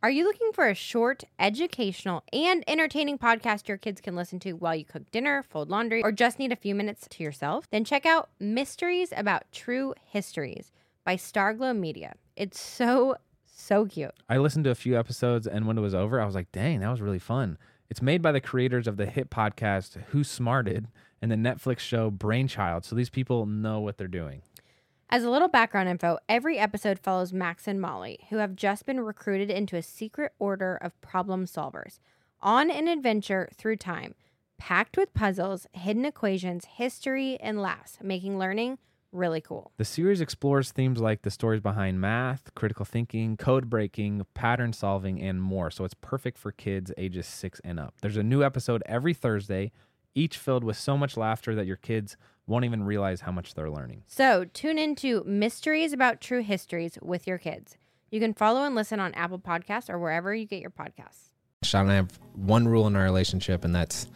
Are 0.00 0.10
you 0.10 0.22
looking 0.22 0.52
for 0.52 0.68
a 0.68 0.76
short, 0.76 1.24
educational, 1.40 2.22
and 2.32 2.62
entertaining 2.68 3.18
podcast 3.18 3.66
your 3.66 3.78
kids 3.78 4.00
can 4.00 4.14
listen 4.14 4.38
to 4.40 4.52
while 4.52 4.76
you 4.76 4.84
cook 4.84 5.10
dinner, 5.10 5.42
fold 5.42 5.70
laundry, 5.70 6.04
or 6.04 6.12
just 6.12 6.38
need 6.38 6.52
a 6.52 6.56
few 6.56 6.72
minutes 6.72 7.08
to 7.10 7.24
yourself? 7.24 7.68
Then 7.72 7.84
check 7.84 8.06
out 8.06 8.30
Mysteries 8.38 9.12
About 9.16 9.50
True 9.50 9.94
Histories 10.04 10.70
by 11.04 11.16
Starglow 11.16 11.76
Media. 11.76 12.14
It's 12.36 12.60
so, 12.60 13.16
so 13.44 13.86
cute. 13.86 14.12
I 14.28 14.36
listened 14.36 14.66
to 14.66 14.70
a 14.70 14.76
few 14.76 14.96
episodes, 14.96 15.48
and 15.48 15.66
when 15.66 15.76
it 15.76 15.80
was 15.80 15.96
over, 15.96 16.20
I 16.20 16.26
was 16.26 16.36
like, 16.36 16.52
dang, 16.52 16.78
that 16.78 16.90
was 16.90 17.00
really 17.00 17.18
fun. 17.18 17.58
It's 17.90 18.00
made 18.00 18.22
by 18.22 18.30
the 18.30 18.40
creators 18.40 18.86
of 18.86 18.98
the 18.98 19.06
hit 19.06 19.30
podcast 19.30 20.00
Who 20.10 20.22
Smarted 20.22 20.86
and 21.20 21.28
the 21.28 21.36
Netflix 21.36 21.80
show 21.80 22.08
Brainchild. 22.08 22.84
So 22.84 22.94
these 22.94 23.10
people 23.10 23.46
know 23.46 23.80
what 23.80 23.98
they're 23.98 24.06
doing. 24.06 24.42
As 25.10 25.24
a 25.24 25.30
little 25.30 25.48
background 25.48 25.88
info, 25.88 26.18
every 26.28 26.58
episode 26.58 26.98
follows 26.98 27.32
Max 27.32 27.66
and 27.66 27.80
Molly, 27.80 28.26
who 28.28 28.36
have 28.36 28.54
just 28.54 28.84
been 28.84 29.00
recruited 29.00 29.50
into 29.50 29.74
a 29.74 29.82
secret 29.82 30.32
order 30.38 30.76
of 30.76 31.00
problem 31.00 31.46
solvers 31.46 31.98
on 32.42 32.70
an 32.70 32.88
adventure 32.88 33.48
through 33.56 33.76
time, 33.76 34.14
packed 34.58 34.98
with 34.98 35.14
puzzles, 35.14 35.66
hidden 35.72 36.04
equations, 36.04 36.66
history, 36.66 37.38
and 37.40 37.62
laughs, 37.62 37.96
making 38.02 38.38
learning 38.38 38.76
really 39.10 39.40
cool. 39.40 39.72
The 39.78 39.84
series 39.86 40.20
explores 40.20 40.72
themes 40.72 41.00
like 41.00 41.22
the 41.22 41.30
stories 41.30 41.62
behind 41.62 42.02
math, 42.02 42.54
critical 42.54 42.84
thinking, 42.84 43.38
code 43.38 43.70
breaking, 43.70 44.26
pattern 44.34 44.74
solving, 44.74 45.22
and 45.22 45.40
more. 45.40 45.70
So 45.70 45.84
it's 45.84 45.94
perfect 45.94 46.36
for 46.36 46.52
kids 46.52 46.92
ages 46.98 47.26
six 47.26 47.62
and 47.64 47.80
up. 47.80 47.94
There's 48.02 48.18
a 48.18 48.22
new 48.22 48.44
episode 48.44 48.82
every 48.84 49.14
Thursday, 49.14 49.72
each 50.14 50.36
filled 50.36 50.64
with 50.64 50.76
so 50.76 50.98
much 50.98 51.16
laughter 51.16 51.54
that 51.54 51.66
your 51.66 51.76
kids 51.76 52.18
won't 52.48 52.64
even 52.64 52.82
realize 52.82 53.20
how 53.20 53.30
much 53.30 53.54
they're 53.54 53.70
learning. 53.70 54.02
So 54.06 54.44
tune 54.52 54.78
into 54.78 55.22
Mysteries 55.24 55.92
About 55.92 56.20
True 56.20 56.42
Histories 56.42 56.98
with 57.00 57.26
your 57.26 57.38
kids. 57.38 57.76
You 58.10 58.20
can 58.20 58.32
follow 58.32 58.64
and 58.64 58.74
listen 58.74 58.98
on 59.00 59.12
Apple 59.14 59.38
Podcasts 59.38 59.90
or 59.90 59.98
wherever 59.98 60.34
you 60.34 60.46
get 60.46 60.60
your 60.60 60.70
podcasts. 60.70 61.28
Shawn 61.62 61.82
and 61.82 61.92
I 61.92 61.94
have 61.96 62.18
one 62.34 62.66
rule 62.66 62.86
in 62.86 62.96
our 62.96 63.02
relationship, 63.02 63.64
and 63.64 63.74
that's 63.74 64.08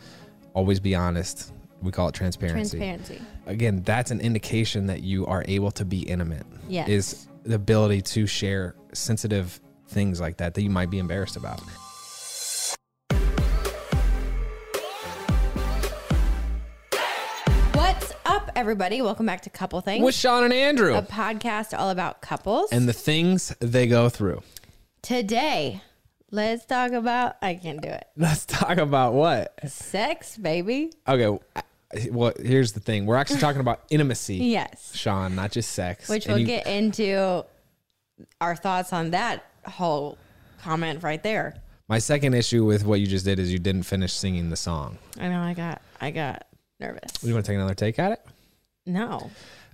always 0.54 0.80
be 0.80 0.94
honest. 0.94 1.52
We 1.82 1.92
call 1.92 2.08
it 2.08 2.14
transparency. 2.14 2.78
Transparency. 2.78 3.22
Again, 3.46 3.82
that's 3.82 4.10
an 4.10 4.20
indication 4.20 4.86
that 4.86 5.02
you 5.02 5.26
are 5.26 5.44
able 5.46 5.70
to 5.72 5.84
be 5.84 6.00
intimate. 6.00 6.46
Yes. 6.68 6.88
Is 6.88 7.28
the 7.42 7.56
ability 7.56 8.02
to 8.02 8.26
share 8.26 8.76
sensitive 8.94 9.60
things 9.88 10.20
like 10.20 10.38
that 10.38 10.54
that 10.54 10.62
you 10.62 10.70
might 10.70 10.90
be 10.90 10.98
embarrassed 10.98 11.36
about. 11.36 11.60
Everybody? 18.66 19.02
Welcome 19.02 19.26
back 19.26 19.40
to 19.40 19.50
Couple 19.50 19.80
Things, 19.80 20.04
With 20.04 20.14
Shawn 20.14 20.44
and 20.44 20.52
Andrew. 20.52 20.94
a 20.94 21.02
podcast 21.02 21.76
all 21.76 21.90
about 21.90 22.20
couples. 22.22 22.70
and 22.70 22.88
the 22.88 22.92
things 22.92 23.52
they 23.58 23.88
go 23.88 24.08
through. 24.08 24.40
Today, 25.02 25.82
let's 26.30 26.64
talk 26.64 26.92
about, 26.92 27.34
I 27.42 27.56
can't 27.56 27.82
do 27.82 27.88
it, 27.88 28.06
Let's 28.16 28.46
talk 28.46 28.78
about 28.78 29.14
what? 29.14 29.52
sex, 29.68 30.36
baby. 30.38 30.92
Okay. 31.08 31.36
Well, 32.12 32.32
here's 32.40 32.70
the 32.72 32.78
thing. 32.78 33.04
We're 33.04 33.16
actually 33.16 33.40
talking 33.40 33.60
about 33.60 33.80
intimacy, 33.90 34.36
Yes. 34.36 34.92
Shawn, 34.94 35.34
not 35.34 35.50
just 35.50 35.72
sex. 35.72 36.08
Which 36.08 36.26
And 36.26 36.34
we'll 36.34 36.40
you- 36.42 36.46
get 36.46 36.68
into 36.68 37.44
our 38.40 38.54
thoughts 38.54 38.92
on 38.92 39.10
that 39.10 39.44
whole 39.66 40.16
comment 40.62 41.02
right 41.02 41.20
there. 41.24 41.56
My 41.88 41.98
second 41.98 42.34
issue 42.34 42.64
with 42.64 42.84
what 42.86 43.00
you 43.00 43.08
just 43.08 43.24
did 43.24 43.40
is 43.40 43.52
you 43.52 43.58
didn't 43.58 43.82
finish 43.82 44.12
singing 44.12 44.50
the 44.50 44.56
song. 44.56 44.98
I 45.18 45.26
know 45.26 45.40
I 45.40 45.52
got, 45.52 45.82
I 46.00 46.12
got 46.12 46.46
nervous. 46.78 47.10
Do 47.20 47.26
you 47.26 47.34
want 47.34 47.44
to 47.44 47.50
take 47.50 47.56
another 47.56 47.74
take 47.74 47.98
at 47.98 48.12
it? 48.12 48.24
No. 48.86 49.30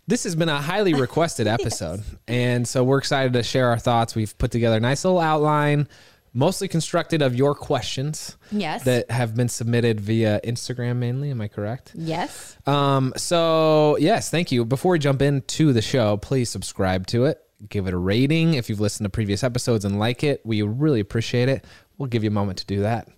This 0.06 0.24
has 0.24 0.34
been 0.34 0.48
a 0.48 0.60
highly 0.60 0.94
requested 1.00 1.46
episode. 1.46 2.02
And 2.26 2.66
so 2.66 2.82
we're 2.84 2.98
excited 2.98 3.32
to 3.34 3.42
share 3.42 3.68
our 3.68 3.78
thoughts. 3.78 4.14
We've 4.14 4.36
put 4.38 4.50
together 4.50 4.76
a 4.76 4.80
nice 4.80 5.04
little 5.04 5.20
outline, 5.20 5.86
mostly 6.32 6.66
constructed 6.68 7.20
of 7.20 7.34
your 7.34 7.54
questions 7.54 8.36
Yes. 8.50 8.84
that 8.84 9.10
have 9.10 9.34
been 9.34 9.48
submitted 9.48 10.00
via 10.00 10.40
Instagram 10.44 10.96
mainly. 10.96 11.30
Am 11.30 11.40
I 11.40 11.48
correct? 11.48 11.92
yes. 11.94 12.56
Um, 12.66 13.12
so 13.16 13.96
yes, 13.98 14.30
thank 14.30 14.50
you. 14.52 14.64
Before 14.64 14.92
we 14.92 14.98
jump 14.98 15.20
into 15.22 15.72
the 15.72 15.82
show, 15.82 16.16
please 16.16 16.48
subscribe 16.50 17.06
to 17.08 17.24
it. 17.26 17.40
Give 17.68 17.86
it 17.86 17.92
a 17.94 17.98
rating 17.98 18.54
if 18.54 18.68
you've 18.70 18.80
listened 18.80 19.04
to 19.06 19.10
previous 19.10 19.42
episodes 19.42 19.84
and 19.84 19.98
like 19.98 20.22
it. 20.22 20.40
We 20.44 20.62
really 20.62 21.00
appreciate 21.00 21.48
it. 21.48 21.64
We'll 21.98 22.08
give 22.08 22.22
you 22.24 22.30
a 22.30 22.32
moment 22.32 22.58
to 22.58 22.66
do 22.66 22.82
that. 22.82 23.08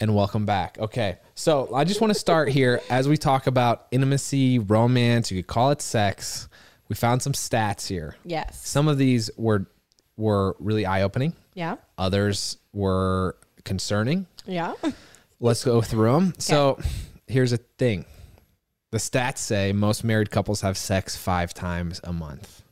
And 0.00 0.14
welcome 0.14 0.46
back. 0.46 0.78
Okay. 0.78 1.18
So 1.34 1.74
I 1.74 1.84
just 1.84 2.00
want 2.00 2.12
to 2.12 2.18
start 2.18 2.48
here 2.50 2.80
as 2.88 3.08
we 3.08 3.16
talk 3.16 3.48
about 3.48 3.86
intimacy, 3.90 4.60
romance, 4.60 5.30
you 5.30 5.42
could 5.42 5.48
call 5.48 5.70
it 5.72 5.82
sex. 5.82 6.48
We 6.88 6.94
found 6.94 7.20
some 7.20 7.32
stats 7.32 7.88
here. 7.88 8.16
Yes. 8.24 8.60
Some 8.66 8.86
of 8.88 8.96
these 8.98 9.30
were 9.36 9.66
were 10.16 10.56
really 10.58 10.86
eye-opening. 10.86 11.32
Yeah. 11.54 11.76
Others 11.96 12.58
were 12.72 13.36
concerning. 13.64 14.26
Yeah. 14.46 14.74
Let's 15.40 15.64
go 15.64 15.80
through 15.80 16.12
them. 16.12 16.34
So 16.38 16.78
here's 17.26 17.52
a 17.52 17.58
thing 17.58 18.04
the 18.90 18.98
stats 18.98 19.38
say 19.38 19.72
most 19.72 20.04
married 20.04 20.30
couples 20.30 20.60
have 20.62 20.76
sex 20.78 21.16
five 21.16 21.52
times 21.52 22.00
a 22.04 22.12
month. 22.12 22.62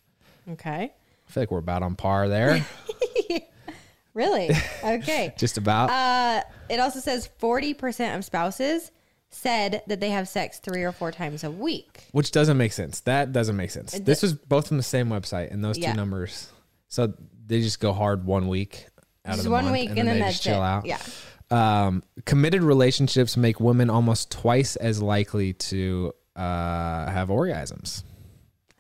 Okay. 0.51 0.93
I 1.29 1.33
feel 1.33 1.43
like 1.43 1.51
we're 1.51 1.59
about 1.59 1.83
on 1.83 1.97
par 1.97 2.29
there. 2.29 2.65
Really? 4.17 4.51
Okay. 4.85 5.35
Just 5.37 5.59
about. 5.59 5.91
Uh, 5.91 6.43
it 6.71 6.81
also 6.81 7.01
says 7.01 7.29
40% 7.41 8.17
of 8.17 8.25
spouses 8.25 8.91
said 9.31 9.83
that 9.89 10.01
they 10.01 10.11
have 10.11 10.29
sex 10.29 10.59
three 10.59 10.83
or 10.85 10.93
four 10.93 11.13
times 11.13 11.45
a 11.45 11.51
week. 11.51 12.07
which 12.13 12.31
doesn't 12.31 12.57
make 12.57 12.73
sense. 12.73 13.01
That 13.01 13.33
doesn't 13.33 13.57
make 13.57 13.71
sense. 13.71 13.93
This 13.99 14.23
was 14.23 14.33
both 14.35 14.69
from 14.69 14.77
the 14.79 14.83
same 14.83 15.09
website 15.09 15.53
and 15.53 15.63
those 15.63 15.77
Yeah. 15.77 15.91
two 15.93 15.97
numbers. 15.97 16.49
So 16.89 17.13
they 17.47 17.61
just 17.61 17.79
go 17.81 17.93
hard 17.93 18.25
one 18.25 18.49
week 18.49 18.87
out 19.25 19.39
of 19.39 19.45
the 19.45 19.51
one 19.51 19.65
month, 19.65 19.75
week 19.75 19.91
and 19.91 19.99
and, 19.99 20.09
then, 20.09 20.15
then 20.19 20.25
they 20.27 20.31
just 20.33 20.43
chill 20.45 20.63
it. 20.63 20.67
out. 20.67 20.87
Yeah. 20.87 20.99
Um, 21.51 22.03
committed 22.25 22.63
relationships 22.63 23.37
make 23.37 23.61
women 23.61 23.91
almost 23.91 24.31
twice 24.31 24.77
as 24.77 25.03
likely 25.03 25.53
to 25.55 26.13
uh, 26.37 27.11
have 27.11 27.29
orgasms. 27.29 28.03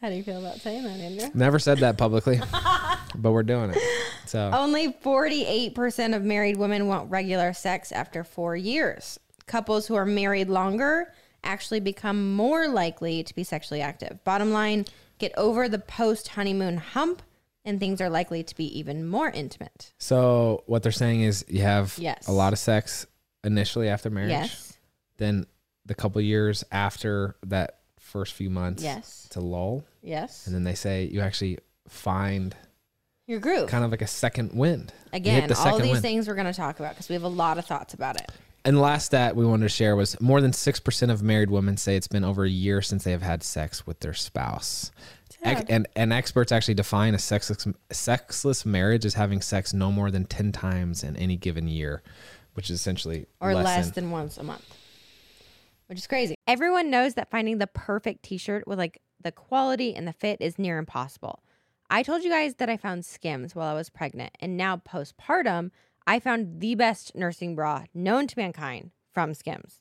How 0.00 0.08
do 0.10 0.14
you 0.14 0.22
feel 0.22 0.38
about 0.38 0.60
saying 0.60 0.84
that, 0.84 0.98
Andrew? 1.00 1.28
Never 1.34 1.58
said 1.58 1.78
that 1.78 1.96
publicly, 1.96 2.40
but 3.14 3.32
we're 3.32 3.42
doing 3.42 3.70
it. 3.70 3.78
So 4.26 4.50
Only 4.52 4.92
48% 4.92 6.14
of 6.14 6.22
married 6.22 6.56
women 6.56 6.86
want 6.86 7.10
regular 7.10 7.52
sex 7.52 7.92
after 7.92 8.22
four 8.24 8.56
years. 8.56 9.18
Couples 9.46 9.86
who 9.86 9.94
are 9.94 10.04
married 10.04 10.48
longer 10.48 11.12
actually 11.44 11.80
become 11.80 12.34
more 12.34 12.68
likely 12.68 13.22
to 13.22 13.34
be 13.34 13.44
sexually 13.44 13.80
active. 13.80 14.22
Bottom 14.24 14.50
line, 14.52 14.84
get 15.18 15.32
over 15.38 15.68
the 15.68 15.78
post 15.78 16.28
honeymoon 16.28 16.76
hump, 16.76 17.22
and 17.64 17.80
things 17.80 18.00
are 18.00 18.10
likely 18.10 18.42
to 18.42 18.54
be 18.54 18.78
even 18.78 19.06
more 19.06 19.30
intimate. 19.30 19.92
So 19.98 20.62
what 20.66 20.82
they're 20.82 20.92
saying 20.92 21.22
is 21.22 21.44
you 21.48 21.62
have 21.62 21.94
Yes. 21.98 22.26
a 22.28 22.32
lot 22.32 22.52
of 22.52 22.58
sex 22.58 23.06
initially 23.44 23.88
after 23.88 24.10
marriage. 24.10 24.30
Yes. 24.30 24.76
Then 25.16 25.46
the 25.86 25.94
couple 25.94 26.20
years 26.20 26.64
after 26.70 27.36
that 27.46 27.78
first 28.06 28.32
few 28.34 28.48
months, 28.50 28.82
Yes. 28.82 29.28
a 29.36 29.40
lull. 29.40 29.84
Yes. 30.02 30.46
And 30.46 30.54
then 30.54 30.64
they 30.64 30.74
say 30.74 31.04
you 31.04 31.20
actually 31.20 31.58
find 31.88 32.56
Your 33.26 33.40
groove. 33.40 33.68
kind 33.68 33.84
of 33.84 33.90
like 33.90 34.02
a 34.02 34.06
second 34.06 34.52
wind. 34.52 34.92
Again, 35.12 35.48
the 35.48 35.58
all 35.58 35.78
these 35.78 35.92
wind. 35.92 36.02
things 36.02 36.28
we're 36.28 36.34
going 36.34 36.46
to 36.46 36.52
talk 36.52 36.78
about 36.78 36.94
because 36.94 37.08
we 37.08 37.14
have 37.14 37.22
a 37.24 37.28
lot 37.28 37.58
of 37.58 37.66
thoughts 37.66 37.92
about 37.94 38.16
it. 38.20 38.30
And 38.64 38.80
last 38.80 39.06
stat 39.06 39.36
we 39.36 39.44
wanted 39.46 39.64
to 39.64 39.68
share 39.68 39.94
was 39.94 40.20
more 40.20 40.40
than 40.40 40.50
6% 40.52 41.10
of 41.10 41.22
married 41.22 41.50
women 41.50 41.76
say 41.76 41.94
it's 41.96 42.08
been 42.08 42.24
over 42.24 42.44
a 42.44 42.48
year 42.50 42.82
since 42.82 43.04
they 43.04 43.12
have 43.12 43.22
had 43.22 43.42
sex 43.44 43.86
with 43.86 44.00
their 44.00 44.14
spouse. 44.14 44.90
And, 45.42 45.86
and 45.94 46.12
experts 46.12 46.50
actually 46.50 46.74
define 46.74 47.14
a 47.14 47.18
sexless, 47.20 47.68
sexless 47.92 48.66
marriage 48.66 49.04
as 49.04 49.14
having 49.14 49.40
sex 49.40 49.72
no 49.72 49.92
more 49.92 50.10
than 50.10 50.24
10 50.24 50.50
times 50.50 51.04
in 51.04 51.14
any 51.16 51.36
given 51.36 51.68
year, 51.68 52.02
which 52.54 52.68
is 52.70 52.80
essentially 52.80 53.26
Or 53.40 53.54
less, 53.54 53.64
less, 53.64 53.90
than 53.90 54.10
once 54.10 54.38
a 54.38 54.42
month, 54.42 54.64
which 55.86 55.98
is 55.98 56.06
crazy. 56.06 56.36
Everyone 56.46 56.90
knows 56.90 57.14
that 57.14 57.30
finding 57.30 57.58
the 57.58 57.66
perfect 57.66 58.22
t 58.22 58.36
shirt 58.36 58.66
with 58.66 58.78
like 58.78 59.00
the 59.22 59.32
quality 59.32 59.94
and 59.94 60.06
the 60.06 60.12
fit 60.12 60.40
is 60.40 60.58
near 60.58 60.78
impossible. 60.78 61.42
I 61.88 62.02
told 62.02 62.24
you 62.24 62.30
guys 62.30 62.56
that 62.56 62.68
I 62.68 62.76
found 62.76 63.04
Skims 63.04 63.54
while 63.54 63.68
I 63.68 63.74
was 63.74 63.90
pregnant, 63.90 64.36
and 64.40 64.56
now 64.56 64.76
postpartum, 64.76 65.70
I 66.06 66.18
found 66.18 66.60
the 66.60 66.74
best 66.74 67.14
nursing 67.14 67.54
bra 67.54 67.84
known 67.94 68.26
to 68.26 68.38
mankind 68.38 68.90
from 69.12 69.34
Skims. 69.34 69.80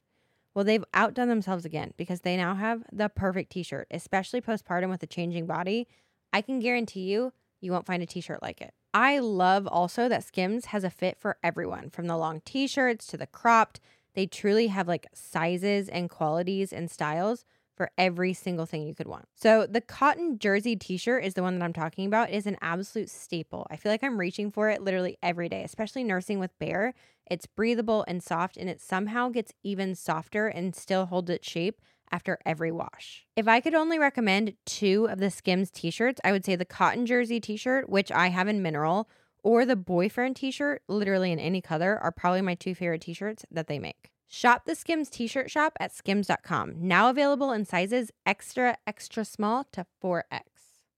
Well, 0.54 0.64
they've 0.64 0.86
outdone 0.94 1.28
themselves 1.28 1.66
again 1.66 1.94
because 1.98 2.22
they 2.22 2.38
now 2.38 2.56
have 2.56 2.84
the 2.92 3.10
perfect 3.10 3.52
t 3.52 3.64
shirt, 3.64 3.88
especially 3.92 4.42
postpartum 4.42 4.90
with 4.90 5.04
a 5.04 5.08
changing 5.08 5.48
body. 5.48 5.88
I 6.32 6.42
can 6.42 6.60
guarantee 6.60 7.12
you, 7.12 7.34
you 7.60 7.72
won't 7.72 7.86
find 7.86 8.02
a 8.02 8.06
t 8.06 8.22
shirt 8.22 8.42
like 8.42 8.62
it. 8.62 8.74
I 8.94 9.20
love 9.20 9.68
also 9.68 10.08
that 10.08 10.24
Skims 10.24 10.66
has 10.68 10.84
a 10.84 10.90
fit 10.90 11.18
for 11.20 11.38
everyone 11.44 11.90
from 11.90 12.08
the 12.08 12.18
long 12.18 12.42
t 12.46 12.68
shirts 12.68 13.06
to 13.08 13.18
the 13.18 13.28
cropped. 13.28 13.82
They 14.16 14.26
truly 14.26 14.68
have 14.68 14.88
like 14.88 15.08
sizes 15.14 15.90
and 15.90 16.10
qualities 16.10 16.74
and 16.74 16.90
styles 16.90 17.46
for 17.76 17.92
every 17.98 18.34
single 18.34 18.66
thing 18.66 18.88
you 18.88 18.96
could 18.96 19.08
want. 19.08 19.28
So 19.36 19.68
the 19.68 19.82
cotton 19.82 20.40
jersey 20.40 20.76
t-shirt 20.78 21.26
is 21.26 21.34
the 21.34 21.44
one 21.44 21.60
that 21.60 21.66
I'm 21.66 21.74
talking 21.74 22.08
about. 22.08 22.30
It 22.30 22.36
is 22.36 22.48
an 22.48 22.58
absolute 22.62 23.10
staple. 23.10 23.68
I 23.70 23.76
feel 23.76 23.92
like 23.92 24.04
I'm 24.04 24.18
reaching 24.18 24.50
for 24.50 24.70
it 24.70 24.82
literally 24.82 25.18
every 25.22 25.50
day, 25.50 25.64
especially 25.64 26.04
nursing 26.04 26.40
with 26.40 26.58
Bear. 26.58 26.94
It's 27.30 27.46
breathable 27.46 28.06
and 28.08 28.24
soft 28.24 28.56
and 28.56 28.70
it 28.70 28.80
somehow 28.80 29.30
gets 29.30 29.52
even 29.64 29.94
softer 29.94 30.48
and 30.48 30.74
still 30.74 31.08
holds 31.08 31.30
its 31.30 31.48
shape 31.50 31.82
after 32.12 32.38
every 32.46 32.72
wash. 32.72 33.26
If 33.36 33.48
I 33.48 33.60
could 33.60 33.74
only 33.74 34.00
recommend 34.00 34.54
two 34.66 35.10
of 35.10 35.20
the 35.20 35.32
Skims 35.32 35.70
t-shirts, 35.72 36.22
I 36.24 36.32
would 36.32 36.46
say 36.46 36.56
the 36.56 36.64
cotton 36.64 37.06
jersey 37.06 37.42
t-shirt, 37.42 37.90
which 37.90 38.12
I 38.12 38.30
have 38.30 38.48
in 38.48 38.62
mineral, 38.62 39.10
or 39.46 39.64
the 39.66 39.76
boyfriend 39.76 40.36
t 40.36 40.50
shirt, 40.52 40.82
literally 40.88 41.32
in 41.32 41.38
any 41.40 41.62
color, 41.62 41.98
are 42.02 42.12
probably 42.12 42.42
my 42.42 42.56
two 42.56 42.74
favorite 42.76 43.02
t 43.02 43.14
shirts 43.14 43.46
that 43.52 43.68
they 43.68 43.78
make. 43.80 44.10
Shop 44.28 44.66
the 44.66 44.74
Skims 44.76 45.10
t 45.10 45.28
shirt 45.28 45.52
shop 45.52 45.74
at 45.80 45.94
skims.com, 45.94 46.74
now 46.80 47.10
available 47.10 47.52
in 47.52 47.64
sizes 47.64 48.12
extra, 48.26 48.76
extra 48.88 49.24
small 49.24 49.64
to 49.72 49.86
4X. 50.04 50.42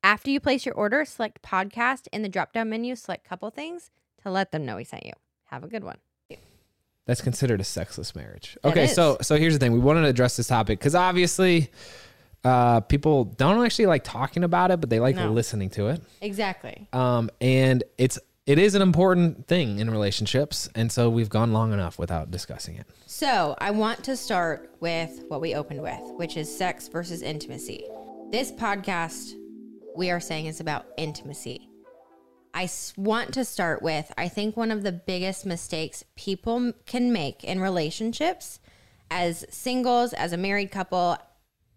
After 0.02 0.32
you 0.32 0.40
place 0.40 0.66
your 0.66 0.76
order, 0.76 1.04
select 1.04 1.42
podcast 1.42 2.08
in 2.14 2.22
the 2.22 2.30
drop 2.30 2.54
down 2.54 2.70
menu, 2.70 2.96
select 2.96 3.28
couple 3.28 3.50
things 3.50 3.92
to 4.24 4.32
let 4.32 4.52
them 4.54 4.66
know 4.66 4.78
we 4.78 4.86
sent 4.86 5.06
you. 5.06 5.12
Have 5.46 5.64
a 5.66 5.68
good 5.68 5.84
one. 5.84 5.98
That's 7.06 7.22
considered 7.22 7.62
a 7.62 7.64
sexless 7.66 8.16
marriage. 8.16 8.58
It 8.64 8.68
Okay, 8.70 8.84
is. 8.86 8.94
so 8.96 9.18
so 9.22 9.36
here's 9.38 9.54
the 9.54 9.60
thing. 9.60 9.72
We 9.74 9.80
wanted 9.80 10.02
to 10.04 10.08
address 10.08 10.36
this 10.38 10.48
topic 10.48 10.80
because 10.80 10.94
obviously 10.96 11.70
uh, 12.44 12.82
people 12.82 13.26
don't 13.26 13.64
actually 13.66 13.86
like 13.88 14.04
talking 14.04 14.44
about 14.44 14.72
it, 14.72 14.80
but 14.82 14.90
they 14.90 15.00
like 15.00 15.16
No. 15.16 15.32
listening 15.32 15.70
to 15.72 15.88
it. 15.88 16.02
Exactly. 16.22 16.88
Um, 16.94 17.30
and 17.42 17.84
it's 17.98 18.20
it 18.48 18.58
is 18.58 18.76
an 18.76 18.82
important 18.82 19.46
thing 19.46 19.80
in 19.80 19.90
relationships, 19.90 20.70
and 20.74 20.90
so 20.90 21.10
we've 21.10 21.28
gone 21.28 21.52
long 21.52 21.74
enough 21.74 22.00
without 22.00 22.32
discussing 22.32 22.78
it. 22.78 22.88
So, 23.06 23.58
I 23.60 23.72
want 23.72 24.06
to 24.06 24.16
start 24.16 24.74
with 24.80 25.26
what 25.28 25.42
we 25.42 25.54
opened 25.54 25.82
with, 25.82 26.00
which 26.16 26.38
is 26.38 26.58
sex 26.58 26.88
versus 26.88 27.22
intimacy. 27.22 27.86
This 28.32 28.54
podcast, 28.54 29.34
we 29.98 30.10
are 30.12 30.22
saying, 30.22 30.46
is 30.46 30.62
about 30.62 30.86
intimacy. 30.96 31.70
I 32.54 32.70
want 32.96 33.34
to 33.34 33.44
start 33.44 33.84
with 33.84 34.12
I 34.18 34.30
think 34.30 34.56
one 34.56 34.72
of 34.72 34.82
the 34.82 34.94
biggest 34.94 35.46
mistakes 35.46 36.06
people 36.16 36.72
can 36.86 37.12
make 37.12 37.44
in 37.44 37.60
relationships 37.60 38.62
as 39.12 39.46
singles, 39.50 40.14
as 40.14 40.32
a 40.32 40.38
married 40.38 40.72
couple, 40.72 41.18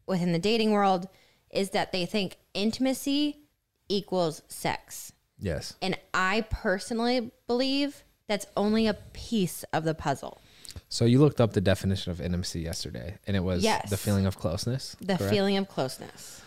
within 0.07 0.33
the 0.33 0.39
dating 0.39 0.71
world, 0.71 1.09
is 1.51 1.71
that 1.71 1.91
they 1.91 2.07
think 2.07 2.37
intimacy 2.55 3.41
equals 3.89 4.43
sex. 4.47 5.13
Yes. 5.41 5.75
And 5.83 5.99
I 6.15 6.45
personally 6.51 7.31
believe 7.47 8.05
that's 8.29 8.47
only 8.57 8.87
a 8.87 8.95
piece 8.95 9.65
of 9.73 9.85
the 9.85 9.95
puzzle. 9.95 10.41
So 10.89 11.05
you 11.05 11.19
looked 11.19 11.41
up 11.41 11.53
the 11.53 11.61
definition 11.61 12.13
of 12.13 12.21
intimacy 12.21 12.61
yesterday, 12.61 13.17
and 13.27 13.37
it 13.37 13.41
was 13.41 13.63
Yes. 13.65 13.91
the 13.91 13.97
feeling 13.97 14.27
of 14.27 14.39
closeness. 14.39 14.97
The 15.01 15.17
correct? 15.17 15.33
feeling 15.33 15.57
of 15.57 15.69
closeness. 15.69 16.41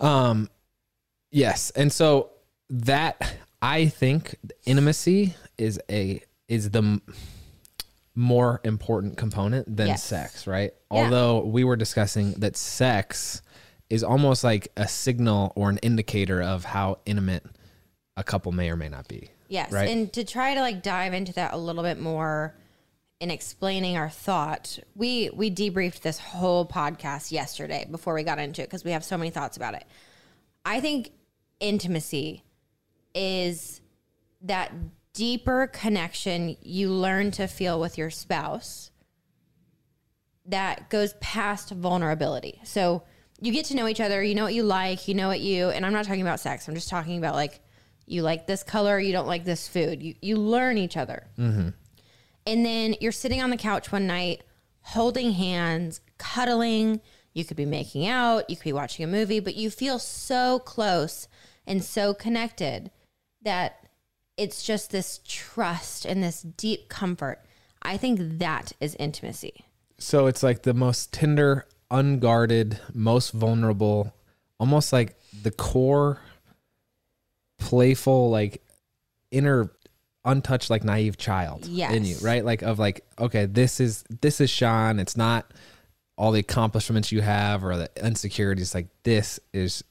Um, 0.00 0.50
yes, 1.30 1.70
and 1.70 1.92
so 1.92 2.30
that 2.68 3.36
I 3.62 3.86
think 3.86 4.36
intimacy 4.66 5.34
is 5.56 5.80
a 5.90 6.20
is 6.48 6.70
the 6.70 7.00
more 8.14 8.60
important 8.64 9.16
component 9.16 9.74
than 9.74 9.86
Yes. 9.88 10.02
sex, 10.02 10.46
right? 10.46 10.74
Yeah. 10.90 11.04
Although 11.04 11.44
we 11.44 11.64
were 11.64 11.76
discussing 11.76 12.32
that 12.40 12.56
sex 12.56 13.40
is 13.88 14.02
almost 14.04 14.44
like 14.44 14.68
a 14.76 14.86
signal 14.86 15.52
or 15.56 15.70
an 15.70 15.78
indicator 15.78 16.42
of 16.42 16.64
how 16.64 16.98
intimate 17.06 17.44
a 18.16 18.24
couple 18.24 18.52
may 18.52 18.70
or 18.70 18.76
may 18.76 18.88
not 18.88 19.08
be. 19.08 19.30
Yes. 19.48 19.72
Right. 19.72 19.88
And 19.88 20.12
to 20.14 20.24
try 20.24 20.54
to 20.54 20.60
like 20.60 20.82
dive 20.82 21.14
into 21.14 21.32
that 21.34 21.54
a 21.54 21.56
little 21.56 21.82
bit 21.82 21.98
more 21.98 22.54
in 23.20 23.30
explaining 23.30 23.96
our 23.96 24.10
thought, 24.10 24.78
we 24.94 25.30
we 25.34 25.50
debriefed 25.50 26.00
this 26.00 26.18
whole 26.18 26.66
podcast 26.66 27.30
yesterday 27.30 27.86
before 27.90 28.14
we 28.14 28.22
got 28.22 28.38
into 28.38 28.62
it 28.62 28.66
because 28.66 28.84
we 28.84 28.90
have 28.90 29.04
so 29.04 29.16
many 29.16 29.30
thoughts 29.30 29.56
about 29.56 29.74
it. 29.74 29.84
I 30.64 30.80
think 30.80 31.12
intimacy 31.60 32.44
is 33.14 33.80
that 34.42 34.72
deeper 35.12 35.66
connection 35.66 36.56
you 36.62 36.90
learn 36.90 37.30
to 37.32 37.46
feel 37.46 37.78
with 37.78 37.98
your 37.98 38.10
spouse 38.10 38.90
that 40.46 40.90
goes 40.90 41.14
past 41.20 41.70
vulnerability. 41.70 42.60
So 42.64 43.04
you 43.40 43.52
get 43.52 43.66
to 43.66 43.76
know 43.76 43.86
each 43.86 44.00
other, 44.00 44.22
you 44.22 44.34
know 44.34 44.44
what 44.44 44.54
you 44.54 44.62
like, 44.62 45.06
you 45.06 45.14
know 45.14 45.28
what 45.28 45.40
you, 45.40 45.68
and 45.68 45.84
I'm 45.84 45.92
not 45.92 46.04
talking 46.04 46.22
about 46.22 46.40
sex. 46.40 46.66
I'm 46.66 46.74
just 46.74 46.88
talking 46.88 47.18
about 47.18 47.34
like 47.34 47.60
you 48.12 48.22
like 48.22 48.46
this 48.46 48.62
color, 48.62 49.00
you 49.00 49.12
don't 49.12 49.26
like 49.26 49.44
this 49.44 49.66
food. 49.66 50.02
You 50.02 50.14
you 50.20 50.36
learn 50.36 50.78
each 50.78 50.96
other. 50.96 51.26
Mm-hmm. 51.38 51.70
And 52.46 52.66
then 52.66 52.94
you're 53.00 53.12
sitting 53.12 53.40
on 53.42 53.50
the 53.50 53.56
couch 53.56 53.90
one 53.90 54.06
night, 54.06 54.42
holding 54.82 55.32
hands, 55.32 56.00
cuddling. 56.18 57.00
You 57.32 57.44
could 57.44 57.56
be 57.56 57.64
making 57.64 58.06
out, 58.06 58.50
you 58.50 58.56
could 58.56 58.64
be 58.64 58.72
watching 58.72 59.04
a 59.04 59.08
movie, 59.08 59.40
but 59.40 59.54
you 59.54 59.70
feel 59.70 59.98
so 59.98 60.58
close 60.58 61.28
and 61.66 61.82
so 61.82 62.12
connected 62.12 62.90
that 63.42 63.88
it's 64.36 64.62
just 64.62 64.90
this 64.90 65.20
trust 65.26 66.04
and 66.04 66.22
this 66.22 66.42
deep 66.42 66.88
comfort. 66.88 67.40
I 67.80 67.96
think 67.96 68.38
that 68.38 68.72
is 68.80 68.94
intimacy. 68.96 69.64
So 69.98 70.26
it's 70.26 70.42
like 70.42 70.62
the 70.62 70.74
most 70.74 71.12
tender, 71.12 71.66
unguarded, 71.90 72.80
most 72.92 73.30
vulnerable, 73.30 74.14
almost 74.58 74.92
like 74.92 75.16
the 75.42 75.50
core, 75.50 76.20
playful, 77.62 78.30
like 78.30 78.62
inner, 79.30 79.70
untouched, 80.24 80.70
like 80.70 80.84
naive 80.84 81.16
child 81.16 81.66
in 81.66 82.04
you, 82.04 82.16
right? 82.22 82.44
Like 82.44 82.62
of 82.62 82.78
like, 82.78 83.04
okay, 83.18 83.46
this 83.46 83.80
is 83.80 84.04
this 84.20 84.40
is 84.40 84.50
Shawn. 84.50 84.98
It's 84.98 85.16
not 85.16 85.50
all 86.16 86.32
the 86.32 86.40
accomplishments 86.40 87.10
you 87.10 87.22
have 87.22 87.64
or 87.64 87.76
the 87.76 87.90
insecurities. 87.96 88.74
Like 88.74 88.88
this 89.02 89.40
is 89.52 89.84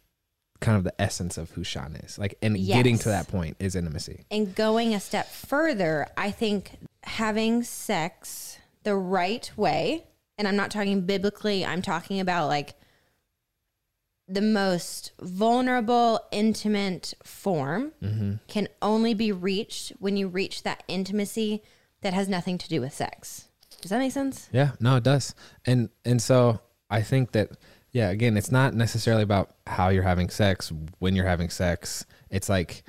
kind 0.60 0.78
of 0.78 0.84
the 0.84 1.02
essence 1.02 1.38
of 1.38 1.50
who 1.52 1.64
Shawn 1.64 1.96
is. 1.96 2.18
Like, 2.18 2.38
and 2.42 2.56
getting 2.56 2.98
to 3.00 3.10
that 3.10 3.28
point 3.28 3.58
is 3.60 3.76
intimacy. 3.76 4.26
And 4.30 4.56
going 4.56 4.94
a 4.94 5.00
step 5.00 5.28
further, 5.28 6.08
I 6.16 6.32
think 6.32 6.78
having 7.04 7.64
sex 7.64 8.60
the 8.84 8.96
right 8.96 9.52
way, 9.58 10.06
and 10.38 10.48
I'm 10.48 10.56
not 10.56 10.72
talking 10.72 11.02
biblically, 11.02 11.66
I'm 11.66 11.82
talking 11.82 12.20
about 12.20 12.48
like 12.48 12.76
the 14.34 14.42
most 14.42 15.12
vulnerable, 15.22 16.20
intimate 16.32 17.14
form 17.24 17.92
mm-hmm. 18.02 18.34
can 18.48 18.68
only 18.82 19.14
be 19.14 19.32
reached 19.32 19.94
when 20.00 20.18
you 20.18 20.28
reach 20.28 20.64
that 20.64 20.84
intimacy 20.88 21.64
that 22.02 22.14
has 22.14 22.28
nothing 22.28 22.58
to 22.58 22.70
do 22.70 22.82
with 22.82 22.94
sex. 22.94 23.48
Does 23.82 23.90
that 23.90 24.00
make 24.00 24.12
sense? 24.12 24.50
Yeah, 24.52 24.72
no, 24.80 24.98
it 24.98 25.04
does. 25.04 25.34
And 25.66 25.90
and 26.06 26.22
so 26.22 26.60
I 26.90 27.02
think 27.02 27.32
that 27.32 27.52
yeah, 27.92 28.10
again, 28.10 28.38
it's 28.38 28.52
not 28.52 28.74
necessarily 28.74 29.24
about 29.24 29.52
how 29.68 29.90
you're 29.90 30.04
having 30.04 30.30
sex, 30.30 30.72
when 31.00 31.16
you're 31.16 31.26
having 31.26 31.50
sex. 31.50 32.06
It's 32.30 32.48
like 32.48 32.84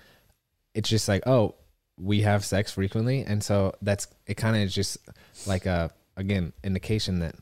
it's 0.75 0.89
just 0.89 1.09
like, 1.09 1.27
oh, 1.27 1.57
we 1.99 2.23
have 2.23 2.45
sex 2.45 2.73
frequently, 2.73 3.23
and 3.23 3.43
so 3.43 3.75
that's 3.83 4.07
it 4.27 4.35
kind 4.35 4.57
of 4.57 4.63
is 4.63 4.75
just 4.75 4.99
like 5.47 5.67
a 5.67 5.91
again, 6.17 6.53
indication 6.63 7.21
that 7.21 7.35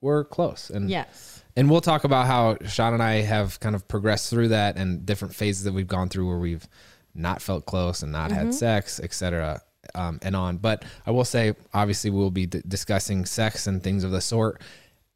we're 0.00 0.24
close. 0.24 0.70
And 0.70 0.90
Yes. 0.90 1.39
And 1.56 1.68
we'll 1.70 1.80
talk 1.80 2.04
about 2.04 2.26
how 2.26 2.56
Shawn 2.66 2.94
and 2.94 3.02
I 3.02 3.22
have 3.22 3.58
kind 3.60 3.74
of 3.74 3.86
progressed 3.88 4.30
through 4.30 4.48
that 4.48 4.76
and 4.76 5.04
different 5.04 5.34
phases 5.34 5.64
that 5.64 5.72
we've 5.72 5.88
gone 5.88 6.08
through 6.08 6.28
where 6.28 6.38
we've 6.38 6.66
not 7.14 7.42
felt 7.42 7.66
close 7.66 8.02
and 8.02 8.12
not 8.12 8.30
had 8.30 8.54
sex, 8.54 9.00
etc. 9.00 9.60
Um, 9.94 10.20
and 10.22 10.36
on. 10.36 10.58
But 10.58 10.84
I 11.06 11.10
will 11.10 11.24
say, 11.24 11.54
obviously, 11.74 12.10
we'll 12.10 12.30
be 12.30 12.46
d- 12.46 12.62
discussing 12.66 13.26
sex 13.26 13.66
and 13.66 13.82
things 13.82 14.04
of 14.04 14.10
the 14.12 14.20
sort. 14.20 14.60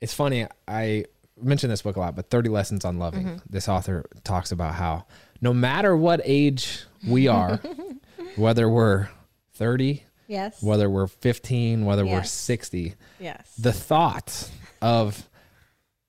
It's 0.00 0.12
funny. 0.12 0.46
I 0.66 1.04
mention 1.40 1.70
this 1.70 1.82
book 1.82 1.96
a 1.96 2.00
lot, 2.00 2.16
but 2.16 2.30
30 2.30 2.48
Lessons 2.50 2.84
on 2.84 2.98
Loving. 2.98 3.40
This 3.48 3.68
author 3.68 4.04
talks 4.24 4.50
about 4.52 4.74
how 4.74 5.06
no 5.40 5.52
matter 5.54 5.96
what 5.96 6.20
age 6.24 6.80
we 7.06 7.28
are, 7.28 7.60
whether 8.36 8.68
we're 8.68 9.08
30, 9.54 10.02
Yes. 10.26 10.62
whether 10.62 10.88
we're 10.90 11.06
15, 11.06 11.84
whether 11.84 12.04
we're 12.04 12.24
60, 12.24 12.94
Yes. 13.20 13.54
the 13.58 13.72
thought 13.72 14.50
of 14.82 15.28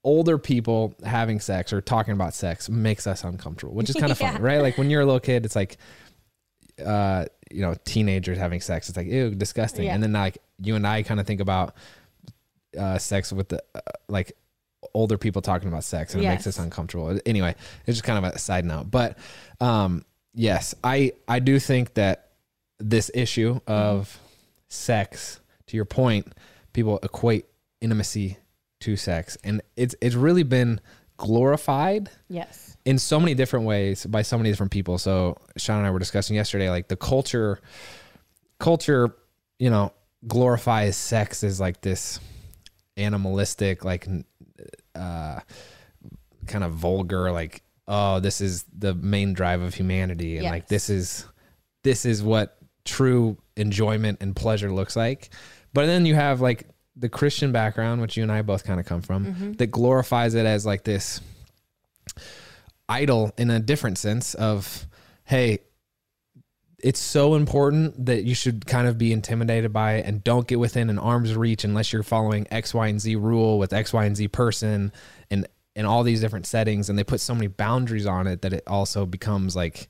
older 0.05 0.37
people 0.37 0.93
having 1.03 1.41
sex 1.41 1.73
or 1.73 1.81
talking 1.81 2.13
about 2.13 2.33
sex 2.33 2.69
makes 2.69 3.05
us 3.07 3.23
uncomfortable, 3.25 3.73
which 3.73 3.89
is 3.89 3.95
kind 3.97 4.11
of 4.11 4.19
Yeah. 4.21 4.31
funny, 4.31 4.43
right? 4.43 4.61
Like 4.61 4.77
when 4.77 4.89
you're 4.89 5.01
a 5.01 5.05
little 5.05 5.19
kid, 5.19 5.45
it's 5.45 5.55
like, 5.55 5.75
uh, 6.85 7.25
you 7.51 7.61
know, 7.61 7.75
teenagers 7.85 8.37
having 8.37 8.61
sex. 8.61 8.87
It's 8.87 8.97
like, 8.97 9.07
ew, 9.07 9.35
disgusting. 9.35 9.85
Yeah. 9.85 9.95
And 9.95 10.03
then 10.03 10.13
like 10.13 10.37
you 10.61 10.75
and 10.75 10.85
I 10.87 11.03
kind 11.03 11.19
of 11.19 11.27
think 11.27 11.41
about 11.41 11.75
uh, 12.77 12.97
sex 12.97 13.33
with 13.33 13.49
the 13.49 13.61
uh, 13.73 13.79
like 14.07 14.33
older 14.93 15.17
people 15.17 15.41
talking 15.41 15.67
about 15.67 15.83
sex, 15.83 16.13
and 16.13 16.23
it 16.23 16.27
makes 16.27 16.45
us 16.47 16.59
uncomfortable. 16.59 17.19
Anyway, 17.25 17.55
it's 17.85 17.97
just 17.97 18.03
kind 18.03 18.23
of 18.23 18.33
a 18.33 18.37
side 18.39 18.63
note, 18.65 18.91
but 18.91 19.17
um, 19.59 20.05
yes, 20.33 20.75
I 20.83 21.13
I 21.27 21.39
do 21.39 21.59
think 21.59 21.95
that 21.95 22.29
this 22.79 23.09
issue 23.13 23.59
of 23.67 24.19
sex, 24.67 25.39
to 25.67 25.75
your 25.77 25.85
point, 25.85 26.27
people 26.73 26.99
equate 27.01 27.45
intimacy 27.81 28.37
to 28.85 28.95
sex, 28.95 29.37
and 29.43 29.61
it's 29.75 29.95
it's 30.01 30.15
really 30.15 30.43
been 30.43 30.79
glorified 31.17 32.09
Yes. 32.27 32.75
in 32.85 32.97
so 32.99 33.19
many 33.19 33.33
different 33.35 33.65
ways 33.65 34.05
by 34.05 34.21
so 34.21 34.37
many 34.37 34.49
different 34.51 34.71
people. 34.71 34.97
So 34.97 35.37
Shawn 35.57 35.77
and 35.79 35.87
I 35.87 35.91
were 35.91 35.99
discussing 35.99 36.35
yesterday, 36.35 36.69
like 36.69 36.87
the 36.87 36.97
culture, 36.97 37.59
culture, 38.59 39.15
you 39.59 39.69
know, 39.69 39.93
glorifies 40.27 40.97
sex 40.97 41.43
as 41.43 41.59
like 41.59 41.81
this 41.81 42.19
animalistic, 42.97 43.83
like, 43.85 44.07
uh, 44.95 45.39
kind 46.47 46.63
of 46.63 46.73
vulgar, 46.73 47.31
like, 47.31 47.63
oh, 47.87 48.19
this 48.19 48.41
is 48.41 48.65
the 48.77 48.93
main 48.93 49.33
drive 49.33 49.61
of 49.61 49.73
humanity, 49.73 50.37
and 50.37 50.45
like 50.47 50.67
this 50.67 50.89
is 50.89 51.25
this 51.83 52.05
is 52.05 52.21
what 52.23 52.57
true 52.83 53.37
enjoyment 53.55 54.17
and 54.21 54.35
pleasure 54.35 54.71
looks 54.71 54.95
like. 54.95 55.29
But 55.73 55.85
then 55.85 56.05
you 56.05 56.15
have 56.15 56.41
like 56.41 56.67
the 56.95 57.09
Christian 57.09 57.51
background, 57.51 58.01
which 58.01 58.15
you 58.15 58.23
and 58.23 58.31
I 58.31 58.41
both 58.41 58.63
kind 58.63 58.79
of 58.79 58.85
come 58.85 59.01
from, 59.01 59.53
that 59.57 59.67
glorifies 59.67 60.33
it 60.33 60.45
as 60.45 60.65
like 60.65 60.83
this 60.83 61.19
idol 62.87 63.33
in 63.37 63.49
a 63.49 63.59
different 63.59 63.97
sense 63.97 64.33
of, 64.35 64.85
hey, 65.25 65.59
it's 66.79 66.99
so 66.99 67.35
important 67.35 68.05
that 68.05 68.25
you 68.25 68.35
should 68.35 68.65
kind 68.67 68.87
of 68.87 68.97
be 68.97 69.11
intimidated 69.11 69.73
by 69.73 69.93
it 69.95 70.05
and 70.05 70.23
don't 70.23 70.47
get 70.47 70.59
within 70.59 70.89
an 70.89 70.99
arm's 70.99 71.33
reach 71.35 71.63
unless 71.63 71.91
you're 71.91 72.03
following 72.03 72.45
X, 72.51 72.73
Y, 72.73 72.87
and 72.87 73.01
Z 73.01 73.15
rule 73.15 73.57
with 73.57 73.73
X, 73.73 73.91
Y, 73.91 74.05
and 74.05 74.15
Z 74.15 74.27
person 74.27 74.91
and 75.31 75.47
in 75.75 75.85
all 75.85 76.03
these 76.03 76.21
different 76.21 76.45
settings. 76.45 76.89
And 76.89 76.97
they 76.97 77.03
put 77.03 77.19
so 77.21 77.33
many 77.33 77.47
boundaries 77.47 78.05
on 78.05 78.27
it 78.27 78.43
that 78.43 78.53
it 78.53 78.63
also 78.67 79.05
becomes 79.05 79.55
like, 79.55 79.89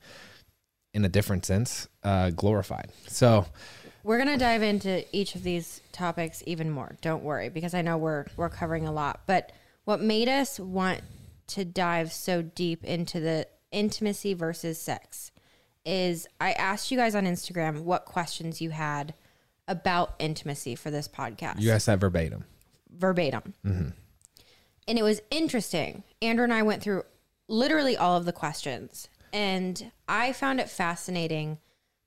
in 0.93 1.03
a 1.03 1.09
different 1.09 1.45
sense, 1.45 1.89
uh, 2.03 2.29
glorified. 2.29 2.89
So 3.07 3.45
We're 4.05 4.19
gonna 4.19 4.37
dive 4.37 4.61
into 4.61 5.03
each 5.11 5.33
of 5.33 5.41
these 5.41 5.81
topics 5.91 6.43
even 6.45 6.69
more. 6.69 6.95
Don't 7.01 7.23
worry, 7.23 7.49
because 7.49 7.73
I 7.73 7.81
know 7.81 7.97
we're 7.97 8.25
we're 8.37 8.49
covering 8.49 8.85
a 8.85 8.91
lot. 8.91 9.21
But 9.25 9.51
what 9.85 9.99
made 9.99 10.29
us 10.29 10.59
want 10.59 11.01
to 11.47 11.65
dive 11.65 12.11
so 12.11 12.43
deep 12.43 12.83
into 12.83 13.19
the 13.19 13.47
intimacy 13.71 14.35
versus 14.35 14.79
sex 14.79 15.31
is 15.87 16.27
I 16.39 16.51
asked 16.51 16.91
you 16.91 16.99
guys 16.99 17.15
on 17.15 17.25
Instagram 17.25 17.81
what 17.81 18.05
questions 18.05 18.61
you 18.61 18.69
had 18.69 19.15
about 19.67 20.13
intimacy 20.19 20.75
for 20.75 20.91
this 20.91 21.07
podcast. 21.07 21.59
you 21.59 21.71
asked 21.71 21.87
that 21.87 21.99
verbatim. 21.99 22.45
verbatim. 22.95 23.55
Mm-hmm. 23.65 23.89
And 24.87 24.99
it 24.99 25.03
was 25.03 25.19
interesting. 25.31 26.03
Andrew 26.21 26.43
and 26.43 26.53
I 26.53 26.61
went 26.61 26.83
through 26.83 27.05
literally 27.47 27.97
all 27.97 28.17
of 28.17 28.25
the 28.25 28.31
questions, 28.31 29.09
and 29.33 29.91
I 30.07 30.31
found 30.31 30.59
it 30.59 30.69
fascinating 30.69 31.57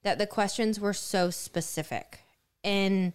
that 0.03 0.19
the 0.19 0.27
questions 0.27 0.79
were 0.79 0.93
so 0.93 1.31
specific. 1.31 2.21
And 2.65 3.13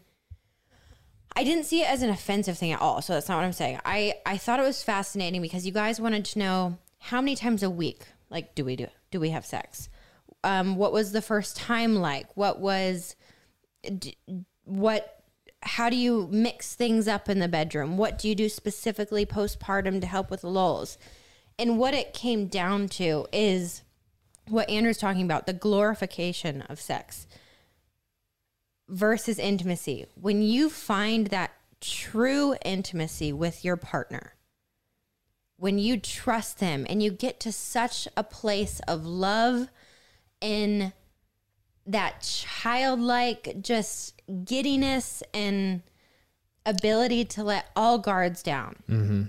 I 1.36 1.44
didn't 1.44 1.66
see 1.66 1.82
it 1.82 1.90
as 1.90 2.02
an 2.02 2.10
offensive 2.10 2.58
thing 2.58 2.72
at 2.72 2.82
all. 2.82 3.02
So 3.02 3.14
that's 3.14 3.28
not 3.28 3.38
what 3.38 3.46
I'm 3.46 3.54
saying. 3.54 3.80
I, 3.86 4.16
I 4.26 4.38
thought 4.38 4.60
it 4.60 4.64
was 4.64 4.84
fascinating 4.84 5.42
because 5.42 5.66
you 5.66 5.72
guys 5.72 6.00
wanted 6.00 6.26
to 6.26 6.40
know 6.40 6.78
how 7.00 7.22
many 7.22 7.36
times 7.36 7.64
a 7.64 7.70
week, 7.70 8.04
like, 8.30 8.56
do 8.56 8.64
we 8.64 8.76
do 8.76 8.88
do 9.12 9.20
we 9.20 9.30
have 9.30 9.46
sex? 9.46 9.90
Um, 10.44 10.76
what 10.76 10.94
was 10.94 11.12
the 11.12 11.22
first 11.22 11.56
time 11.56 11.96
like? 11.96 12.36
What 12.36 12.60
was 12.60 13.16
d- 14.00 14.18
what 14.64 15.24
how 15.62 15.90
do 15.90 15.96
you 15.96 16.28
mix 16.32 16.76
things 16.76 17.08
up 17.08 17.30
in 17.30 17.40
the 17.40 17.48
bedroom? 17.48 17.98
What 17.98 18.18
do 18.18 18.28
you 18.28 18.36
do 18.36 18.50
specifically 18.50 19.26
postpartum 19.26 20.02
to 20.02 20.08
help 20.08 20.30
with 20.30 20.42
the 20.42 20.50
lulls? 20.50 20.98
And 21.58 21.78
what 21.78 21.94
it 21.94 22.14
came 22.14 22.48
down 22.48 22.90
to 22.90 23.28
is 23.32 23.84
what 24.48 24.70
Andrew's 24.70 24.98
talking 24.98 25.24
about 25.24 25.46
the 25.46 25.54
glorification 25.54 26.62
of 26.64 26.80
sex 26.80 27.28
versus 28.90 29.40
intimacy. 29.40 30.06
When 30.16 30.42
you 30.42 30.70
find 30.70 31.28
that 31.28 31.52
true 31.80 32.56
intimacy 32.64 33.34
with 33.34 33.64
your 33.64 33.78
partner, 33.78 34.36
when 35.58 35.78
you 35.78 35.98
trust 35.98 36.60
them 36.60 36.86
and 36.90 37.02
you 37.02 37.10
get 37.12 37.40
to 37.42 37.52
such 37.52 38.08
a 38.18 38.24
place 38.24 38.82
of 38.88 39.06
love 39.06 39.70
in 40.42 40.94
that 41.86 42.22
childlike 42.22 43.58
just 43.62 44.22
giddiness 44.44 45.24
and 45.34 45.82
ability 46.66 47.26
to 47.26 47.44
let 47.44 47.70
all 47.76 47.98
guards 47.98 48.44
down. 48.44 48.76
Mm-hmm. 48.90 49.24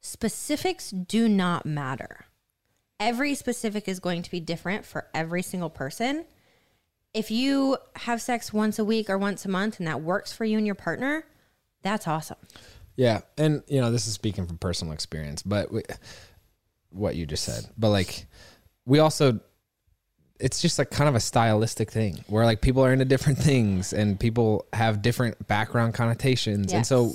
Specifics 0.00 0.90
do 0.90 1.28
not 1.28 1.66
matter. 1.66 2.25
Every 2.98 3.34
specific 3.34 3.88
is 3.88 4.00
going 4.00 4.22
to 4.22 4.30
be 4.30 4.40
different 4.40 4.84
for 4.84 5.06
every 5.12 5.42
single 5.42 5.70
person. 5.70 6.24
If 7.12 7.30
you 7.30 7.76
have 7.96 8.20
sex 8.20 8.52
once 8.52 8.78
a 8.78 8.84
week 8.84 9.10
or 9.10 9.18
once 9.18 9.44
a 9.44 9.48
month 9.48 9.78
and 9.78 9.86
that 9.86 10.02
works 10.02 10.32
for 10.32 10.44
you 10.44 10.56
and 10.56 10.66
your 10.66 10.74
partner, 10.74 11.24
that's 11.82 12.06
awesome. 12.06 12.38
Yeah, 12.96 13.20
and 13.36 13.62
you 13.68 13.80
know 13.80 13.90
this 13.90 14.06
is 14.06 14.14
speaking 14.14 14.46
from 14.46 14.58
personal 14.58 14.94
experience, 14.94 15.42
but 15.42 15.70
we, 15.70 15.82
what 16.90 17.14
you 17.14 17.26
just 17.26 17.44
said. 17.44 17.66
But 17.76 17.90
like, 17.90 18.26
we 18.86 18.98
also, 18.98 19.40
it's 20.40 20.62
just 20.62 20.78
like 20.78 20.90
kind 20.90 21.08
of 21.08 21.14
a 21.14 21.20
stylistic 21.20 21.90
thing 21.90 22.24
where 22.28 22.44
like 22.44 22.62
people 22.62 22.82
are 22.84 22.92
into 22.92 23.04
different 23.04 23.38
things 23.38 23.92
and 23.92 24.18
people 24.18 24.66
have 24.72 25.02
different 25.02 25.46
background 25.46 25.94
connotations, 25.94 26.72
and 26.72 26.86
so 26.86 27.12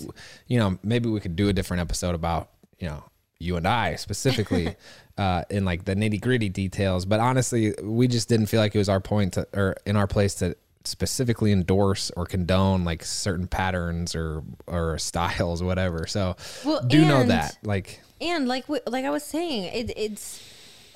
you 0.48 0.60
know 0.60 0.78
maybe 0.84 1.10
we 1.10 1.20
could 1.20 1.36
do 1.36 1.50
a 1.50 1.54
different 1.54 1.82
episode 1.82 2.14
about 2.14 2.50
you 2.80 2.88
know 2.88 3.04
you 3.42 3.58
and 3.58 3.68
I 3.68 3.96
specifically 3.96 4.76
uh, 5.18 5.44
in 5.50 5.66
like 5.66 5.86
the 5.86 5.96
nitty 5.96 6.22
gritty 6.22 6.50
details. 6.50 7.06
But 7.06 7.20
honestly, 7.20 7.74
we 7.82 8.08
just 8.08 8.30
didn't 8.30 8.48
feel 8.48 8.60
like 8.60 8.76
it 8.76 8.78
was 8.78 8.90
our 8.90 9.00
point 9.00 9.34
to, 9.34 9.48
or 9.54 9.76
in 9.86 9.96
our 9.96 10.08
place 10.08 10.36
to 10.36 10.56
specifically 10.84 11.52
endorse 11.52 12.12
or 12.18 12.26
condone 12.26 12.84
like 12.84 13.04
certain 13.04 13.48
patterns 13.48 14.16
or 14.16 14.44
or 14.68 14.98
styles, 15.00 15.62
whatever. 15.64 16.08
So 16.08 16.36
Well, 16.66 16.82
do 16.86 17.06
know 17.06 17.24
that 17.24 17.58
like 17.64 18.02
and 18.20 18.48
like 18.48 18.66
like 18.70 19.06
I 19.06 19.10
was 19.10 19.24
saying, 19.24 19.66
it, 19.66 19.94
it's 19.98 20.44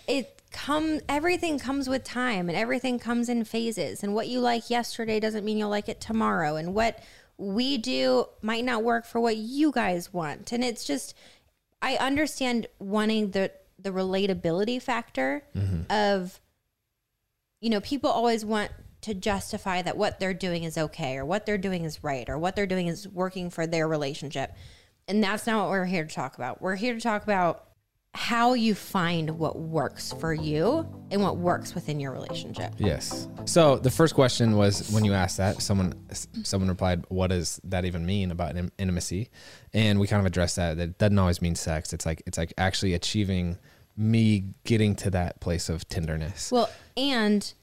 it 0.08 0.42
come 0.52 1.02
everything 1.10 1.60
comes 1.60 1.90
with 1.90 2.04
time 2.04 2.48
and 2.48 2.58
everything 2.58 2.98
comes 3.00 3.28
in 3.28 3.44
phases. 3.44 4.04
And 4.04 4.14
what 4.14 4.28
you 4.28 4.40
like 4.40 4.70
yesterday 4.70 5.20
doesn't 5.20 5.44
mean 5.44 5.58
you'll 5.58 5.70
like 5.70 5.90
it 5.90 6.00
tomorrow. 6.00 6.56
And 6.56 6.74
what 6.74 7.04
we 7.38 7.78
do 7.78 8.26
might 8.42 8.64
not 8.64 8.84
work 8.84 9.06
for 9.06 9.20
what 9.20 9.36
you 9.36 9.72
guys 9.72 10.14
want. 10.14 10.54
And 10.54 10.64
it's 10.64 10.86
just 10.86 11.16
I 11.86 11.98
understand 11.98 12.66
wanting 12.80 13.30
the 13.30 13.52
the 13.78 13.92
relatability 13.92 14.82
factor 14.82 15.44
mm-hmm. 15.56 15.84
of 15.92 16.42
you 17.62 17.70
know 17.70 17.80
people 17.80 18.10
always 18.10 18.44
want 18.44 18.72
to 19.02 19.14
justify 19.14 19.84
that 19.84 19.96
what 19.96 20.20
they're 20.20 20.34
doing 20.34 20.64
is 20.64 20.80
okay 20.80 21.16
or 21.16 21.24
what 21.24 21.46
they're 21.46 21.60
doing 21.60 21.84
is 21.84 22.04
right 22.04 22.28
or 22.28 22.40
what 22.40 22.56
they're 22.56 22.66
doing 22.66 22.88
is 22.88 23.08
working 23.08 23.52
for 23.52 23.68
their 23.68 23.88
relationship. 23.88 24.56
And 25.08 25.24
that's 25.24 25.46
not 25.46 25.62
what 25.62 25.70
we're 25.70 25.86
here 25.86 26.06
to 26.06 26.12
talk 26.14 26.36
about. 26.36 26.60
We're 26.60 26.76
here 26.76 26.96
to 26.96 27.00
talk 27.00 27.22
about 27.22 27.66
how 28.16 28.54
you 28.54 28.74
find 28.74 29.30
what 29.32 29.60
works 29.60 30.14
for 30.14 30.34
you 30.34 30.88
and 31.12 31.22
what 31.22 31.36
works 31.36 31.76
within 31.76 32.00
your 32.00 32.14
relationship. 32.14 32.74
Yes. 32.78 33.28
So 33.44 33.78
the 33.78 33.92
first 33.92 34.16
question 34.16 34.56
was 34.56 34.90
when 34.92 35.04
you 35.04 35.14
asked 35.14 35.36
that, 35.36 35.62
someone 35.62 35.94
someone 36.44 36.70
replied, 36.70 37.04
"What 37.10 37.28
does 37.28 37.60
that 37.66 37.84
even 37.84 38.06
mean 38.06 38.32
about 38.32 38.56
in- 38.56 38.72
intimacy?" 38.78 39.30
And 39.74 40.00
we 40.00 40.08
kind 40.08 40.22
of 40.22 40.26
addressed 40.26 40.56
that. 40.56 40.78
That 40.78 40.84
it 40.90 40.98
doesn't 40.98 41.20
always 41.20 41.42
mean 41.42 41.56
sex. 41.56 41.92
It's 41.92 42.06
like 42.06 42.24
it's 42.26 42.38
like 42.38 42.54
actually 42.58 42.94
achieving 42.94 43.58
me 43.98 44.54
getting 44.64 44.96
to 44.96 45.10
that 45.10 45.42
place 45.42 45.68
of 45.68 45.86
tenderness. 45.90 46.54
Well, 46.54 46.70
and 46.96 47.54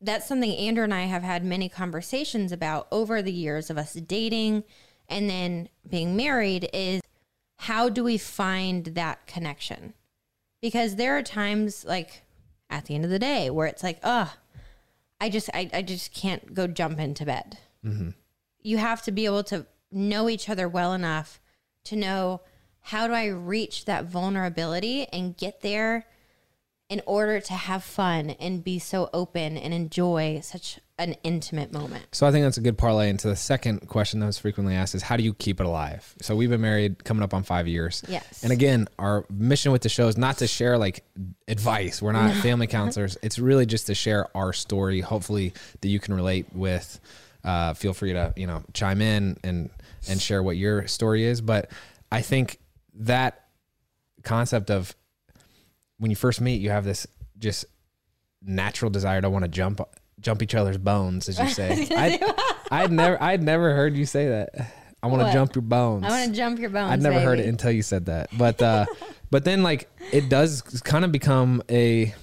that's 0.00 0.26
something 0.26 0.50
Andrew 0.56 0.82
and 0.82 0.92
I 0.92 1.04
have 1.04 1.22
had 1.22 1.44
many 1.44 1.68
conversations 1.68 2.50
about 2.50 2.88
over 2.90 3.22
the 3.22 3.32
years 3.32 3.70
of 3.70 3.78
us 3.78 3.94
dating 3.94 4.64
and 5.08 5.30
then 5.30 5.68
being 5.88 6.16
married 6.16 6.68
is 6.72 7.00
how 7.64 7.88
do 7.88 8.04
we 8.04 8.18
find 8.18 8.84
that 8.84 9.26
connection? 9.26 9.94
Because 10.60 10.96
there 10.96 11.16
are 11.16 11.22
times 11.22 11.84
like 11.84 12.22
at 12.68 12.84
the 12.84 12.94
end 12.94 13.04
of 13.04 13.10
the 13.10 13.18
day 13.18 13.48
where 13.48 13.66
it's 13.66 13.82
like, 13.82 14.00
oh, 14.02 14.34
I 15.18 15.30
just 15.30 15.48
I, 15.54 15.70
I 15.72 15.80
just 15.80 16.12
can't 16.12 16.52
go 16.52 16.66
jump 16.66 17.00
into 17.00 17.24
bed. 17.24 17.58
Mm-hmm. 17.82 18.10
You 18.60 18.76
have 18.76 19.00
to 19.02 19.12
be 19.12 19.24
able 19.24 19.44
to 19.44 19.66
know 19.90 20.28
each 20.28 20.50
other 20.50 20.68
well 20.68 20.92
enough 20.92 21.40
to 21.84 21.96
know 21.96 22.42
how 22.80 23.06
do 23.06 23.14
I 23.14 23.28
reach 23.28 23.86
that 23.86 24.04
vulnerability 24.04 25.06
and 25.06 25.34
get 25.34 25.62
there 25.62 26.06
in 26.90 27.00
order 27.06 27.40
to 27.40 27.54
have 27.54 27.82
fun 27.82 28.30
and 28.30 28.62
be 28.62 28.78
so 28.78 29.08
open 29.14 29.56
and 29.56 29.72
enjoy 29.72 30.40
such 30.42 30.80
an 30.98 31.14
intimate 31.24 31.72
moment. 31.72 32.04
So 32.12 32.26
I 32.26 32.30
think 32.30 32.44
that's 32.44 32.56
a 32.56 32.60
good 32.60 32.78
parlay 32.78 33.10
into 33.10 33.26
the 33.26 33.34
second 33.34 33.88
question 33.88 34.20
that 34.20 34.26
was 34.26 34.38
frequently 34.38 34.74
asked 34.74 34.94
is 34.94 35.02
how 35.02 35.16
do 35.16 35.24
you 35.24 35.34
keep 35.34 35.60
it 35.60 35.66
alive? 35.66 36.14
So 36.22 36.36
we've 36.36 36.50
been 36.50 36.60
married 36.60 37.02
coming 37.02 37.24
up 37.24 37.34
on 37.34 37.42
five 37.42 37.66
years. 37.66 38.04
Yes. 38.08 38.44
And 38.44 38.52
again, 38.52 38.86
our 38.98 39.26
mission 39.28 39.72
with 39.72 39.82
the 39.82 39.88
show 39.88 40.06
is 40.06 40.16
not 40.16 40.38
to 40.38 40.46
share 40.46 40.78
like 40.78 41.04
advice. 41.48 42.00
We're 42.00 42.12
not 42.12 42.34
family 42.42 42.68
counselors. 42.68 43.18
It's 43.22 43.40
really 43.40 43.66
just 43.66 43.88
to 43.88 43.94
share 43.94 44.34
our 44.36 44.52
story, 44.52 45.00
hopefully 45.00 45.52
that 45.80 45.88
you 45.88 45.98
can 45.98 46.14
relate 46.14 46.46
with. 46.52 47.00
Uh, 47.42 47.74
feel 47.74 47.92
free 47.92 48.12
to, 48.12 48.32
you 48.36 48.46
know, 48.46 48.62
chime 48.72 49.02
in 49.02 49.36
and 49.42 49.70
and 50.08 50.20
share 50.20 50.42
what 50.42 50.56
your 50.56 50.86
story 50.86 51.24
is. 51.24 51.40
But 51.40 51.70
I 52.12 52.22
think 52.22 52.58
that 52.94 53.46
concept 54.22 54.70
of 54.70 54.94
when 55.98 56.10
you 56.10 56.16
first 56.16 56.40
meet, 56.40 56.60
you 56.60 56.70
have 56.70 56.84
this 56.84 57.06
just 57.38 57.64
natural 58.40 58.90
desire 58.90 59.20
to 59.20 59.28
want 59.28 59.44
to 59.44 59.48
jump 59.48 59.80
jump 60.24 60.42
each 60.42 60.54
other's 60.54 60.78
bones, 60.78 61.28
as 61.28 61.38
you 61.38 61.48
say. 61.48 61.86
I 61.92 62.34
I'd 62.70 62.90
never 62.92 63.22
I'd 63.22 63.42
never 63.42 63.74
heard 63.74 63.96
you 63.96 64.06
say 64.06 64.28
that. 64.28 64.72
I 65.02 65.06
want 65.06 65.26
to 65.26 65.32
jump 65.32 65.54
your 65.54 65.62
bones. 65.62 66.04
I 66.04 66.08
want 66.08 66.30
to 66.30 66.36
jump 66.36 66.58
your 66.58 66.70
bones. 66.70 66.90
I'd 66.90 67.02
never 67.02 67.20
heard 67.20 67.38
it 67.38 67.46
until 67.46 67.70
you 67.70 67.82
said 67.82 68.06
that. 68.06 68.30
But 68.36 68.60
uh 68.62 68.86
but 69.30 69.44
then 69.44 69.62
like 69.62 69.88
it 70.12 70.28
does 70.28 70.62
kind 70.62 71.04
of 71.04 71.12
become 71.12 71.62
a 71.70 72.14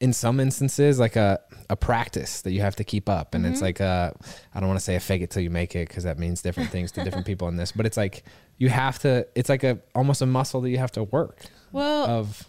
in 0.00 0.12
some 0.12 0.40
instances 0.40 0.98
like 0.98 1.16
a 1.16 1.38
a 1.70 1.76
practice 1.76 2.42
that 2.42 2.52
you 2.52 2.60
have 2.60 2.76
to 2.76 2.84
keep 2.84 3.08
up 3.08 3.34
and 3.34 3.46
it's 3.46 3.56
Mm-hmm. 3.56 3.64
like 3.64 3.80
uh 3.80 4.10
I 4.54 4.60
don't 4.60 4.68
want 4.68 4.78
to 4.78 4.84
say 4.84 4.96
a 4.96 5.00
fake 5.00 5.22
it 5.22 5.30
till 5.30 5.42
you 5.42 5.50
make 5.50 5.76
it 5.76 5.88
because 5.88 6.04
that 6.04 6.18
means 6.18 6.42
different 6.42 6.70
things 6.70 6.92
to 6.92 7.04
different 7.04 7.26
people 7.30 7.48
in 7.48 7.56
this 7.56 7.72
but 7.72 7.86
it's 7.86 7.96
like 7.96 8.24
you 8.58 8.68
have 8.68 8.98
to 9.00 9.26
it's 9.34 9.48
like 9.48 9.64
a 9.64 9.78
almost 9.94 10.20
a 10.20 10.26
muscle 10.26 10.60
that 10.62 10.70
you 10.70 10.78
have 10.78 10.92
to 10.92 11.04
work 11.04 11.40
Well, 11.72 12.06
of 12.06 12.46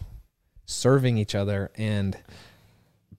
serving 0.66 1.16
each 1.18 1.34
other 1.34 1.70
and 1.76 2.16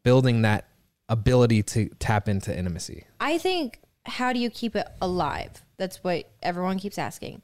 building 0.03 0.41
that 0.43 0.66
ability 1.09 1.63
to 1.63 1.89
tap 1.99 2.27
into 2.27 2.57
intimacy. 2.57 3.05
I 3.19 3.37
think 3.37 3.79
how 4.05 4.33
do 4.33 4.39
you 4.39 4.49
keep 4.49 4.75
it 4.75 4.87
alive? 5.01 5.63
That's 5.77 6.03
what 6.03 6.29
everyone 6.41 6.79
keeps 6.79 6.97
asking. 6.97 7.41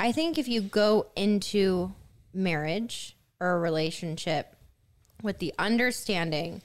I 0.00 0.12
think 0.12 0.38
if 0.38 0.48
you 0.48 0.60
go 0.60 1.06
into 1.16 1.92
marriage 2.32 3.16
or 3.40 3.52
a 3.52 3.58
relationship 3.58 4.54
with 5.22 5.38
the 5.38 5.52
understanding 5.58 6.62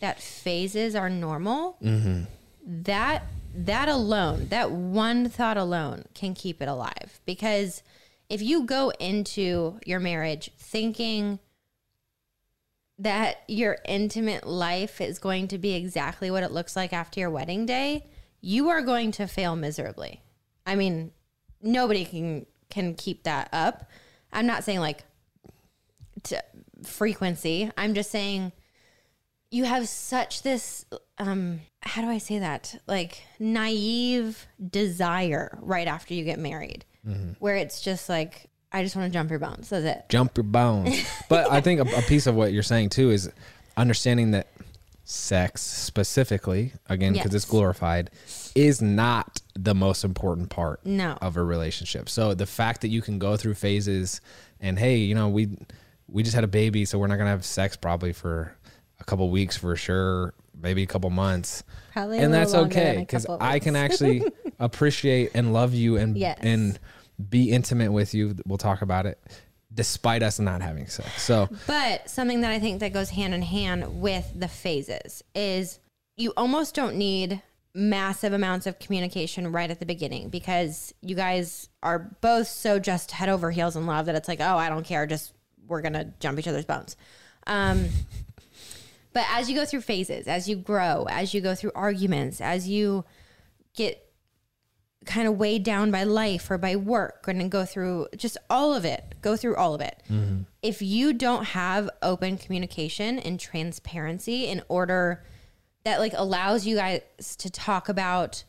that 0.00 0.20
phases 0.20 0.94
are 0.94 1.10
normal, 1.10 1.76
mm-hmm. 1.82 2.24
that 2.66 3.24
that 3.54 3.88
alone, 3.88 4.46
that 4.48 4.70
one 4.70 5.28
thought 5.28 5.56
alone 5.56 6.04
can 6.14 6.34
keep 6.34 6.62
it 6.62 6.68
alive. 6.68 7.20
Because 7.26 7.82
if 8.28 8.40
you 8.40 8.64
go 8.64 8.90
into 9.00 9.78
your 9.84 10.00
marriage 10.00 10.50
thinking 10.56 11.40
that 13.00 13.42
your 13.48 13.78
intimate 13.86 14.46
life 14.46 15.00
is 15.00 15.18
going 15.18 15.48
to 15.48 15.58
be 15.58 15.74
exactly 15.74 16.30
what 16.30 16.42
it 16.42 16.52
looks 16.52 16.76
like 16.76 16.92
after 16.92 17.18
your 17.18 17.30
wedding 17.30 17.64
day, 17.64 18.06
you 18.42 18.68
are 18.68 18.82
going 18.82 19.10
to 19.12 19.26
fail 19.26 19.56
miserably. 19.56 20.22
I 20.66 20.76
mean, 20.76 21.12
nobody 21.62 22.04
can 22.04 22.46
can 22.68 22.94
keep 22.94 23.24
that 23.24 23.48
up. 23.52 23.90
I'm 24.32 24.46
not 24.46 24.64
saying 24.64 24.80
like 24.80 25.04
frequency. 26.84 27.70
I'm 27.76 27.94
just 27.94 28.10
saying 28.10 28.52
you 29.50 29.64
have 29.64 29.88
such 29.88 30.42
this 30.42 30.84
um 31.18 31.60
how 31.82 32.02
do 32.02 32.08
I 32.08 32.18
say 32.18 32.38
that? 32.40 32.80
Like 32.86 33.22
naive 33.38 34.46
desire 34.70 35.58
right 35.62 35.88
after 35.88 36.12
you 36.12 36.24
get 36.24 36.38
married. 36.38 36.84
Where 37.38 37.56
it's 37.56 37.80
just 37.80 38.10
like 38.10 38.49
I 38.72 38.82
just 38.82 38.94
want 38.96 39.12
to 39.12 39.18
jump 39.18 39.30
your 39.30 39.38
bones. 39.40 39.68
That's 39.68 39.84
it. 39.84 40.04
jump 40.08 40.36
your 40.36 40.44
bones. 40.44 41.04
but 41.28 41.50
I 41.50 41.60
think 41.60 41.80
a, 41.80 41.98
a 41.98 42.02
piece 42.02 42.26
of 42.26 42.34
what 42.34 42.52
you're 42.52 42.62
saying 42.62 42.90
too 42.90 43.10
is 43.10 43.30
understanding 43.76 44.30
that 44.32 44.46
sex 45.04 45.60
specifically, 45.62 46.72
again, 46.88 47.12
because 47.12 47.34
it's 47.34 47.44
glorified, 47.44 48.10
is 48.54 48.80
not 48.80 49.40
the 49.54 49.74
most 49.74 50.04
important 50.04 50.50
part 50.50 50.84
No. 50.86 51.18
of 51.20 51.36
a 51.36 51.42
relationship. 51.42 52.08
So 52.08 52.32
the 52.34 52.46
fact 52.46 52.80
that 52.82 52.88
you 52.88 53.02
can 53.02 53.18
go 53.18 53.36
through 53.36 53.54
phases 53.54 54.20
and 54.60 54.78
hey, 54.78 54.96
you 54.98 55.14
know, 55.14 55.28
we 55.28 55.48
we 56.06 56.22
just 56.22 56.34
had 56.34 56.44
a 56.44 56.48
baby, 56.48 56.84
so 56.84 56.98
we're 56.98 57.06
not 57.08 57.16
gonna 57.18 57.30
have 57.30 57.44
sex 57.44 57.76
probably 57.76 58.12
for 58.12 58.54
a 59.00 59.04
couple 59.04 59.28
weeks 59.30 59.56
for 59.56 59.74
sure, 59.76 60.34
maybe 60.60 60.82
a 60.82 60.86
couple 60.86 61.10
months. 61.10 61.64
Probably 61.92 62.18
and 62.18 62.32
that's 62.32 62.54
okay 62.54 62.96
because 63.00 63.26
I 63.40 63.58
can 63.58 63.74
actually 63.74 64.22
appreciate 64.60 65.30
and 65.34 65.52
love 65.52 65.74
you 65.74 65.96
and 65.96 66.16
Yes. 66.16 66.38
and 66.40 66.78
be 67.28 67.50
intimate 67.50 67.92
with 67.92 68.14
you. 68.14 68.36
We'll 68.46 68.58
talk 68.58 68.82
about 68.82 69.06
it, 69.06 69.20
despite 69.72 70.22
us 70.22 70.38
not 70.38 70.62
having 70.62 70.86
sex. 70.86 71.22
So 71.22 71.48
But 71.66 72.08
something 72.08 72.40
that 72.42 72.50
I 72.50 72.58
think 72.58 72.80
that 72.80 72.92
goes 72.92 73.10
hand 73.10 73.34
in 73.34 73.42
hand 73.42 74.00
with 74.00 74.30
the 74.34 74.48
phases 74.48 75.22
is 75.34 75.80
you 76.16 76.32
almost 76.36 76.74
don't 76.74 76.96
need 76.96 77.42
massive 77.74 78.32
amounts 78.32 78.66
of 78.66 78.78
communication 78.78 79.52
right 79.52 79.70
at 79.70 79.78
the 79.78 79.86
beginning 79.86 80.28
because 80.28 80.92
you 81.02 81.14
guys 81.14 81.68
are 81.82 82.10
both 82.20 82.48
so 82.48 82.78
just 82.78 83.12
head 83.12 83.28
over 83.28 83.50
heels 83.50 83.76
in 83.76 83.86
love 83.86 84.06
that 84.06 84.14
it's 84.14 84.28
like, 84.28 84.40
oh, 84.40 84.56
I 84.56 84.68
don't 84.68 84.84
care, 84.84 85.06
just 85.06 85.32
we're 85.66 85.82
gonna 85.82 86.12
jump 86.18 86.38
each 86.38 86.48
other's 86.48 86.64
bones. 86.64 86.96
Um, 87.46 87.88
but 89.12 89.24
as 89.30 89.48
you 89.48 89.54
go 89.54 89.64
through 89.64 89.82
phases, 89.82 90.26
as 90.26 90.48
you 90.48 90.56
grow, 90.56 91.06
as 91.08 91.32
you 91.32 91.40
go 91.40 91.54
through 91.54 91.72
arguments, 91.74 92.40
as 92.40 92.68
you 92.68 93.04
get 93.74 94.09
kind 95.10 95.26
of 95.26 95.36
weighed 95.36 95.64
down 95.64 95.90
by 95.90 96.04
life 96.04 96.50
or 96.50 96.56
by 96.56 96.76
work 96.76 97.26
and 97.26 97.50
go 97.50 97.64
through 97.64 98.06
just 98.16 98.38
all 98.48 98.72
of 98.72 98.84
it, 98.84 99.16
go 99.20 99.36
through 99.36 99.56
all 99.56 99.74
of 99.74 99.80
it. 99.80 100.00
Mm-hmm. 100.08 100.42
If 100.62 100.80
you 100.80 101.12
don't 101.12 101.44
have 101.46 101.90
open 102.00 102.38
communication 102.38 103.18
and 103.18 103.38
transparency 103.38 104.46
in 104.46 104.62
order 104.68 105.24
that 105.84 105.98
like 105.98 106.12
allows 106.14 106.64
you 106.64 106.76
guys 106.76 107.02
to 107.38 107.50
talk 107.50 107.88
about 107.88 108.44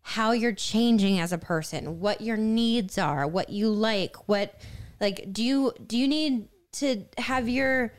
how 0.00 0.32
you're 0.32 0.54
changing 0.54 1.20
as 1.20 1.32
a 1.32 1.38
person, 1.38 2.00
what 2.00 2.22
your 2.22 2.38
needs 2.38 2.96
are, 2.96 3.26
what 3.26 3.50
you 3.50 3.68
like, 3.68 4.16
what 4.28 4.58
like 4.98 5.30
do 5.30 5.44
you 5.44 5.72
do 5.86 5.98
you 5.98 6.08
need 6.08 6.48
to 6.72 7.04
have 7.18 7.48
your 7.48 7.92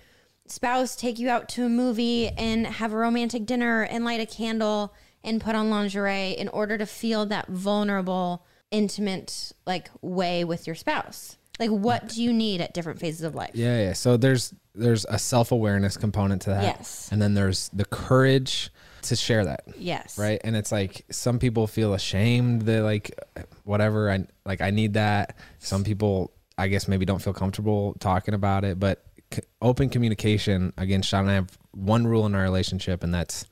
spouse 0.47 0.95
take 0.95 1.19
you 1.19 1.29
out 1.29 1.47
to 1.47 1.65
a 1.65 1.69
movie 1.69 2.27
and 2.29 2.65
have 2.65 2.91
a 2.91 2.97
romantic 2.97 3.45
dinner 3.45 3.83
and 3.83 4.03
light 4.03 4.19
a 4.19 4.25
candle 4.25 4.93
and 5.23 5.41
put 5.41 5.55
on 5.55 5.69
lingerie 5.69 6.31
in 6.31 6.47
order 6.49 6.77
to 6.77 6.85
feel 6.85 7.25
that 7.27 7.47
vulnerable, 7.47 8.45
intimate 8.71 9.51
like 9.65 9.89
way 10.01 10.43
with 10.43 10.67
your 10.67 10.75
spouse? 10.75 11.37
Like 11.59 11.69
what 11.69 12.09
do 12.09 12.21
you 12.23 12.33
need 12.33 12.61
at 12.61 12.73
different 12.73 12.99
phases 12.99 13.21
of 13.21 13.35
life? 13.35 13.51
Yeah, 13.53 13.79
yeah. 13.79 13.93
So 13.93 14.17
there's 14.17 14.53
there's 14.73 15.05
a 15.05 15.19
self 15.19 15.51
awareness 15.51 15.97
component 15.97 16.41
to 16.43 16.49
that. 16.49 16.63
Yes. 16.63 17.09
And 17.11 17.21
then 17.21 17.35
there's 17.35 17.69
the 17.69 17.85
courage 17.85 18.71
to 19.03 19.15
share 19.15 19.45
that. 19.45 19.63
Yes. 19.77 20.17
Right. 20.17 20.41
And 20.43 20.55
it's 20.55 20.71
like 20.71 21.05
some 21.11 21.37
people 21.37 21.67
feel 21.67 21.93
ashamed 21.93 22.63
that 22.63 22.81
like 22.81 23.17
whatever 23.65 24.09
I 24.09 24.25
like 24.45 24.61
I 24.61 24.71
need 24.71 24.93
that. 24.93 25.37
Some 25.59 25.83
people 25.83 26.31
I 26.57 26.67
guess 26.67 26.87
maybe 26.87 27.05
don't 27.05 27.21
feel 27.21 27.33
comfortable 27.33 27.95
talking 27.99 28.33
about 28.33 28.63
it, 28.63 28.79
but 28.79 29.03
c- 29.31 29.41
open 29.61 29.89
communication 29.89 30.73
again, 30.77 31.01
Shawn 31.01 31.21
and 31.21 31.31
I 31.31 31.35
have 31.35 31.57
one 31.71 32.07
rule 32.07 32.25
in 32.25 32.33
our 32.33 32.41
relationship 32.41 33.03
and 33.03 33.13
that's 33.13 33.45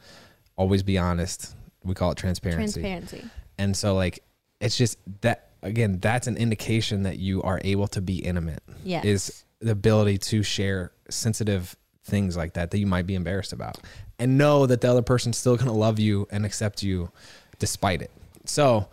always 0.56 0.82
be 0.82 0.98
honest. 0.98 1.56
We 1.84 1.94
call 1.94 2.12
it 2.12 2.17
transparency. 2.17 2.82
Transparency. 2.82 3.30
And 3.58 3.76
so 3.76 3.96
like 3.96 4.24
it's 4.60 4.78
just 4.78 4.98
that 5.22 5.50
again, 5.63 6.00
that's 6.00 6.28
an 6.28 6.38
indication 6.38 7.04
that 7.04 7.20
you 7.20 7.41
are 7.44 7.60
able 7.63 7.88
to 7.89 8.02
be 8.02 8.17
intimate. 8.17 8.63
Yes. 8.84 9.06
Is 9.06 9.44
the 9.60 9.72
ability 9.72 10.17
to 10.17 10.44
share 10.44 10.91
sensitive 11.10 11.76
things 12.04 12.36
like 12.36 12.54
that 12.54 12.72
that 12.72 12.80
you 12.80 12.88
might 12.88 13.06
be 13.06 13.15
embarrassed 13.15 13.54
about. 13.54 13.78
And 14.17 14.38
know 14.38 14.65
that 14.65 14.82
the 14.82 14.89
other 14.89 15.02
person's 15.02 15.38
still 15.38 15.56
gonna 15.58 15.74
love 15.74 16.00
you 16.00 16.28
and 16.32 16.46
accept 16.46 16.84
you 16.84 17.12
despite 17.60 18.02
it. 18.02 18.12
So 18.46 18.88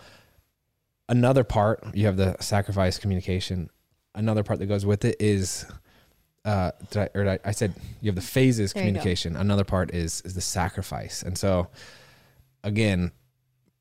another 1.08 1.44
part, 1.44 1.82
you 1.94 2.06
have 2.06 2.16
the 2.16 2.36
sacrifice 2.40 2.98
communication. 2.98 3.70
Another 4.14 4.42
part 4.42 4.58
that 4.58 4.66
goes 4.66 4.84
with 4.84 5.04
it 5.04 5.16
is 5.20 5.64
uh, 6.44 6.70
did 6.90 7.02
I, 7.02 7.08
or 7.18 7.24
did 7.24 7.40
I, 7.44 7.48
I 7.48 7.52
said 7.52 7.74
you 8.00 8.08
have 8.08 8.14
the 8.14 8.20
phases 8.20 8.72
There 8.72 8.82
communication. 8.82 9.36
Another 9.36 9.64
part 9.64 9.94
is 9.94 10.22
is 10.22 10.34
the 10.34 10.40
sacrifice. 10.40 11.22
And 11.22 11.36
so 11.36 11.68
again, 12.68 13.12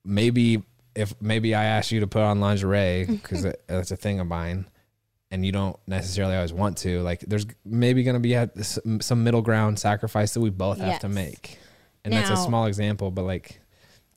maybe 0.03 0.63
if 0.95 1.13
maybe 1.21 1.53
I 1.53 1.65
ask 1.65 1.91
you 1.91 1.99
to 1.99 2.07
put 2.07 2.23
on 2.23 2.39
lingerie 2.39 3.05
because 3.09 3.43
that's 3.67 3.91
a 3.91 3.95
thing 3.95 4.19
of 4.19 4.27
mine, 4.27 4.67
and 5.29 5.45
you 5.45 5.51
don't 5.51 5.77
necessarily 5.85 6.35
always 6.35 6.53
want 6.53 6.77
to, 6.79 7.01
like 7.01 7.21
there's 7.21 7.45
maybe 7.63 8.03
going 8.03 8.15
to 8.15 8.19
be 8.19 8.33
a, 8.33 8.49
some 8.63 9.01
some 9.01 9.23
middle 9.23 9.41
ground 9.41 9.79
sacrifice 9.79 10.33
that 10.33 10.41
we 10.41 10.49
both 10.49 10.79
have 10.79 10.99
to 11.01 11.09
make, 11.09 11.59
and 12.03 12.13
that's 12.13 12.29
a 12.29 12.37
small 12.37 12.65
example, 12.65 13.11
but 13.11 13.23
like, 13.23 13.61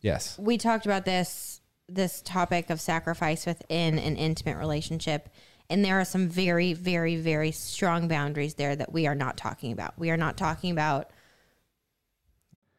yes, 0.00 0.38
we 0.38 0.56
talked 0.56 0.86
about 0.86 1.04
this 1.04 1.60
this 1.88 2.22
topic 2.22 2.70
of 2.70 2.80
sacrifice 2.80 3.44
within 3.46 3.98
an 3.98 4.14
intimate 4.14 4.56
relationship 4.56 5.28
and 5.68 5.84
there 5.84 5.98
are 5.98 6.04
some 6.04 6.28
very 6.28 6.72
very 6.72 7.16
very 7.16 7.50
strong 7.52 8.08
boundaries 8.08 8.54
there 8.54 8.76
that 8.76 8.92
we 8.92 9.06
are 9.06 9.14
not 9.14 9.36
talking 9.36 9.72
about. 9.72 9.98
We 9.98 10.10
are 10.10 10.16
not 10.16 10.36
talking 10.36 10.70
about 10.72 11.10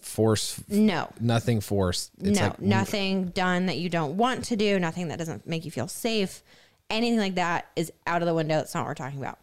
Force 0.00 0.60
No, 0.68 1.10
nothing 1.20 1.60
forced. 1.60 2.10
It's 2.20 2.38
no, 2.38 2.46
like 2.46 2.56
mm. 2.58 2.62
nothing 2.62 3.26
done 3.26 3.66
that 3.66 3.78
you 3.78 3.88
don't 3.88 4.16
want 4.16 4.44
to 4.46 4.56
do, 4.56 4.78
nothing 4.78 5.08
that 5.08 5.18
doesn't 5.18 5.46
make 5.46 5.64
you 5.64 5.70
feel 5.70 5.88
safe. 5.88 6.42
Anything 6.90 7.18
like 7.18 7.34
that 7.34 7.68
is 7.76 7.92
out 8.06 8.22
of 8.22 8.28
the 8.28 8.34
window. 8.34 8.56
That's 8.56 8.74
not 8.74 8.82
what 8.82 8.88
we're 8.88 8.94
talking 8.94 9.18
about. 9.18 9.38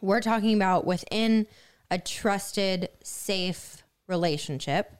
We're 0.00 0.20
talking 0.20 0.54
about 0.54 0.86
within 0.86 1.46
a 1.90 1.98
trusted, 1.98 2.88
safe 3.02 3.82
relationship. 4.08 4.96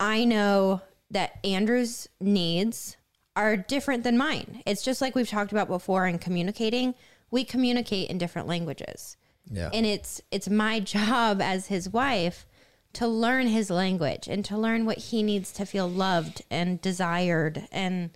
I 0.00 0.24
know 0.24 0.80
that 1.10 1.38
Andrew's 1.44 2.08
needs 2.20 2.96
are 3.36 3.56
different 3.56 4.02
than 4.02 4.16
mine. 4.16 4.62
It's 4.66 4.82
just 4.82 5.00
like 5.00 5.14
we've 5.14 5.28
talked 5.28 5.52
about 5.52 5.68
before 5.68 6.06
in 6.06 6.18
communicating. 6.18 6.94
We 7.30 7.44
communicate 7.44 8.10
in 8.10 8.18
different 8.18 8.48
languages 8.48 9.16
Yeah. 9.50 9.70
and 9.72 9.86
it's 9.86 10.20
it's 10.30 10.48
my 10.48 10.80
job 10.96 11.40
as 11.40 11.66
his 11.68 11.88
wife 11.88 12.46
to 12.94 13.06
learn 13.06 13.46
his 13.46 13.70
language 13.70 14.28
and 14.28 14.44
to 14.44 14.56
learn 14.58 14.84
what 14.84 14.98
he 14.98 15.22
needs 15.22 15.52
to 15.52 15.64
feel 15.66 15.88
loved 15.88 16.42
and 16.50 16.80
desired 16.80 17.66
and 17.72 18.10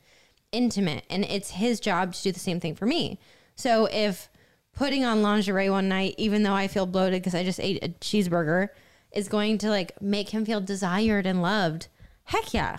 intimate 0.52 1.04
and 1.10 1.24
it's 1.24 1.50
his 1.50 1.80
job 1.80 2.14
to 2.14 2.22
do 2.22 2.32
the 2.32 2.38
same 2.40 2.60
thing 2.60 2.74
for 2.74 2.86
me. 2.86 3.18
So 3.56 3.86
if 3.86 4.28
putting 4.74 5.04
on 5.04 5.22
lingerie 5.22 5.70
one 5.70 5.88
night, 5.88 6.14
even 6.18 6.42
though 6.42 6.52
I 6.54 6.68
feel 6.68 6.86
bloated 6.86 7.22
because 7.22 7.34
I 7.34 7.42
just 7.44 7.60
ate 7.60 7.82
a 7.82 7.88
cheeseburger, 7.88 8.68
is 9.12 9.28
going 9.28 9.58
to 9.58 9.70
like 9.70 10.00
make 10.02 10.28
him 10.30 10.44
feel 10.44 10.60
desired 10.60 11.26
and 11.26 11.40
loved, 11.42 11.88
heck 12.24 12.52
yeah. 12.52 12.76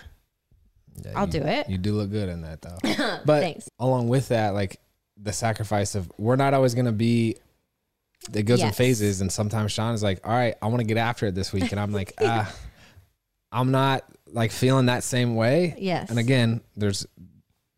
Yeah, 1.04 1.12
I'll 1.16 1.26
you- 1.26 1.32
do 1.40 1.42
it. 1.46 1.68
You 1.68 1.78
do 1.78 1.92
look 1.94 2.10
good 2.10 2.28
in 2.28 2.42
that 2.42 2.62
though. 2.62 2.78
But 3.24 3.40
Thanks. 3.40 3.68
along 3.78 4.08
with 4.08 4.28
that, 4.28 4.54
like 4.54 4.80
the 5.20 5.32
sacrifice 5.32 5.94
of 5.96 6.10
we're 6.16 6.36
not 6.36 6.54
always 6.54 6.74
gonna 6.74 6.92
be 6.92 7.36
it 8.32 8.42
goes 8.44 8.62
in 8.62 8.72
phases 8.72 9.20
and 9.20 9.30
sometimes 9.32 9.72
Shawn 9.72 9.94
is 9.94 10.02
like, 10.02 10.26
All 10.26 10.32
right, 10.32 10.54
I 10.60 10.66
want 10.66 10.80
to 10.80 10.86
get 10.86 10.96
after 10.96 11.26
it 11.26 11.34
this 11.34 11.52
week. 11.52 11.70
And 11.72 11.80
I'm 11.80 11.92
like, 11.92 12.12
ah, 12.20 12.52
I'm 13.52 13.70
not 13.70 14.04
like 14.26 14.50
feeling 14.52 14.86
that 14.86 15.02
same 15.04 15.34
way. 15.36 15.74
Yes. 15.78 16.10
And 16.10 16.18
again, 16.18 16.60
there's 16.76 17.06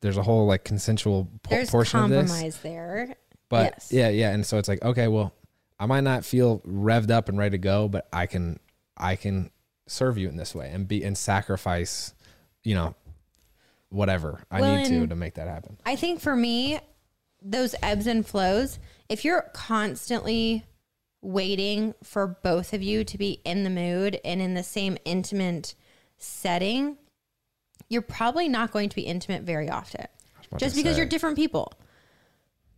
there's 0.00 0.16
a 0.16 0.22
whole 0.22 0.46
like 0.46 0.64
consensual 0.64 1.28
There's 1.48 1.70
portion 1.70 2.00
of 2.00 2.08
this. 2.10 2.18
There's 2.18 2.30
compromise 2.30 2.58
there. 2.62 3.14
But 3.48 3.64
Yes. 3.74 3.92
yeah, 3.92 4.08
yeah. 4.08 4.30
And 4.30 4.46
so 4.46 4.58
it's 4.58 4.68
like, 4.68 4.82
okay, 4.82 5.08
well, 5.08 5.32
I 5.78 5.86
might 5.86 6.02
not 6.02 6.24
feel 6.24 6.60
revved 6.60 7.10
up 7.10 7.28
and 7.28 7.38
ready 7.38 7.52
to 7.52 7.58
go, 7.58 7.88
but 7.88 8.08
I 8.12 8.26
can 8.26 8.58
I 8.96 9.16
can 9.16 9.50
serve 9.86 10.18
you 10.18 10.28
in 10.28 10.36
this 10.36 10.54
way 10.54 10.70
and 10.72 10.86
be 10.86 11.02
and 11.04 11.16
sacrifice, 11.16 12.14
you 12.64 12.74
know, 12.74 12.94
whatever 13.88 14.42
I 14.50 14.60
Well, 14.60 14.76
need 14.76 14.88
to 14.88 15.06
to 15.06 15.16
make 15.16 15.34
that 15.34 15.48
happen. 15.48 15.76
I 15.84 15.96
think 15.96 16.20
for 16.20 16.34
me, 16.36 16.80
those 17.42 17.74
ebbs 17.82 18.06
and 18.06 18.26
flows, 18.26 18.78
if 19.10 19.24
you're 19.24 19.50
constantly 19.52 20.64
waiting 21.20 21.94
for 22.02 22.38
both 22.42 22.72
of 22.72 22.80
you 22.80 23.04
to 23.04 23.18
be 23.18 23.42
in 23.44 23.64
the 23.64 23.70
mood 23.70 24.18
and 24.24 24.40
in 24.40 24.54
the 24.54 24.62
same 24.62 24.96
intimate 25.04 25.74
setting, 26.16 26.96
you're 27.88 28.00
probably 28.00 28.48
not 28.48 28.70
going 28.70 28.88
to 28.88 28.96
be 28.96 29.02
intimate 29.02 29.42
very 29.42 29.68
often 29.68 30.06
just 30.56 30.76
because 30.76 30.92
say. 30.92 30.98
you're 30.98 31.08
different 31.08 31.36
people. 31.36 31.72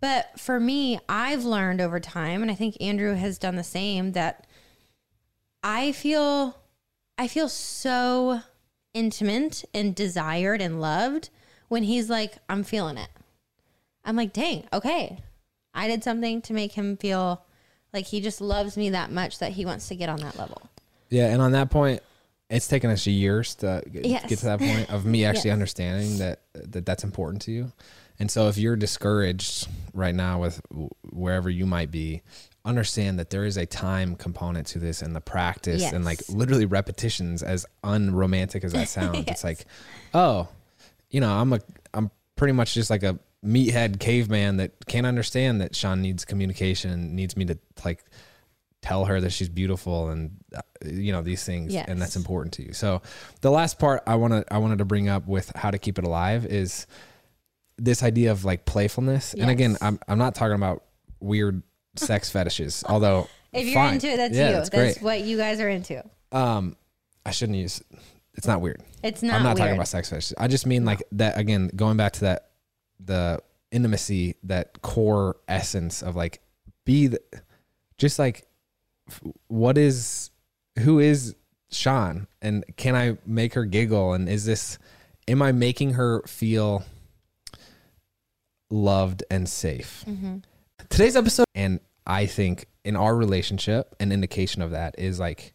But 0.01 0.41
for 0.41 0.59
me, 0.59 0.99
I've 1.09 1.45
learned 1.45 1.81
over 1.81 2.01
time, 2.01 2.43
and 2.43 2.51
I 2.51 2.55
think 2.55 2.77
Andrew 2.81 3.15
has 3.15 3.39
done 3.39 3.55
the 3.55 3.63
same, 3.63 4.13
that 4.13 4.49
I 5.63 5.93
feel 5.93 6.57
I 7.19 7.29
feel 7.29 7.49
so 7.49 8.41
intimate 8.95 9.65
and 9.73 9.95
desired 9.95 10.61
and 10.61 10.81
loved 10.81 11.31
when 11.69 11.85
he's 11.85 12.11
like, 12.11 12.39
I'm 12.49 12.65
feeling 12.65 12.97
it. 12.97 13.11
I'm 14.05 14.17
like, 14.17 14.33
dang, 14.33 14.67
okay. 14.73 15.21
I 15.75 15.89
did 15.89 16.05
something 16.05 16.43
to 16.43 16.53
make 16.53 16.73
him 16.73 16.97
feel 16.97 17.45
like 17.93 18.07
he 18.07 18.21
just 18.21 18.41
loves 18.41 18.77
me 18.77 18.91
that 18.91 19.11
much 19.11 19.39
that 19.39 19.53
he 19.53 19.65
wants 19.65 19.89
to 19.89 19.95
get 19.95 20.09
on 20.09 20.21
that 20.21 20.39
level. 20.39 20.63
Yeah, 21.11 21.29
and 21.29 21.43
on 21.43 21.53
that 21.53 21.71
point, 21.71 22.03
it's 22.51 22.69
taken 22.69 22.91
us 22.91 23.07
years 23.07 23.55
to 23.57 23.83
get, 23.91 24.05
Yes. 24.07 24.27
get 24.29 24.39
to 24.41 24.45
that 24.47 24.61
point 24.61 24.91
of 24.91 25.05
me 25.07 25.25
actually 25.27 25.49
Yes. 25.51 25.55
understanding 25.55 26.19
that 26.19 26.41
that 26.55 26.85
that's 26.87 27.05
important 27.05 27.43
to 27.43 27.53
you. 27.53 27.73
And 28.19 28.31
so 28.31 28.49
if 28.49 28.57
you're 28.59 28.77
discouraged 28.77 29.69
right 29.95 30.15
now 30.15 30.41
with 30.41 30.61
wherever 31.11 31.49
you 31.51 31.67
might 31.67 31.91
be, 31.91 32.23
understand 32.65 33.19
that 33.19 33.31
there 33.31 33.45
is 33.45 33.57
a 33.57 33.67
time 33.67 34.15
component 34.15 34.67
to 34.69 34.79
this 34.79 35.03
and 35.03 35.17
the 35.17 35.21
practice 35.21 35.91
and 35.93 36.05
like 36.05 36.21
literally 36.29 36.67
repetitions 36.67 37.43
as 37.43 37.67
unromantic 37.83 38.63
as 38.65 38.73
that 38.75 38.89
sounds. 38.99 39.25
It's 39.29 39.43
like, 39.45 39.65
oh, 40.15 40.49
you 41.11 41.21
know, 41.21 41.33
I'm 41.33 41.53
a 41.55 41.61
I'm 41.95 42.11
pretty 42.37 42.53
much 42.53 42.75
just 42.75 42.91
like 42.91 43.03
a 43.03 43.19
meathead 43.45 43.99
caveman 43.99 44.59
that 44.59 44.87
can't 44.87 45.07
understand 45.07 45.61
that 45.61 45.75
Shawn 45.75 46.01
needs 46.01 46.25
communication 46.25 47.17
needs 47.17 47.37
me 47.37 47.45
to 47.47 47.59
like 47.85 48.05
tell 48.83 49.05
her 49.05 49.21
that 49.21 49.31
she's 49.31 49.49
beautiful 49.49 50.09
and 50.11 50.33
uh, 50.55 50.61
you 50.85 51.13
know 51.13 51.23
these 51.23 51.45
things 51.45 51.75
and 51.75 52.01
that's 52.01 52.17
important 52.17 52.53
to 52.55 52.63
you. 52.65 52.73
So 52.73 53.03
the 53.41 53.51
last 53.51 53.79
part 53.79 54.03
I 54.07 54.17
want 54.17 54.33
to 54.33 54.53
I 54.53 54.59
wanted 54.59 54.79
to 54.79 54.85
bring 54.85 55.09
up 55.09 55.27
with 55.27 55.51
how 55.55 55.71
to 55.71 55.79
keep 55.79 55.99
it 55.99 56.05
alive 56.05 56.47
is 56.47 56.87
this 57.79 58.03
idea 58.03 58.31
of 58.31 58.45
like 58.45 58.65
playfulness. 58.65 59.35
And 59.35 59.51
again, 59.51 59.77
I'm 59.81 59.99
I'm 60.07 60.19
not 60.19 60.35
talking 60.35 60.55
about 60.57 60.85
weird 61.21 61.63
sex 61.97 62.31
fetishes, 62.33 62.85
although 62.89 63.29
If 63.53 63.67
you're 63.67 63.75
fine. 63.75 63.95
into 63.95 64.09
it, 64.09 64.17
that's 64.17 64.37
Yeah, 64.37 64.49
you. 64.49 64.53
That's 64.55 64.71
That's, 64.71 65.01
what 65.01 65.21
you 65.21 65.37
guys 65.37 65.59
are 65.61 65.69
into. 65.69 66.05
Um 66.31 66.77
I 67.25 67.31
shouldn't 67.33 67.59
use 67.59 67.83
it's 68.35 68.47
not 68.47 68.61
weird. 68.61 68.83
It's 69.03 69.23
not 69.23 69.35
I'm 69.35 69.43
not 69.43 69.51
weird. 69.51 69.59
talking 69.59 69.75
about 69.75 69.89
sex 69.89 70.11
fetishes. 70.11 70.35
I 70.39 70.49
just 70.49 70.65
mean 70.67 70.85
like 70.85 71.03
that 71.13 71.39
again, 71.39 71.71
going 71.75 71.97
back 71.97 72.13
to 72.15 72.21
that 72.21 72.49
the 73.05 73.41
intimacy, 73.71 74.37
that 74.45 74.83
core 74.83 75.37
essence 75.49 76.03
of 76.03 76.15
like 76.17 76.41
be 76.85 77.09
the, 77.09 77.21
just 77.99 78.19
like 78.19 78.47
what 79.49 79.77
is 79.79 80.31
who 80.81 80.99
is 80.99 81.35
Shawn 81.71 82.27
and 82.41 82.65
can 82.77 82.95
I 82.95 83.17
make 83.27 83.55
her 83.55 83.65
giggle 83.65 84.13
and 84.13 84.29
is 84.29 84.45
this 84.45 84.79
am 85.27 85.41
I 85.43 85.53
making 85.53 85.95
her 85.95 86.23
feel 86.27 86.85
loved 88.71 89.25
and 89.31 89.49
safe? 89.49 90.05
Mm-hmm. 90.07 90.39
Today's 90.89 91.17
episode 91.17 91.47
and 91.55 91.81
I 92.07 92.27
think 92.27 92.67
in 92.85 92.97
our 92.97 93.15
relationship 93.15 93.95
an 94.01 94.13
indication 94.13 94.61
of 94.63 94.71
that 94.73 94.95
is 94.99 95.19
like 95.21 95.55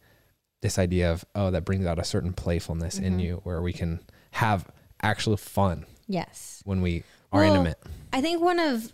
this 0.61 0.79
idea 0.79 1.11
of 1.11 1.25
oh 1.35 1.51
that 1.51 1.65
brings 1.65 1.85
out 1.85 1.99
a 1.99 2.03
certain 2.03 2.33
playfulness 2.33 2.97
in 2.97 3.17
Mhm. 3.17 3.23
you 3.23 3.41
where 3.43 3.61
we 3.61 3.73
can 3.73 3.99
have 4.31 4.67
actual 5.01 5.37
fun 5.37 5.85
Yes. 6.07 6.61
when 6.65 6.81
we 6.81 7.03
are 7.31 7.41
Well, 7.41 7.53
intimate. 7.53 7.79
I 8.13 8.21
think 8.21 8.41
one 8.41 8.59
of 8.59 8.93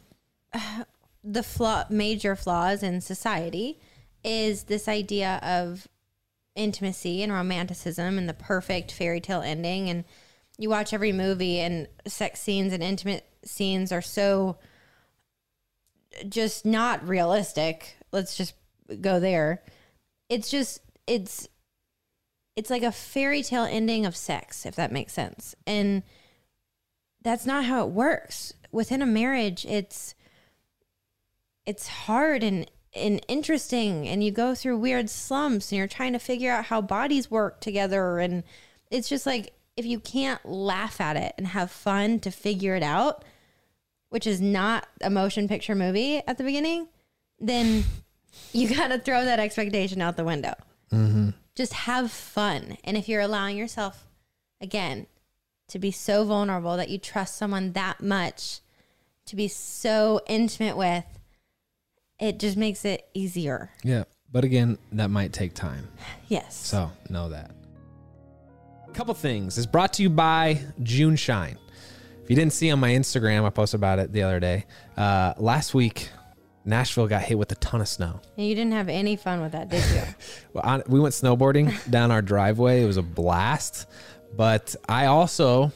uh, 0.54 0.84
the 1.24 1.44
flaw, 1.44 1.86
major 1.90 2.36
flaws 2.36 2.84
in 2.84 3.02
society 3.02 3.80
is 4.24 4.64
this 4.64 4.88
idea 4.88 5.40
of 5.44 5.88
intimacy 6.56 7.24
and 7.24 7.32
romanticism 7.32 8.18
and 8.18 8.30
the 8.30 8.34
perfect 8.34 8.92
fairy 8.92 9.20
tale 9.20 9.42
ending. 9.42 9.90
And 9.90 10.06
you 10.58 10.70
watch 10.70 10.94
every 10.94 11.12
movie, 11.12 11.60
and 11.60 11.88
sex 12.08 12.40
scenes 12.40 12.74
and 12.74 12.84
intimate 12.84 13.26
scenes 13.44 13.92
are 13.92 14.02
so 14.02 14.58
just 16.30 16.66
not 16.66 17.08
realistic. 17.08 17.98
Let's 18.12 18.38
just 18.38 18.54
go 19.02 19.20
there. 19.20 19.64
It's 20.30 20.50
just, 20.50 20.80
it's, 21.08 21.48
it's 22.56 22.70
like 22.70 22.84
a 22.84 22.92
fairy 22.92 23.42
tale 23.42 23.64
ending 23.64 24.06
of 24.06 24.16
sex, 24.16 24.66
if 24.66 24.76
that 24.76 24.92
makes 24.92 25.14
sense. 25.14 25.56
And 25.66 26.04
that's 27.24 27.46
not 27.46 27.66
how 27.66 27.86
it 27.86 27.92
works. 27.92 28.54
Within 28.72 29.02
a 29.02 29.06
marriage, 29.06 29.66
it's 29.66 30.16
it's 31.66 31.88
hard 31.88 32.44
and 32.44 32.70
and 32.96 33.24
interesting 33.28 34.08
and 34.08 34.24
you 34.24 34.32
go 34.32 34.54
through 34.54 34.78
weird 34.78 35.10
slumps 35.10 35.72
and 35.72 35.78
you're 35.80 35.88
trying 35.88 36.14
to 36.14 36.20
figure 36.20 36.52
out 36.52 36.66
how 36.66 36.80
bodies 36.80 37.32
work 37.32 37.60
together 37.60 38.20
and 38.20 38.44
it's 38.92 39.10
just 39.10 39.26
like 39.26 39.54
if 39.76 39.86
you 39.86 40.00
can't 40.00 40.46
laugh 40.46 41.02
at 41.02 41.18
it 41.18 41.34
and 41.38 41.48
have 41.48 41.72
fun 41.72 42.20
to 42.20 42.32
figure 42.32 42.76
it 42.76 42.84
out, 42.84 43.26
which 44.10 44.28
is 44.28 44.40
not 44.40 44.88
a 45.02 45.10
motion 45.10 45.48
picture 45.48 45.76
movie 45.76 46.22
at 46.28 46.38
the 46.38 46.44
beginning, 46.44 46.88
then 47.40 47.84
you 48.54 48.74
got 48.74 48.90
to 48.90 49.00
throw 49.00 49.26
that 49.26 49.40
expectation 49.40 50.02
out 50.02 50.18
the 50.18 50.24
window. 50.24 50.54
Mm-hmm. 50.92 51.30
Just 51.56 51.74
have 51.74 52.12
fun. 52.12 52.78
And 52.84 52.98
if 52.98 53.10
you're 53.10 53.22
allowing 53.22 53.58
yourself, 53.58 54.08
again, 54.62 55.08
to 55.70 55.80
be 55.80 55.92
so 55.92 56.26
vulnerable 56.26 56.78
that 56.78 56.90
you 56.90 56.98
trust 56.98 57.36
someone 57.36 57.74
that 57.74 58.02
much 58.02 58.60
to 59.26 59.36
be 59.36 59.48
so 59.48 60.22
intimate 60.28 60.78
with, 60.78 61.06
it 62.20 62.40
just 62.40 62.58
makes 62.58 62.86
it 62.86 63.08
easier. 63.14 63.72
Yeah. 63.84 64.04
But 64.32 64.44
again, 64.44 64.78
that 64.94 65.10
might 65.10 65.32
take 65.32 65.54
time. 65.54 65.88
Yes. 66.28 66.56
So 66.56 66.92
know 67.10 67.30
that. 67.30 67.52
A 68.88 68.92
couple 68.92 69.14
things 69.14 69.58
is 69.58 69.66
brought 69.66 69.94
to 69.94 70.04
you 70.04 70.10
by 70.10 70.60
Juneshine. 70.82 71.58
If 72.24 72.30
you 72.30 72.36
didn't 72.36 72.54
see 72.54 72.72
on 72.72 72.80
my 72.80 72.92
Instagram, 72.92 73.44
I 73.46 73.50
posted 73.50 73.80
about 73.80 74.00
it 74.00 74.12
the 74.12 74.24
other 74.24 74.40
day. 74.40 74.66
Uh, 74.96 75.34
last 75.38 75.74
week, 75.74 76.10
Nashville 76.66 77.08
got 77.08 77.22
hit 77.24 77.38
with 77.38 77.52
a 77.52 77.56
ton 77.56 77.82
of 77.82 77.88
snow. 77.88 78.22
And 78.38 78.48
you 78.48 78.56
didn't 78.56 78.72
have 78.72 78.90
any 78.90 79.16
fun 79.16 79.42
with 79.42 79.52
that, 79.52 79.70
did 79.70 79.84
you? 79.94 80.02
Well, 80.54 80.64
on, 80.64 80.84
we 80.88 81.00
went 81.00 81.14
snowboarding 81.14 81.74
down 81.90 82.12
our 82.12 82.22
driveway. 82.22 82.84
It 82.84 82.86
was 82.86 82.98
a 82.98 83.02
blast. 83.02 83.88
But 84.36 84.76
I 84.90 85.06
also 85.06 85.72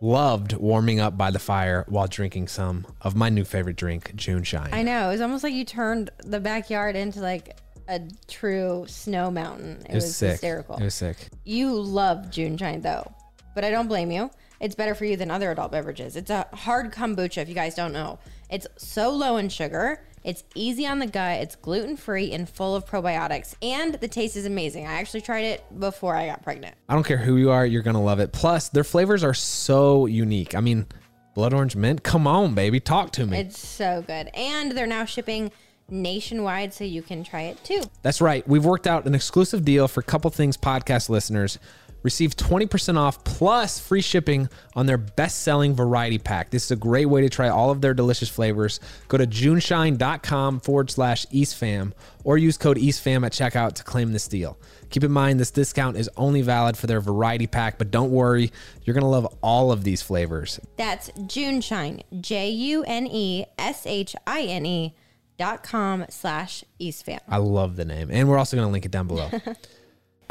loved 0.00 0.52
warming 0.54 1.00
up 1.00 1.16
by 1.16 1.30
the 1.30 1.38
fire 1.38 1.84
while 1.88 2.06
drinking 2.06 2.48
some 2.48 2.86
of 3.00 3.14
my 3.14 3.28
new 3.28 3.44
favorite 3.44 3.76
drink, 3.76 4.12
Juneshine. 4.16 4.72
I 4.72 4.82
know. 4.82 5.08
It 5.08 5.12
was 5.12 5.20
almost 5.20 5.44
like 5.44 5.54
you 5.54 5.64
turned 5.64 6.10
the 6.24 6.40
backyard 6.40 6.96
into 6.96 7.20
like 7.20 7.56
a 7.88 8.00
true 8.28 8.84
snow 8.88 9.30
mountain. 9.30 9.82
It, 9.86 9.92
it 9.92 9.94
was, 9.94 10.04
was, 10.04 10.16
sick. 10.16 10.30
hysterical. 10.32 10.76
It 10.76 10.84
was 10.84 10.94
sick. 10.94 11.28
You 11.44 11.72
love 11.72 12.26
Juneshine 12.26 12.82
though, 12.82 13.10
but 13.54 13.64
I 13.64 13.70
don't 13.70 13.88
blame 13.88 14.10
you. 14.10 14.30
It's 14.60 14.74
better 14.74 14.94
for 14.94 15.04
you 15.04 15.16
than 15.16 15.30
other 15.30 15.50
adult 15.50 15.72
beverages. 15.72 16.16
It's 16.16 16.30
a 16.30 16.46
hard 16.52 16.92
kombucha 16.92 17.38
if 17.38 17.48
you 17.48 17.54
guys 17.54 17.74
don't 17.74 17.92
know. 17.92 18.18
It's 18.50 18.66
so 18.76 19.10
low 19.10 19.36
in 19.36 19.48
sugar. 19.48 20.04
It's 20.24 20.44
easy 20.54 20.86
on 20.86 20.98
the 20.98 21.06
gut. 21.06 21.40
It's 21.40 21.56
gluten 21.56 21.96
free 21.96 22.32
and 22.32 22.48
full 22.48 22.76
of 22.76 22.86
probiotics. 22.86 23.54
And 23.60 23.94
the 23.94 24.08
taste 24.08 24.36
is 24.36 24.46
amazing. 24.46 24.86
I 24.86 24.94
actually 24.94 25.22
tried 25.22 25.44
it 25.44 25.64
before 25.78 26.14
I 26.14 26.26
got 26.26 26.42
pregnant. 26.42 26.76
I 26.88 26.94
don't 26.94 27.04
care 27.04 27.16
who 27.16 27.36
you 27.36 27.50
are, 27.50 27.66
you're 27.66 27.82
gonna 27.82 28.02
love 28.02 28.20
it. 28.20 28.32
Plus, 28.32 28.68
their 28.68 28.84
flavors 28.84 29.24
are 29.24 29.34
so 29.34 30.06
unique. 30.06 30.54
I 30.54 30.60
mean, 30.60 30.86
blood 31.34 31.52
orange 31.52 31.76
mint. 31.76 32.02
Come 32.02 32.26
on, 32.26 32.54
baby, 32.54 32.80
talk 32.80 33.10
to 33.12 33.26
me. 33.26 33.38
It's 33.38 33.58
so 33.58 34.02
good. 34.06 34.28
And 34.34 34.72
they're 34.72 34.86
now 34.86 35.04
shipping 35.04 35.50
nationwide 35.88 36.72
so 36.72 36.84
you 36.84 37.02
can 37.02 37.24
try 37.24 37.42
it 37.42 37.62
too. 37.64 37.82
That's 38.02 38.20
right. 38.20 38.46
We've 38.48 38.64
worked 38.64 38.86
out 38.86 39.06
an 39.06 39.14
exclusive 39.14 39.64
deal 39.64 39.88
for 39.88 40.00
a 40.00 40.04
Couple 40.04 40.30
Things 40.30 40.56
podcast 40.56 41.08
listeners. 41.08 41.58
Receive 42.02 42.36
20% 42.36 42.98
off 42.98 43.22
plus 43.24 43.78
free 43.78 44.00
shipping 44.00 44.48
on 44.74 44.86
their 44.86 44.98
best 44.98 45.42
selling 45.42 45.74
variety 45.74 46.18
pack. 46.18 46.50
This 46.50 46.64
is 46.64 46.70
a 46.70 46.76
great 46.76 47.06
way 47.06 47.20
to 47.22 47.28
try 47.28 47.48
all 47.48 47.70
of 47.70 47.80
their 47.80 47.94
delicious 47.94 48.28
flavors. 48.28 48.80
Go 49.08 49.18
to 49.18 49.26
juneshine.com 49.26 50.60
forward 50.60 50.90
slash 50.90 51.26
EastFam 51.26 51.92
or 52.24 52.38
use 52.38 52.58
code 52.58 52.76
EastFam 52.76 53.24
at 53.24 53.32
checkout 53.32 53.74
to 53.74 53.84
claim 53.84 54.12
this 54.12 54.28
deal. 54.28 54.58
Keep 54.90 55.04
in 55.04 55.12
mind, 55.12 55.40
this 55.40 55.50
discount 55.50 55.96
is 55.96 56.10
only 56.16 56.42
valid 56.42 56.76
for 56.76 56.86
their 56.86 57.00
variety 57.00 57.46
pack, 57.46 57.78
but 57.78 57.90
don't 57.90 58.10
worry, 58.10 58.52
you're 58.84 58.94
going 58.94 59.02
to 59.02 59.08
love 59.08 59.26
all 59.40 59.72
of 59.72 59.84
these 59.84 60.02
flavors. 60.02 60.60
That's 60.76 61.10
Juneshine, 61.10 62.02
J 62.20 62.50
U 62.50 62.84
N 62.86 63.06
E 63.06 63.46
S 63.58 63.86
H 63.86 64.14
I 64.26 64.42
N 64.42 64.66
E 64.66 64.94
dot 65.38 65.62
com 65.62 66.04
slash 66.10 66.62
EastFam. 66.80 67.20
I 67.28 67.38
love 67.38 67.76
the 67.76 67.84
name. 67.84 68.10
And 68.10 68.28
we're 68.28 68.38
also 68.38 68.56
going 68.56 68.68
to 68.68 68.72
link 68.72 68.84
it 68.84 68.90
down 68.90 69.06
below. 69.06 69.30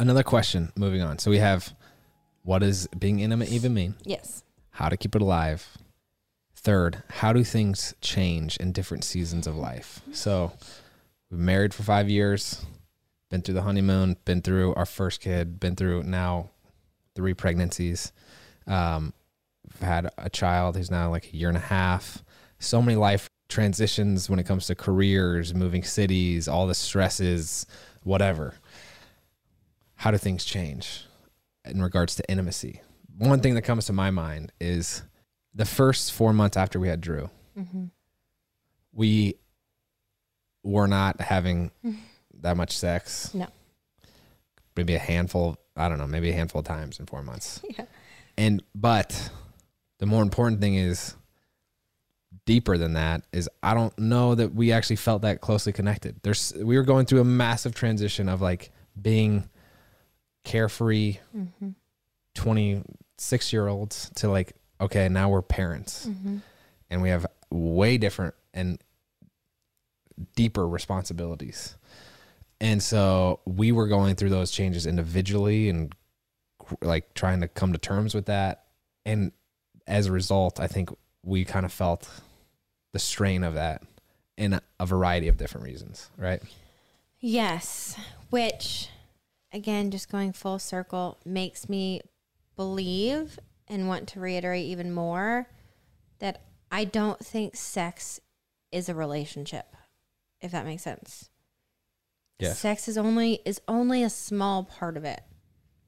Another 0.01 0.23
question 0.23 0.71
moving 0.75 1.03
on. 1.03 1.19
So 1.19 1.29
we 1.29 1.37
have 1.37 1.75
what 2.41 2.59
does 2.59 2.87
being 2.87 3.19
intimate 3.19 3.51
even 3.51 3.75
mean? 3.75 3.93
Yes. 4.03 4.43
How 4.71 4.89
to 4.89 4.97
keep 4.97 5.15
it 5.15 5.21
alive. 5.21 5.77
Third, 6.55 7.03
how 7.07 7.33
do 7.33 7.43
things 7.43 7.93
change 8.01 8.57
in 8.57 8.71
different 8.71 9.03
seasons 9.03 9.45
of 9.45 9.55
life? 9.55 10.01
So 10.11 10.53
we've 11.29 11.39
married 11.39 11.71
for 11.71 11.83
five 11.83 12.09
years, 12.09 12.65
been 13.29 13.43
through 13.43 13.53
the 13.53 13.61
honeymoon, 13.61 14.17
been 14.25 14.41
through 14.41 14.73
our 14.73 14.87
first 14.87 15.21
kid, 15.21 15.59
been 15.59 15.75
through 15.75 16.01
now 16.01 16.49
three 17.13 17.35
pregnancies. 17.35 18.11
Um, 18.65 19.13
we've 19.67 19.87
had 19.87 20.09
a 20.17 20.31
child 20.31 20.77
who's 20.77 20.89
now 20.89 21.11
like 21.11 21.31
a 21.31 21.37
year 21.37 21.49
and 21.49 21.57
a 21.57 21.61
half. 21.61 22.23
So 22.57 22.81
many 22.81 22.95
life 22.95 23.29
transitions 23.49 24.31
when 24.31 24.39
it 24.39 24.47
comes 24.47 24.65
to 24.65 24.73
careers, 24.73 25.53
moving 25.53 25.83
cities, 25.83 26.47
all 26.47 26.65
the 26.65 26.73
stresses, 26.73 27.67
whatever. 28.01 28.55
How 30.01 30.09
do 30.09 30.17
things 30.17 30.43
change 30.43 31.05
in 31.63 31.79
regards 31.79 32.15
to 32.15 32.27
intimacy? 32.27 32.81
One 33.19 33.39
thing 33.39 33.53
that 33.53 33.61
comes 33.61 33.85
to 33.85 33.93
my 33.93 34.09
mind 34.09 34.51
is 34.59 35.03
the 35.53 35.63
first 35.63 36.11
four 36.11 36.33
months 36.33 36.57
after 36.57 36.79
we 36.79 36.87
had 36.87 37.01
Drew, 37.01 37.29
mm-hmm. 37.55 37.85
we 38.93 39.35
were 40.63 40.87
not 40.87 41.21
having 41.21 41.69
that 42.41 42.57
much 42.57 42.75
sex. 42.75 43.31
No. 43.35 43.45
Maybe 44.75 44.95
a 44.95 44.99
handful, 44.99 45.59
I 45.75 45.87
don't 45.87 45.99
know, 45.99 46.07
maybe 46.07 46.31
a 46.31 46.33
handful 46.33 46.61
of 46.61 46.65
times 46.65 46.99
in 46.99 47.05
four 47.05 47.21
months. 47.21 47.61
Yeah. 47.77 47.85
And, 48.39 48.63
but 48.73 49.29
the 49.99 50.07
more 50.07 50.23
important 50.23 50.61
thing 50.61 50.73
is 50.73 51.13
deeper 52.47 52.75
than 52.75 52.93
that 52.93 53.21
is 53.31 53.47
I 53.61 53.75
don't 53.75 53.95
know 53.99 54.33
that 54.33 54.55
we 54.55 54.71
actually 54.71 54.95
felt 54.95 55.21
that 55.21 55.41
closely 55.41 55.73
connected. 55.73 56.15
There's, 56.23 56.53
we 56.57 56.75
were 56.75 56.83
going 56.85 57.05
through 57.05 57.21
a 57.21 57.25
massive 57.25 57.75
transition 57.75 58.29
of 58.29 58.41
like 58.41 58.71
being 58.99 59.47
carefree 60.43 61.17
mm-hmm. 61.36 61.69
26 62.36 63.54
year 63.54 63.67
olds 63.67 64.10
to 64.15 64.30
like, 64.30 64.54
okay, 64.80 65.10
now 65.10 65.30
we're 65.30 65.41
parents 65.41 66.08
mm-hmm. 66.08 66.38
and 66.89 67.01
we 67.01 67.10
have 67.10 67.25
way 67.49 67.97
different 67.97 68.34
and 68.54 68.82
deeper 70.36 70.67
responsibilities. 70.67 71.75
And 72.60 72.82
so 72.82 73.39
we 73.45 73.71
were 73.71 73.88
going 73.88 74.15
through 74.15 74.30
those 74.30 74.51
changes 74.51 74.86
individually 74.86 75.69
and 75.69 75.93
like 76.82 77.13
trying 77.13 77.41
to 77.41 77.47
come 77.47 77.73
to 77.73 77.80
terms 77.80 78.13
with 78.13 78.27
that. 78.27 78.65
And 79.06 79.32
as 79.88 80.06
a 80.06 80.12
result, 80.12 80.60
I 80.60 80.67
think 80.67 80.89
we 81.23 81.43
kind 81.43 81.65
of 81.65 81.73
felt 81.73 82.08
the 82.93 82.99
strain 82.99 83.43
of 83.43 83.56
that 83.56 83.82
in 84.38 84.54
a, 84.54 84.62
a 84.80 84.86
variety 84.86 85.27
of 85.27 85.38
different 85.38 85.65
reasons, 85.65 86.10
right? 86.17 86.41
Yes, 87.19 87.95
which 88.30 88.89
again, 89.53 89.91
just 89.91 90.11
going 90.11 90.33
full 90.33 90.59
circle 90.59 91.19
makes 91.25 91.69
me 91.69 92.01
believe 92.55 93.39
and 93.67 93.87
want 93.87 94.07
to 94.09 94.19
reiterate 94.19 94.65
even 94.65 94.91
more 94.91 95.47
that 96.19 96.43
I 96.71 96.85
don't 96.85 97.19
think 97.19 97.55
sex 97.55 98.19
is 98.71 98.89
a 98.89 98.95
relationship, 98.95 99.75
if 100.39 100.51
that 100.51 100.65
makes 100.65 100.83
sense. 100.83 101.29
Yes. 102.39 102.59
Sex 102.59 102.87
is 102.87 102.97
only 102.97 103.39
is 103.45 103.61
only 103.67 104.03
a 104.03 104.09
small 104.09 104.63
part 104.63 104.97
of 104.97 105.05
it. 105.05 105.21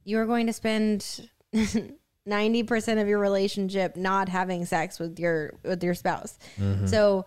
You 0.04 0.20
are 0.20 0.26
going 0.26 0.48
to 0.48 0.54
spend 0.54 1.30
90% 2.28 3.02
of 3.02 3.08
your 3.08 3.20
relationship 3.20 3.96
not 3.96 4.30
having 4.30 4.66
sex 4.66 5.00
with 5.00 5.20
your 5.20 5.54
with 5.64 5.84
your 5.84 5.96
spouse. 5.96 6.38
Mm-hmm. 6.60 6.86
So 6.86 7.26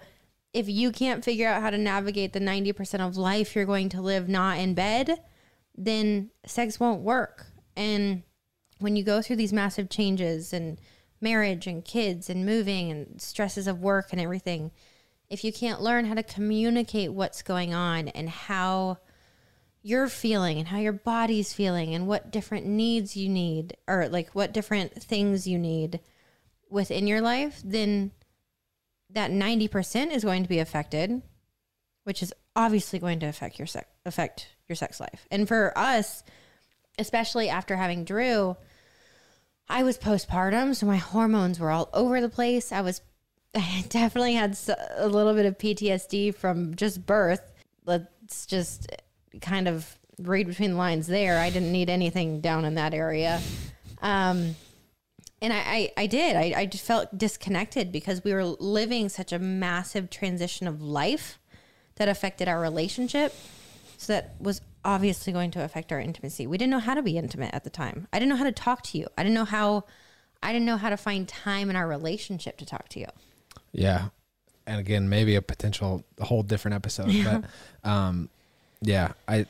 if 0.53 0.69
you 0.69 0.93
can't 0.93 1.25
figure 1.25 1.49
out 1.49 1.61
how 1.61 1.71
to 1.71 1.79
navigate 1.79 2.33
the 2.33 2.41
90% 2.41 3.07
of 3.07 3.17
life 3.17 3.55
you're 3.55 3.67
going 3.67 3.91
to 3.91 4.01
live 4.01 4.29
not 4.29 4.59
in 4.59 4.75
bed, 4.75 5.19
then 5.77 6.31
sex 6.47 6.81
won't 6.81 7.03
work. 7.03 7.47
And 7.77 8.23
when 8.79 8.97
you 8.97 9.05
go 9.05 9.23
through 9.23 9.37
these 9.37 9.53
massive 9.53 9.89
changes 9.89 10.53
and 10.53 10.79
marriage 11.21 11.67
and 11.67 11.85
kids 11.85 12.29
and 12.29 12.45
moving 12.47 12.91
and 12.91 13.21
stresses 13.21 13.67
of 13.67 13.81
work 13.81 14.09
and 14.13 14.21
everything, 14.21 14.71
if 15.29 15.45
you 15.45 15.53
can't 15.53 15.81
learn 15.81 16.07
how 16.07 16.15
to 16.15 16.23
communicate 16.23 17.13
what's 17.13 17.43
going 17.43 17.75
on 17.75 18.09
and 18.09 18.29
how 18.29 18.99
you're 19.83 20.09
feeling 20.09 20.59
and 20.59 20.69
how 20.69 20.79
your 20.79 20.93
body's 20.93 21.53
feeling 21.53 21.95
and 21.95 22.07
what 22.07 22.31
different 22.31 22.67
needs 22.67 23.17
you 23.17 23.29
need 23.29 23.77
or 23.87 24.09
like 24.09 24.31
what 24.35 24.53
different 24.53 24.93
things 25.03 25.47
you 25.47 25.59
need 25.59 26.01
within 26.69 27.07
your 27.07 27.21
life, 27.21 27.61
then 27.65 28.11
that 29.11 29.31
90% 29.31 30.11
is 30.11 30.25
going 30.25 30.43
to 30.43 30.49
be 30.49 30.59
affected, 30.59 31.23
which 32.05 32.23
is 32.23 32.33
obviously 32.55 32.99
going 32.99 33.21
to 33.21 33.27
affect 33.27 33.59
your 33.59 33.67
sex 33.67 33.87
affect 34.05 34.56
your 34.69 34.77
sex 34.77 35.01
life. 35.01 35.27
And 35.31 35.47
for 35.47 35.77
us, 35.77 36.23
especially 36.99 37.49
after 37.49 37.77
having 37.77 38.05
Drew, 38.05 38.57
I 39.69 39.83
was 39.83 39.99
postpartum, 39.99 40.75
so 40.75 40.87
my 40.87 40.97
hormones 40.97 41.59
were 41.59 41.71
all 41.71 41.89
over 41.93 42.21
the 42.21 42.29
place. 42.29 42.73
I 42.73 42.81
was 42.81 43.01
I 43.55 43.85
definitely 43.89 44.35
had 44.35 44.59
a 44.97 45.09
little 45.09 45.35
bit 45.35 45.47
of 45.47 45.59
PTSD 45.59 46.35
from 46.35 46.75
just 46.75 47.07
birth. 47.07 47.53
Let's 47.85 48.47
just 48.47 48.91
kind 49.41 49.69
of 49.69 49.99
read 50.19 50.47
between 50.47 50.73
the 50.73 50.77
lines 50.77 51.07
there. 51.07 51.39
I 51.39 51.51
didn't 51.51 51.73
need 51.73 51.91
anything 51.91 52.41
down 52.41 52.65
in 52.65 52.75
that 52.75 52.95
area. 52.95 53.41
Um, 54.03 54.57
and 55.43 55.53
I, 55.53 55.57
I, 55.57 55.93
I 55.97 56.07
did. 56.07 56.37
I, 56.37 56.55
I 56.57 56.67
just 56.67 56.85
felt 56.85 57.17
disconnected 57.17 57.93
because 57.93 58.25
we 58.25 58.33
were 58.33 58.45
living 58.45 59.09
such 59.09 59.33
a 59.33 59.39
massive 59.39 60.11
transition 60.11 60.67
of 60.67 60.83
life 60.83 61.39
that 61.97 62.09
affected 62.09 62.49
our 62.49 62.61
relationship. 62.61 63.35
So 63.99 64.13
that 64.15 64.35
was 64.41 64.61
obviously 64.85 65.33
going 65.33 65.51
to 65.53 65.65
affect 65.65 65.91
our 65.93 66.01
intimacy. 66.01 66.47
We 66.47 66.59
didn't 66.59 66.71
know 66.71 66.79
how 66.79 66.95
to 66.95 67.03
be 67.03 67.17
intimate 67.19 67.55
at 67.55 67.65
the 67.65 67.71
time. 67.71 68.07
I 68.13 68.19
didn't 68.19 68.29
know 68.31 68.37
how 68.37 68.45
to 68.45 68.53
talk 68.53 68.83
to 68.85 68.99
you. 68.99 69.07
I 69.19 69.23
didn't 69.23 69.35
know 69.35 69.45
how 69.45 69.85
I 70.43 70.53
didn't 70.53 70.67
know 70.67 70.77
how 70.77 70.91
to 70.91 70.97
find 70.97 71.27
time 71.27 71.71
in 71.71 71.77
our 71.77 71.89
relationship 71.89 72.57
to 72.59 72.67
talk 72.67 72.89
to 72.91 73.01
you. 73.01 73.07
Yeah. 73.73 74.09
And 74.67 74.79
again, 74.81 75.09
maybe 75.09 75.35
a 75.35 75.43
potential 75.43 76.05
a 76.19 76.25
whole 76.25 76.43
different 76.43 76.75
episode. 76.75 77.11
But 77.25 77.89
um 77.91 78.29
yeah, 78.83 79.13
I 79.27 79.47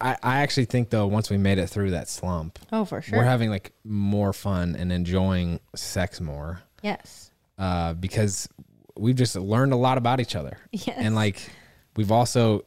I 0.00 0.16
I 0.22 0.38
actually 0.42 0.66
think 0.66 0.90
though 0.90 1.06
once 1.06 1.30
we 1.30 1.36
made 1.36 1.58
it 1.58 1.68
through 1.68 1.90
that 1.90 2.08
slump, 2.08 2.58
Oh, 2.72 2.84
for 2.84 3.02
sure. 3.02 3.18
we're 3.18 3.24
having 3.24 3.50
like 3.50 3.72
more 3.84 4.32
fun 4.32 4.76
and 4.76 4.92
enjoying 4.92 5.60
sex 5.76 6.20
more. 6.20 6.62
yes. 6.82 7.30
Uh 7.58 7.92
because 7.94 8.48
we've 8.96 9.16
just 9.16 9.36
learned 9.36 9.72
a 9.72 9.76
lot 9.76 9.98
about 9.98 10.20
each 10.20 10.34
other. 10.36 10.58
Yes. 10.72 10.96
And 10.98 11.14
like 11.14 11.50
we've 11.96 12.10
also 12.12 12.64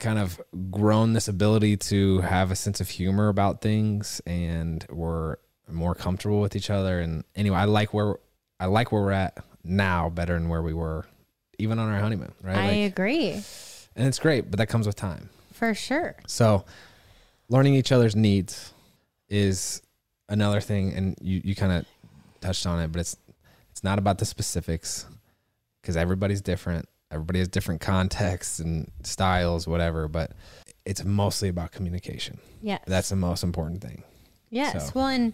kind 0.00 0.18
of 0.18 0.40
grown 0.70 1.12
this 1.12 1.28
ability 1.28 1.76
to 1.76 2.20
have 2.22 2.50
a 2.50 2.56
sense 2.56 2.80
of 2.80 2.88
humor 2.88 3.28
about 3.28 3.60
things 3.60 4.20
and 4.26 4.84
we're 4.90 5.36
more 5.70 5.94
comfortable 5.94 6.40
with 6.40 6.56
each 6.56 6.70
other 6.70 6.98
and 7.00 7.22
anyway 7.36 7.56
I 7.58 7.64
like 7.66 7.94
where 7.94 8.16
I 8.58 8.66
like 8.66 8.90
where 8.92 9.02
we're 9.02 9.12
at 9.12 9.38
now 9.62 10.08
better 10.08 10.34
than 10.34 10.48
where 10.48 10.62
we 10.62 10.74
were 10.74 11.06
even 11.58 11.78
on 11.78 11.88
our 11.88 12.00
honeymoon 12.00 12.32
right 12.42 12.56
I 12.56 12.66
Like, 12.82 12.92
agree. 12.92 13.30
and 13.94 14.08
it's 14.08 14.18
great 14.18 14.50
but 14.50 14.58
that 14.58 14.68
comes 14.68 14.86
with 14.86 14.96
time 14.96 15.28
For 15.52 15.74
sure. 15.74 16.16
so 16.26 16.64
learning 17.48 17.74
each 17.74 17.92
other's 17.92 18.16
needs 18.16 18.72
is 19.28 19.82
another 20.28 20.60
thing 20.60 20.92
and 20.94 21.16
you, 21.20 21.40
you 21.44 21.54
kind 21.54 21.72
of 21.72 21.84
touched 22.40 22.66
on 22.66 22.80
it 22.80 22.90
but 22.90 23.00
it's 23.00 23.16
it's 23.70 23.84
not 23.84 23.98
about 23.98 24.18
the 24.18 24.24
specifics 24.24 25.06
because 25.82 25.96
everybody's 25.96 26.40
different 26.40 26.88
everybody 27.10 27.38
has 27.40 27.48
different 27.48 27.80
contexts 27.80 28.58
and 28.60 28.90
styles 29.02 29.66
whatever 29.66 30.08
but 30.08 30.32
it's 30.84 31.04
mostly 31.04 31.48
about 31.48 31.72
communication 31.72 32.38
Yes. 32.62 32.80
that's 32.86 33.08
the 33.08 33.16
most 33.16 33.42
important 33.42 33.80
thing 33.82 34.02
Yes. 34.52 34.86
So- 34.88 34.92
Well, 34.96 35.06
and 35.06 35.32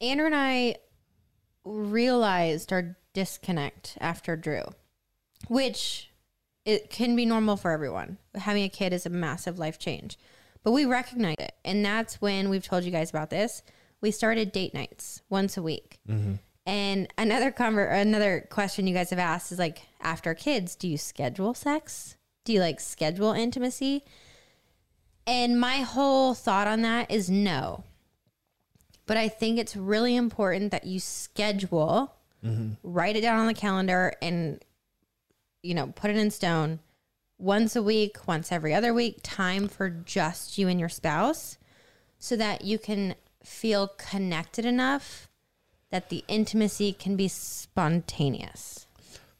Andrew 0.00 0.26
and 0.26 0.34
I 0.36 0.76
realized 1.64 2.72
our 2.72 2.96
disconnect 3.12 3.96
after 4.00 4.36
Drew, 4.36 4.62
which 5.48 6.10
it 6.64 6.90
can 6.90 7.16
be 7.16 7.26
normal 7.26 7.56
for 7.56 7.70
everyone. 7.70 8.18
Having 8.34 8.64
a 8.64 8.68
kid 8.68 8.92
is 8.92 9.04
a 9.06 9.10
massive 9.10 9.58
life 9.58 9.78
change, 9.78 10.16
but 10.62 10.72
we 10.72 10.84
recognize 10.84 11.36
it, 11.40 11.54
and 11.64 11.84
that's 11.84 12.20
when 12.20 12.48
we've 12.50 12.64
told 12.64 12.84
you 12.84 12.90
guys 12.90 13.10
about 13.10 13.30
this. 13.30 13.62
We 14.00 14.10
started 14.10 14.52
date 14.52 14.74
nights 14.74 15.22
once 15.28 15.56
a 15.56 15.62
week. 15.62 15.98
Mm-hmm. 16.08 16.34
And 16.66 17.08
another 17.18 17.52
conver- 17.52 17.92
another 17.92 18.46
question 18.50 18.86
you 18.86 18.94
guys 18.94 19.10
have 19.10 19.18
asked 19.18 19.52
is 19.52 19.58
like 19.58 19.82
after 20.00 20.34
kids, 20.34 20.74
do 20.74 20.88
you 20.88 20.96
schedule 20.96 21.54
sex? 21.54 22.16
Do 22.44 22.52
you 22.52 22.60
like 22.60 22.80
schedule 22.80 23.32
intimacy? 23.32 24.04
And 25.26 25.60
my 25.60 25.78
whole 25.78 26.34
thought 26.34 26.66
on 26.66 26.82
that 26.82 27.10
is 27.10 27.30
no. 27.30 27.84
But 29.06 29.16
I 29.16 29.28
think 29.28 29.58
it's 29.58 29.76
really 29.76 30.16
important 30.16 30.70
that 30.70 30.86
you 30.86 31.00
schedule, 31.00 32.14
mm-hmm. 32.44 32.72
write 32.82 33.16
it 33.16 33.20
down 33.20 33.40
on 33.40 33.46
the 33.46 33.54
calendar, 33.54 34.14
and 34.22 34.64
you 35.62 35.74
know, 35.74 35.88
put 35.88 36.10
it 36.10 36.16
in 36.16 36.30
stone 36.30 36.78
once 37.38 37.76
a 37.76 37.82
week, 37.82 38.26
once 38.26 38.52
every 38.52 38.74
other 38.74 38.94
week, 38.94 39.20
time 39.22 39.68
for 39.68 39.90
just 39.90 40.56
you 40.56 40.68
and 40.68 40.78
your 40.78 40.88
spouse 40.88 41.58
so 42.18 42.36
that 42.36 42.64
you 42.64 42.78
can 42.78 43.14
feel 43.42 43.88
connected 43.88 44.64
enough 44.64 45.28
that 45.94 46.08
the 46.08 46.24
intimacy 46.26 46.92
can 46.92 47.14
be 47.14 47.28
spontaneous. 47.28 48.88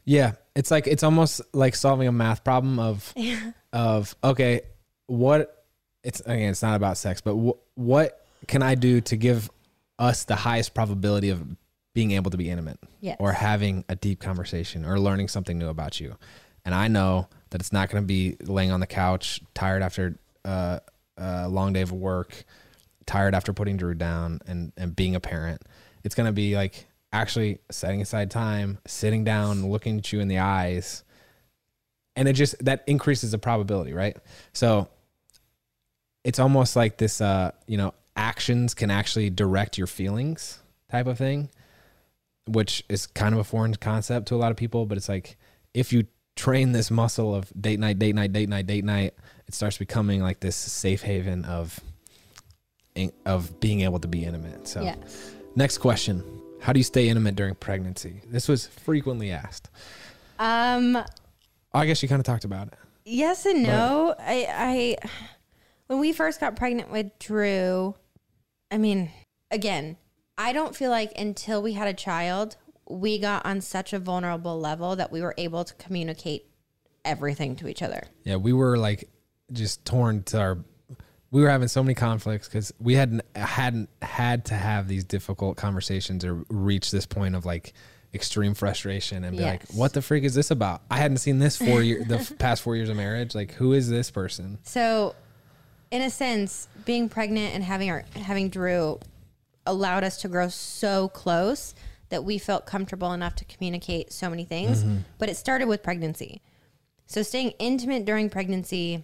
Yeah, 0.04 0.34
it's 0.54 0.70
like 0.70 0.86
it's 0.86 1.02
almost 1.02 1.40
like 1.52 1.74
solving 1.74 2.06
a 2.06 2.12
math 2.12 2.44
problem 2.44 2.78
of 2.78 3.12
of 3.72 4.14
okay, 4.22 4.60
what 5.06 5.64
it's 6.04 6.20
again, 6.20 6.50
it's 6.50 6.62
not 6.62 6.76
about 6.76 6.96
sex, 6.96 7.20
but 7.20 7.34
wh- 7.34 7.76
what 7.76 8.24
can 8.46 8.62
I 8.62 8.76
do 8.76 9.00
to 9.00 9.16
give 9.16 9.50
us 9.98 10.22
the 10.26 10.36
highest 10.36 10.74
probability 10.74 11.30
of 11.30 11.42
being 11.92 12.12
able 12.12 12.30
to 12.30 12.36
be 12.36 12.48
intimate 12.48 12.78
Yes. 13.00 13.16
or 13.18 13.32
having 13.32 13.84
a 13.88 13.96
deep 13.96 14.20
conversation 14.20 14.84
or 14.84 15.00
learning 15.00 15.26
something 15.28 15.58
new 15.58 15.68
about 15.68 15.98
you? 15.98 16.14
And 16.64 16.72
I 16.72 16.86
know 16.86 17.26
that 17.50 17.60
it's 17.60 17.72
not 17.72 17.90
going 17.90 18.00
to 18.00 18.06
be 18.06 18.36
laying 18.44 18.70
on 18.70 18.78
the 18.78 18.86
couch, 18.86 19.40
tired 19.54 19.82
after 19.82 20.20
uh, 20.44 20.78
a 21.18 21.48
long 21.48 21.72
day 21.72 21.80
of 21.82 21.90
work, 21.90 22.44
tired 23.06 23.34
after 23.34 23.52
putting 23.52 23.76
Drew 23.76 23.94
down 23.94 24.38
and 24.46 24.72
and 24.76 24.94
being 24.94 25.16
a 25.16 25.20
parent. 25.20 25.62
It's 26.04 26.14
going 26.14 26.26
to 26.26 26.32
be 26.32 26.54
like 26.54 26.86
actually 27.12 27.58
setting 27.70 28.02
aside 28.02 28.30
time, 28.30 28.78
sitting 28.86 29.24
down, 29.24 29.70
looking 29.70 29.98
at 29.98 30.12
you 30.12 30.20
in 30.20 30.28
the 30.28 30.38
eyes, 30.38 31.02
and 32.16 32.28
it 32.28 32.34
just 32.34 32.62
that 32.64 32.84
increases 32.86 33.32
the 33.32 33.38
probability, 33.38 33.92
right? 33.92 34.16
So 34.52 34.88
it's 36.24 36.38
almost 36.38 36.76
like 36.76 36.98
this 36.98 37.20
uh, 37.20 37.52
you 37.66 37.76
know, 37.76 37.94
actions 38.16 38.74
can 38.74 38.90
actually 38.90 39.30
direct 39.30 39.78
your 39.78 39.86
feelings 39.86 40.60
type 40.90 41.06
of 41.06 41.18
thing, 41.18 41.50
which 42.46 42.84
is 42.88 43.06
kind 43.06 43.34
of 43.34 43.40
a 43.40 43.44
foreign 43.44 43.74
concept 43.74 44.28
to 44.28 44.34
a 44.34 44.36
lot 44.36 44.50
of 44.50 44.56
people, 44.56 44.86
but 44.86 44.98
it's 44.98 45.08
like 45.08 45.36
if 45.72 45.92
you 45.92 46.06
train 46.36 46.72
this 46.72 46.90
muscle 46.90 47.34
of 47.34 47.52
date 47.60 47.78
night, 47.78 47.98
date 47.98 48.14
night, 48.14 48.32
date 48.32 48.48
night, 48.48 48.66
date 48.66 48.84
night, 48.84 49.14
it 49.46 49.54
starts 49.54 49.78
becoming 49.78 50.20
like 50.20 50.40
this 50.40 50.56
safe 50.56 51.02
haven 51.02 51.44
of 51.44 51.80
of 53.26 53.58
being 53.60 53.80
able 53.80 53.98
to 53.98 54.08
be 54.08 54.24
intimate. 54.24 54.68
So. 54.68 54.82
Next 55.56 55.78
question. 55.78 56.22
How 56.60 56.72
do 56.72 56.80
you 56.80 56.84
stay 56.84 57.08
intimate 57.08 57.36
during 57.36 57.54
pregnancy? 57.54 58.22
This 58.26 58.48
was 58.48 58.66
frequently 58.66 59.30
asked. 59.30 59.70
Um 60.38 60.98
I 61.72 61.86
guess 61.86 62.02
you 62.02 62.08
kind 62.08 62.20
of 62.20 62.26
talked 62.26 62.44
about 62.44 62.68
it. 62.68 62.74
Yes 63.04 63.44
and 63.44 63.64
no. 63.64 64.14
I, 64.18 64.46
I, 64.48 65.08
when 65.88 65.98
we 65.98 66.12
first 66.12 66.40
got 66.40 66.56
pregnant 66.56 66.90
with 66.90 67.18
Drew, 67.18 67.94
I 68.70 68.78
mean, 68.78 69.10
again, 69.50 69.96
I 70.38 70.52
don't 70.52 70.74
feel 70.74 70.90
like 70.90 71.12
until 71.18 71.62
we 71.62 71.72
had 71.72 71.88
a 71.88 71.92
child, 71.92 72.56
we 72.88 73.18
got 73.18 73.44
on 73.44 73.60
such 73.60 73.92
a 73.92 73.98
vulnerable 73.98 74.58
level 74.58 74.96
that 74.96 75.12
we 75.12 75.20
were 75.20 75.34
able 75.36 75.64
to 75.64 75.74
communicate 75.74 76.46
everything 77.04 77.56
to 77.56 77.68
each 77.68 77.82
other. 77.82 78.04
Yeah, 78.24 78.36
we 78.36 78.52
were 78.52 78.78
like 78.78 79.10
just 79.52 79.84
torn 79.84 80.22
to 80.24 80.38
our. 80.38 80.58
We 81.35 81.42
were 81.42 81.51
having 81.51 81.66
so 81.66 81.83
many 81.83 81.94
conflicts 81.94 82.47
because 82.47 82.73
we 82.79 82.94
hadn't 82.94 83.23
hadn't 83.35 83.90
had 84.01 84.44
to 84.47 84.55
have 84.55 84.87
these 84.87 85.03
difficult 85.03 85.57
conversations 85.57 86.25
or 86.25 86.44
reach 86.49 86.92
this 86.92 87.07
point 87.07 87.35
of 87.35 87.44
like 87.44 87.73
extreme 88.14 88.55
frustration 88.55 89.25
and 89.25 89.37
be 89.37 89.42
like, 89.42 89.64
"What 89.73 89.94
the 89.94 90.01
freak 90.01 90.23
is 90.23 90.37
this 90.37 90.53
about? 90.53 90.83
I 90.88 90.99
hadn't 90.99 91.16
seen 91.16 91.40
this 91.40 91.57
four 91.57 91.83
year 91.83 92.05
the 92.05 92.33
past 92.38 92.62
four 92.62 92.77
years 92.77 92.88
of 92.88 92.97
marriage. 92.97 93.35
Like, 93.35 93.51
who 93.55 93.73
is 93.73 93.90
this 93.90 94.12
person?" 94.12 94.59
So, 94.62 95.16
in 95.90 96.03
a 96.03 96.11
sense, 96.11 96.68
being 96.85 97.09
pregnant 97.09 97.53
and 97.53 97.64
having 97.64 97.90
our 97.90 98.05
having 98.14 98.49
Drew 98.49 99.01
allowed 99.66 100.05
us 100.05 100.18
to 100.18 100.29
grow 100.29 100.47
so 100.47 101.09
close 101.09 101.75
that 102.11 102.23
we 102.23 102.38
felt 102.38 102.64
comfortable 102.64 103.12
enough 103.12 103.35
to 103.35 103.44
communicate 103.47 104.12
so 104.12 104.31
many 104.31 104.44
things. 104.44 104.85
Mm-hmm. 104.85 104.99
But 105.18 105.31
it 105.31 105.37
started 105.37 105.66
with 105.66 105.83
pregnancy. 105.83 106.42
So 107.07 107.25
staying 107.25 107.55
intimate 107.59 108.05
during 108.05 108.31
pregnancy 108.31 109.03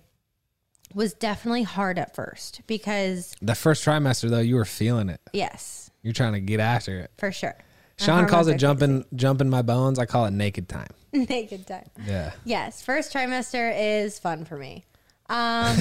was 0.94 1.12
definitely 1.14 1.62
hard 1.62 1.98
at 1.98 2.14
first 2.14 2.62
because 2.66 3.34
The 3.42 3.54
first 3.54 3.84
trimester 3.84 4.28
though, 4.28 4.40
you 4.40 4.56
were 4.56 4.64
feeling 4.64 5.08
it. 5.08 5.20
yes, 5.32 5.90
You're 6.02 6.12
trying 6.12 6.32
to 6.34 6.40
get 6.40 6.60
after 6.60 6.98
it. 7.00 7.10
for 7.18 7.30
sure. 7.32 7.56
Shawn 7.98 8.26
calls 8.26 8.48
it 8.48 8.56
jumping 8.56 9.04
jumping 9.14 9.50
my 9.50 9.60
bones. 9.62 9.98
I 9.98 10.06
call 10.06 10.24
it 10.26 10.30
naked 10.32 10.68
time. 10.68 10.88
naked 11.12 11.66
time. 11.66 11.90
Yeah. 12.06 12.32
Yes, 12.44 12.82
first 12.82 13.12
trimester 13.12 13.72
is 13.76 14.18
fun 14.18 14.44
for 14.46 14.56
me. 14.56 14.84
Um, 15.28 15.76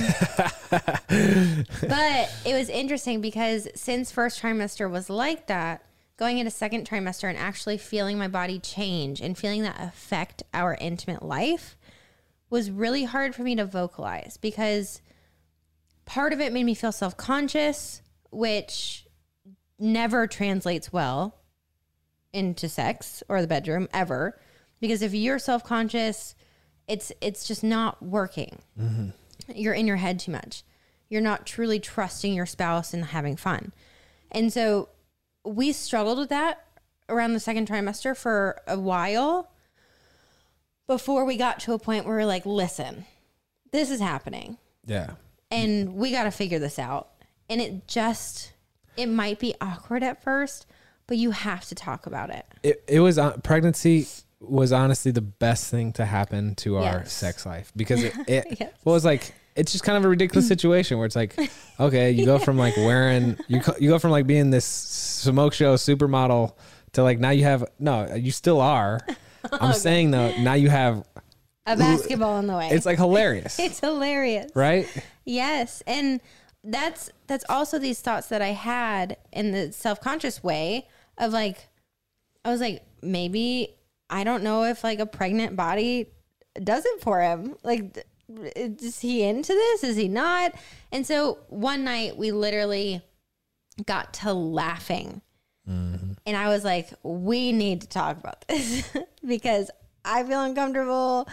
but 0.69 2.29
it 2.45 2.53
was 2.53 2.69
interesting 2.69 3.21
because 3.21 3.67
since 3.75 4.11
first 4.11 4.41
trimester 4.41 4.89
was 4.89 5.09
like 5.09 5.47
that, 5.47 5.83
going 6.17 6.37
into 6.37 6.51
second 6.51 6.87
trimester 6.87 7.29
and 7.29 7.37
actually 7.37 7.77
feeling 7.77 8.17
my 8.17 8.27
body 8.27 8.59
change 8.59 9.21
and 9.21 9.37
feeling 9.37 9.61
that 9.63 9.77
affect 9.79 10.43
our 10.53 10.75
intimate 10.81 11.23
life 11.23 11.77
was 12.49 12.71
really 12.71 13.03
hard 13.03 13.35
for 13.35 13.43
me 13.43 13.55
to 13.55 13.65
vocalize 13.65 14.37
because 14.37 15.01
part 16.05 16.33
of 16.33 16.39
it 16.39 16.51
made 16.51 16.65
me 16.65 16.73
feel 16.73 16.91
self 16.91 17.15
conscious, 17.15 18.01
which 18.31 19.05
never 19.77 20.27
translates 20.27 20.91
well 20.91 21.35
into 22.33 22.67
sex 22.67 23.23
or 23.29 23.41
the 23.41 23.47
bedroom 23.47 23.87
ever. 23.93 24.39
Because 24.79 25.01
if 25.01 25.13
you're 25.13 25.39
self 25.39 25.63
conscious, 25.63 26.35
it's 26.87 27.11
it's 27.21 27.47
just 27.47 27.63
not 27.63 28.01
working. 28.01 28.59
Mm-hmm. 28.79 29.09
You're 29.53 29.73
in 29.73 29.87
your 29.87 29.97
head 29.97 30.19
too 30.19 30.31
much. 30.31 30.63
You're 31.09 31.21
not 31.21 31.45
truly 31.45 31.79
trusting 31.79 32.33
your 32.33 32.45
spouse 32.45 32.93
and 32.93 33.05
having 33.05 33.35
fun. 33.35 33.71
And 34.31 34.53
so 34.53 34.89
we 35.43 35.71
struggled 35.71 36.19
with 36.19 36.29
that 36.29 36.65
around 37.07 37.33
the 37.33 37.39
second 37.39 37.67
trimester 37.67 38.15
for 38.15 38.61
a 38.67 38.79
while 38.79 39.51
before 40.89 41.23
we 41.23 41.37
got 41.37 41.59
to 41.59 41.73
a 41.73 41.77
point 41.79 42.03
where 42.05 42.15
we're 42.15 42.25
like, 42.25 42.47
listen, 42.47 43.05
this 43.71 43.91
is 43.91 43.99
happening 44.01 44.57
Yeah. 44.87 45.11
and 45.51 45.93
we 45.93 46.09
got 46.11 46.23
to 46.23 46.31
figure 46.31 46.57
this 46.57 46.79
out. 46.79 47.09
And 47.47 47.61
it 47.61 47.87
just, 47.87 48.53
it 48.97 49.05
might 49.05 49.37
be 49.37 49.53
awkward 49.61 50.01
at 50.01 50.23
first, 50.23 50.65
but 51.05 51.17
you 51.17 51.29
have 51.29 51.63
to 51.65 51.75
talk 51.75 52.07
about 52.07 52.31
it. 52.31 52.43
it, 52.63 52.83
it 52.87 52.99
was 53.01 53.19
uh, 53.19 53.37
pregnancy 53.37 54.07
was 54.39 54.71
honestly 54.71 55.11
the 55.11 55.21
best 55.21 55.69
thing 55.69 55.93
to 55.93 56.05
happen 56.05 56.55
to 56.55 56.77
our 56.77 56.83
Yes. 57.01 57.13
sex 57.13 57.45
life 57.45 57.71
because 57.75 58.03
it, 58.03 58.13
it 58.27 58.45
Yes. 58.59 58.73
well, 58.83 58.95
it's 58.95 59.05
like 59.05 59.31
it's 59.55 59.71
just 59.71 59.83
kind 59.83 59.95
of 59.97 60.05
a 60.05 60.09
ridiculous 60.09 60.47
situation 60.53 60.97
where 60.97 61.05
it's 61.05 61.15
like 61.15 61.35
okay 61.79 62.11
you 62.11 62.25
go 62.25 62.39
from 62.39 62.57
like 62.57 62.75
wearing 62.77 63.37
you, 63.47 63.61
you 63.79 63.89
go 63.89 63.99
from 63.99 64.09
like 64.11 64.25
being 64.25 64.49
this 64.49 64.63
smoke 64.65 65.53
show 65.53 65.75
supermodel 65.75 66.53
to 66.93 67.03
like 67.03 67.19
now 67.19 67.31
you 67.31 67.43
have 67.43 67.65
no 67.79 68.15
you 68.15 68.31
still 68.31 68.61
are 68.61 69.01
i'm 69.53 69.69
oh, 69.69 69.71
saying 69.71 70.11
though 70.11 70.35
now 70.39 70.53
you 70.53 70.69
have 70.69 71.03
A 71.65 71.75
basketball 71.75 72.39
in 72.39 72.47
the 72.47 72.55
way. 72.55 72.69
it's 72.71 72.85
like 72.85 72.97
hilarious 72.97 73.59
it's 73.59 73.79
hilarious. 73.79 74.51
right 74.55 74.87
Yes, 75.29 75.83
and 75.85 76.21
that's 76.63 77.11
that's 77.27 77.45
also 77.47 77.77
these 77.77 78.01
thoughts 78.01 78.27
that 78.27 78.41
I 78.41 78.47
had 78.47 79.15
in 79.31 79.51
the 79.51 79.71
self-conscious 79.71 80.43
way 80.43 80.87
of 81.19 81.31
like 81.31 81.67
I 82.43 82.49
was 82.49 82.59
like 82.59 82.83
maybe 83.03 83.75
I 84.09 84.23
don't 84.23 84.41
know 84.41 84.63
if 84.63 84.83
like 84.83 84.99
a 84.99 85.05
pregnant 85.05 85.55
body 85.55 86.07
does 86.63 86.83
it 86.83 87.01
for 87.01 87.21
him. 87.21 87.55
Like 87.63 88.07
is 88.55 88.99
he 88.99 89.21
into 89.21 89.53
this? 89.53 89.83
Is 89.83 89.97
he 89.97 90.07
not? 90.07 90.55
And 90.91 91.05
so 91.05 91.37
one 91.47 91.83
night 91.83 92.17
we 92.17 92.31
literally 92.31 93.03
got 93.85 94.15
to 94.15 94.33
laughing. 94.33 95.21
Mm-hmm. 95.69 96.13
And 96.25 96.37
I 96.37 96.47
was 96.47 96.63
like, 96.63 96.89
we 97.03 97.51
need 97.51 97.81
to 97.81 97.87
talk 97.87 98.17
about 98.17 98.47
this 98.47 98.91
because 99.25 99.69
I 100.05 100.23
feel 100.23 100.41
uncomfortable 100.41 101.27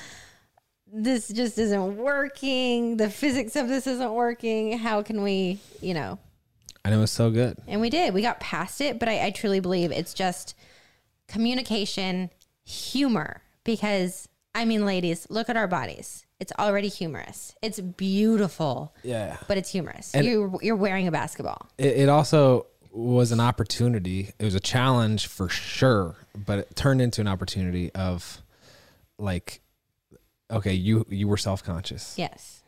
this 0.92 1.28
just 1.28 1.58
isn't 1.58 1.96
working. 1.96 2.96
The 2.96 3.10
physics 3.10 3.56
of 3.56 3.68
this 3.68 3.86
isn't 3.86 4.12
working. 4.12 4.78
How 4.78 5.02
can 5.02 5.22
we, 5.22 5.58
you 5.80 5.94
know? 5.94 6.18
and 6.84 6.94
it 6.94 6.98
was 6.98 7.10
so 7.10 7.32
good 7.32 7.58
And 7.66 7.80
we 7.80 7.90
did. 7.90 8.14
We 8.14 8.22
got 8.22 8.38
past 8.38 8.80
it, 8.80 9.00
but 9.00 9.08
I, 9.08 9.26
I 9.26 9.30
truly 9.32 9.58
believe 9.58 9.90
it's 9.90 10.14
just 10.14 10.54
communication, 11.26 12.30
humor. 12.64 13.42
Because, 13.64 14.28
I 14.54 14.64
mean, 14.64 14.86
ladies, 14.86 15.26
look 15.28 15.48
at 15.48 15.56
our 15.56 15.66
bodies. 15.66 16.24
It's 16.38 16.52
already 16.58 16.86
humorous. 16.86 17.56
It's 17.60 17.80
beautiful, 17.80 18.94
yeah 19.02 19.38
but 19.48 19.58
it's 19.58 19.70
humorous. 19.70 20.14
And- 20.14 20.24
you're, 20.24 20.56
you're 20.62 20.76
wearing 20.76 21.08
a 21.08 21.10
basketball. 21.10 21.68
it, 21.76 21.96
it 21.96 22.08
also 22.08 22.66
was 22.96 23.30
an 23.32 23.40
opportunity. 23.40 24.30
It 24.38 24.44
was 24.44 24.54
a 24.54 24.60
challenge 24.60 25.26
for 25.26 25.48
sure, 25.48 26.16
but 26.34 26.58
it 26.60 26.76
turned 26.76 27.00
into 27.02 27.20
an 27.20 27.28
opportunity 27.28 27.92
of 27.94 28.42
like, 29.18 29.60
okay, 30.50 30.72
you 30.72 31.04
you 31.08 31.28
were 31.28 31.36
self 31.36 31.62
conscious, 31.62 32.14
Yes. 32.16 32.62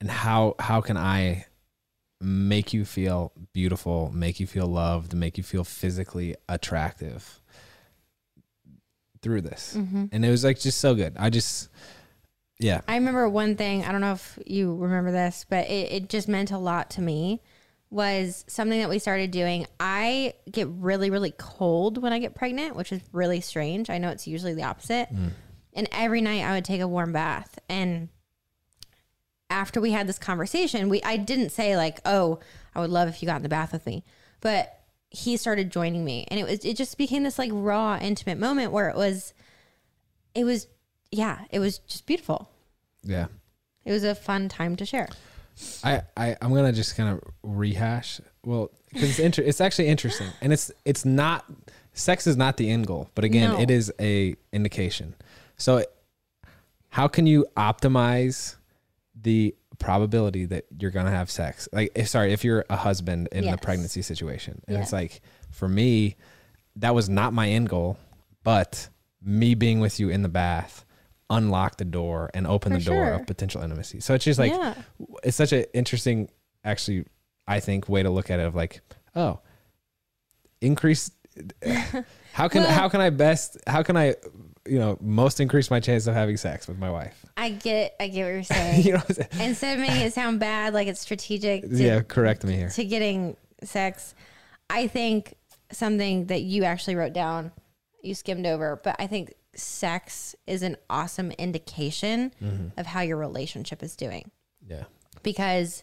and 0.00 0.10
how 0.10 0.54
how 0.58 0.80
can 0.80 0.96
I 0.96 1.46
make 2.20 2.72
you 2.72 2.84
feel 2.84 3.32
beautiful, 3.52 4.10
make 4.14 4.40
you 4.40 4.46
feel 4.46 4.66
loved, 4.66 5.14
make 5.14 5.36
you 5.38 5.44
feel 5.44 5.64
physically 5.64 6.34
attractive 6.48 7.40
through 9.22 9.42
this? 9.42 9.74
Mm-hmm. 9.76 10.06
And 10.12 10.24
it 10.24 10.30
was 10.30 10.44
like 10.44 10.58
just 10.60 10.78
so 10.78 10.94
good. 10.94 11.14
I 11.18 11.30
just 11.30 11.68
Yeah. 12.58 12.80
I 12.88 12.94
remember 12.96 13.28
one 13.28 13.56
thing. 13.56 13.84
I 13.84 13.92
don't 13.92 14.00
know 14.00 14.12
if 14.12 14.38
you 14.46 14.74
remember 14.76 15.12
this, 15.12 15.44
but 15.48 15.68
it, 15.68 15.92
it 15.92 16.08
just 16.08 16.28
meant 16.28 16.50
a 16.50 16.58
lot 16.58 16.90
to 16.90 17.02
me. 17.02 17.42
Was 17.96 18.44
something 18.46 18.78
that 18.80 18.90
we 18.90 18.98
started 18.98 19.30
doing. 19.30 19.66
I 19.80 20.34
get 20.50 20.68
really, 20.68 21.08
really 21.08 21.32
cold 21.38 21.96
when 21.96 22.12
I 22.12 22.18
get 22.18 22.34
pregnant, 22.34 22.76
which 22.76 22.92
is 22.92 23.00
really 23.10 23.40
strange. 23.40 23.88
I 23.88 23.96
know 23.96 24.10
it's 24.10 24.26
usually 24.26 24.52
the 24.52 24.64
opposite. 24.64 25.08
Mm. 25.10 25.30
And 25.72 25.88
every 25.92 26.20
night 26.20 26.42
I 26.42 26.52
would 26.52 26.64
take 26.66 26.82
a 26.82 26.86
warm 26.86 27.12
bath. 27.12 27.58
And 27.70 28.10
after 29.48 29.80
we 29.80 29.92
had 29.92 30.06
this 30.06 30.18
conversation, 30.18 30.90
we 30.90 31.02
I 31.04 31.16
didn't 31.16 31.52
say 31.52 31.74
like, 31.74 32.00
"Oh, 32.04 32.40
I 32.74 32.80
would 32.80 32.90
love 32.90 33.08
if 33.08 33.22
you 33.22 33.26
got 33.26 33.36
in 33.36 33.42
the 33.42 33.48
bath 33.48 33.72
with 33.72 33.86
me," 33.86 34.04
but 34.42 34.78
he 35.08 35.38
started 35.38 35.72
joining 35.72 36.04
me, 36.04 36.26
and 36.28 36.38
it 36.38 36.44
was 36.44 36.66
it 36.66 36.76
just 36.76 36.98
became 36.98 37.22
this 37.22 37.38
like 37.38 37.50
raw, 37.50 37.98
intimate 37.98 38.38
moment 38.38 38.72
where 38.72 38.90
it 38.90 38.96
was, 38.96 39.32
it 40.34 40.44
was, 40.44 40.66
yeah, 41.10 41.46
it 41.50 41.60
was 41.60 41.78
just 41.78 42.04
beautiful. 42.04 42.50
Yeah. 43.02 43.28
It 43.86 43.92
was 43.92 44.04
a 44.04 44.14
fun 44.14 44.50
time 44.50 44.76
to 44.76 44.84
share. 44.84 45.08
I, 45.82 46.02
I 46.16 46.36
I'm 46.42 46.52
gonna 46.52 46.72
just 46.72 46.96
kind 46.96 47.08
of 47.10 47.22
rehash. 47.42 48.20
Well, 48.44 48.70
because 48.92 49.10
it's 49.10 49.18
inter- 49.18 49.42
it's 49.42 49.60
actually 49.60 49.88
interesting, 49.88 50.28
and 50.40 50.52
it's 50.52 50.70
it's 50.84 51.04
not 51.04 51.44
sex 51.92 52.26
is 52.26 52.36
not 52.36 52.56
the 52.56 52.70
end 52.70 52.86
goal, 52.86 53.08
but 53.14 53.24
again, 53.24 53.52
No. 53.52 53.60
it 53.60 53.70
is 53.70 53.92
a 54.00 54.36
indication. 54.52 55.14
So, 55.56 55.84
how 56.90 57.08
can 57.08 57.26
you 57.26 57.46
optimize 57.56 58.56
the 59.20 59.54
probability 59.78 60.44
that 60.46 60.64
you're 60.78 60.90
gonna 60.90 61.10
have 61.10 61.30
sex? 61.30 61.68
Like, 61.72 61.92
if, 61.94 62.08
sorry, 62.08 62.32
if 62.32 62.44
you're 62.44 62.64
a 62.70 62.76
husband 62.76 63.28
in 63.32 63.42
the 63.44 63.50
Yes. 63.50 63.58
pregnancy 63.62 64.02
situation, 64.02 64.62
and 64.68 64.76
it's 64.78 64.92
like 64.92 65.20
for 65.50 65.68
me, 65.68 66.16
that 66.76 66.94
was 66.94 67.08
not 67.08 67.32
my 67.32 67.48
end 67.48 67.68
goal, 67.68 67.96
but 68.44 68.88
me 69.22 69.54
being 69.54 69.80
with 69.80 69.98
you 69.98 70.08
in 70.10 70.22
the 70.22 70.28
bath 70.28 70.84
unlocked 71.30 71.78
the 71.78 71.84
door 71.84 72.30
and 72.34 72.46
open 72.46 72.72
For 72.72 72.78
the 72.78 72.84
door 72.84 73.04
sure. 73.06 73.14
of 73.14 73.26
potential 73.26 73.62
intimacy. 73.62 74.00
So 74.00 74.14
it's 74.14 74.24
just 74.24 74.38
like 74.38 74.52
yeah, 74.52 74.74
it's 75.24 75.36
such 75.36 75.52
an 75.52 75.64
interesting 75.74 76.28
actually 76.64 77.04
i 77.48 77.60
think 77.60 77.88
way 77.88 78.02
to 78.02 78.10
look 78.10 78.28
at 78.30 78.40
it 78.40 78.46
of 78.46 78.54
like 78.56 78.80
oh 79.14 79.38
increase 80.60 81.10
how 82.32 82.48
can 82.48 82.62
Well- 82.62 82.70
how 82.72 82.88
can 82.88 83.00
i 83.00 83.10
best 83.10 83.58
how 83.66 83.82
can 83.82 83.96
i 83.96 84.14
you 84.66 84.78
know 84.78 84.98
most 85.00 85.38
increase 85.38 85.70
my 85.70 85.78
chance 85.80 86.06
of 86.06 86.14
having 86.14 86.36
sex 86.36 86.66
with 86.66 86.78
my 86.78 86.90
wife 86.90 87.24
I 87.36 87.50
get, 87.50 87.94
I 88.00 88.08
get 88.08 88.24
what 88.24 88.30
you're 88.32 88.42
saying. 88.56 88.82
you 88.84 88.92
know 88.94 88.98
what? 89.00 89.18
Instead 89.40 89.74
of 89.78 89.80
making 89.86 90.00
it 90.06 90.12
sound 90.14 90.40
bad, 90.40 90.72
like 90.72 90.88
it's 90.88 91.00
strategic. 91.00 91.62
To, 91.68 91.68
yeah 91.76 92.00
correct 92.00 92.44
me 92.44 92.54
here 92.56 92.70
to 92.70 92.84
getting 92.84 93.36
sex, 93.62 94.14
I 94.70 94.86
think 94.86 95.34
something 95.70 96.26
that 96.28 96.40
you 96.42 96.64
actually 96.64 96.94
wrote 96.96 97.12
down, 97.12 97.52
you 98.02 98.14
skimmed 98.14 98.46
over, 98.46 98.80
but 98.82 98.96
I 98.98 99.06
think 99.06 99.34
sex 99.58 100.34
is 100.46 100.62
an 100.62 100.76
awesome 100.90 101.30
indication 101.32 102.32
Mm-hmm. 102.42 102.78
of 102.78 102.86
how 102.86 103.00
your 103.02 103.16
relationship 103.16 103.82
is 103.82 103.96
doing. 103.96 104.30
yeah 104.66 104.84
Because 105.22 105.82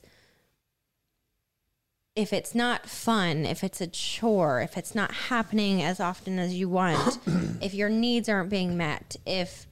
if 2.16 2.32
it's 2.32 2.54
not 2.54 2.88
fun, 2.88 3.46
if 3.46 3.64
it's 3.64 3.82
a 3.82 3.88
chore, 3.88 4.62
if 4.62 4.78
it's 4.78 4.94
not 4.94 5.12
happening 5.12 5.82
as 5.82 6.00
often 6.00 6.38
as 6.38 6.54
you 6.54 6.70
want, 6.70 7.18
if 7.62 7.74
your 7.74 7.90
needs 7.90 8.30
aren't 8.30 8.50
being 8.52 8.78
met, 8.78 9.16
if 9.26 9.66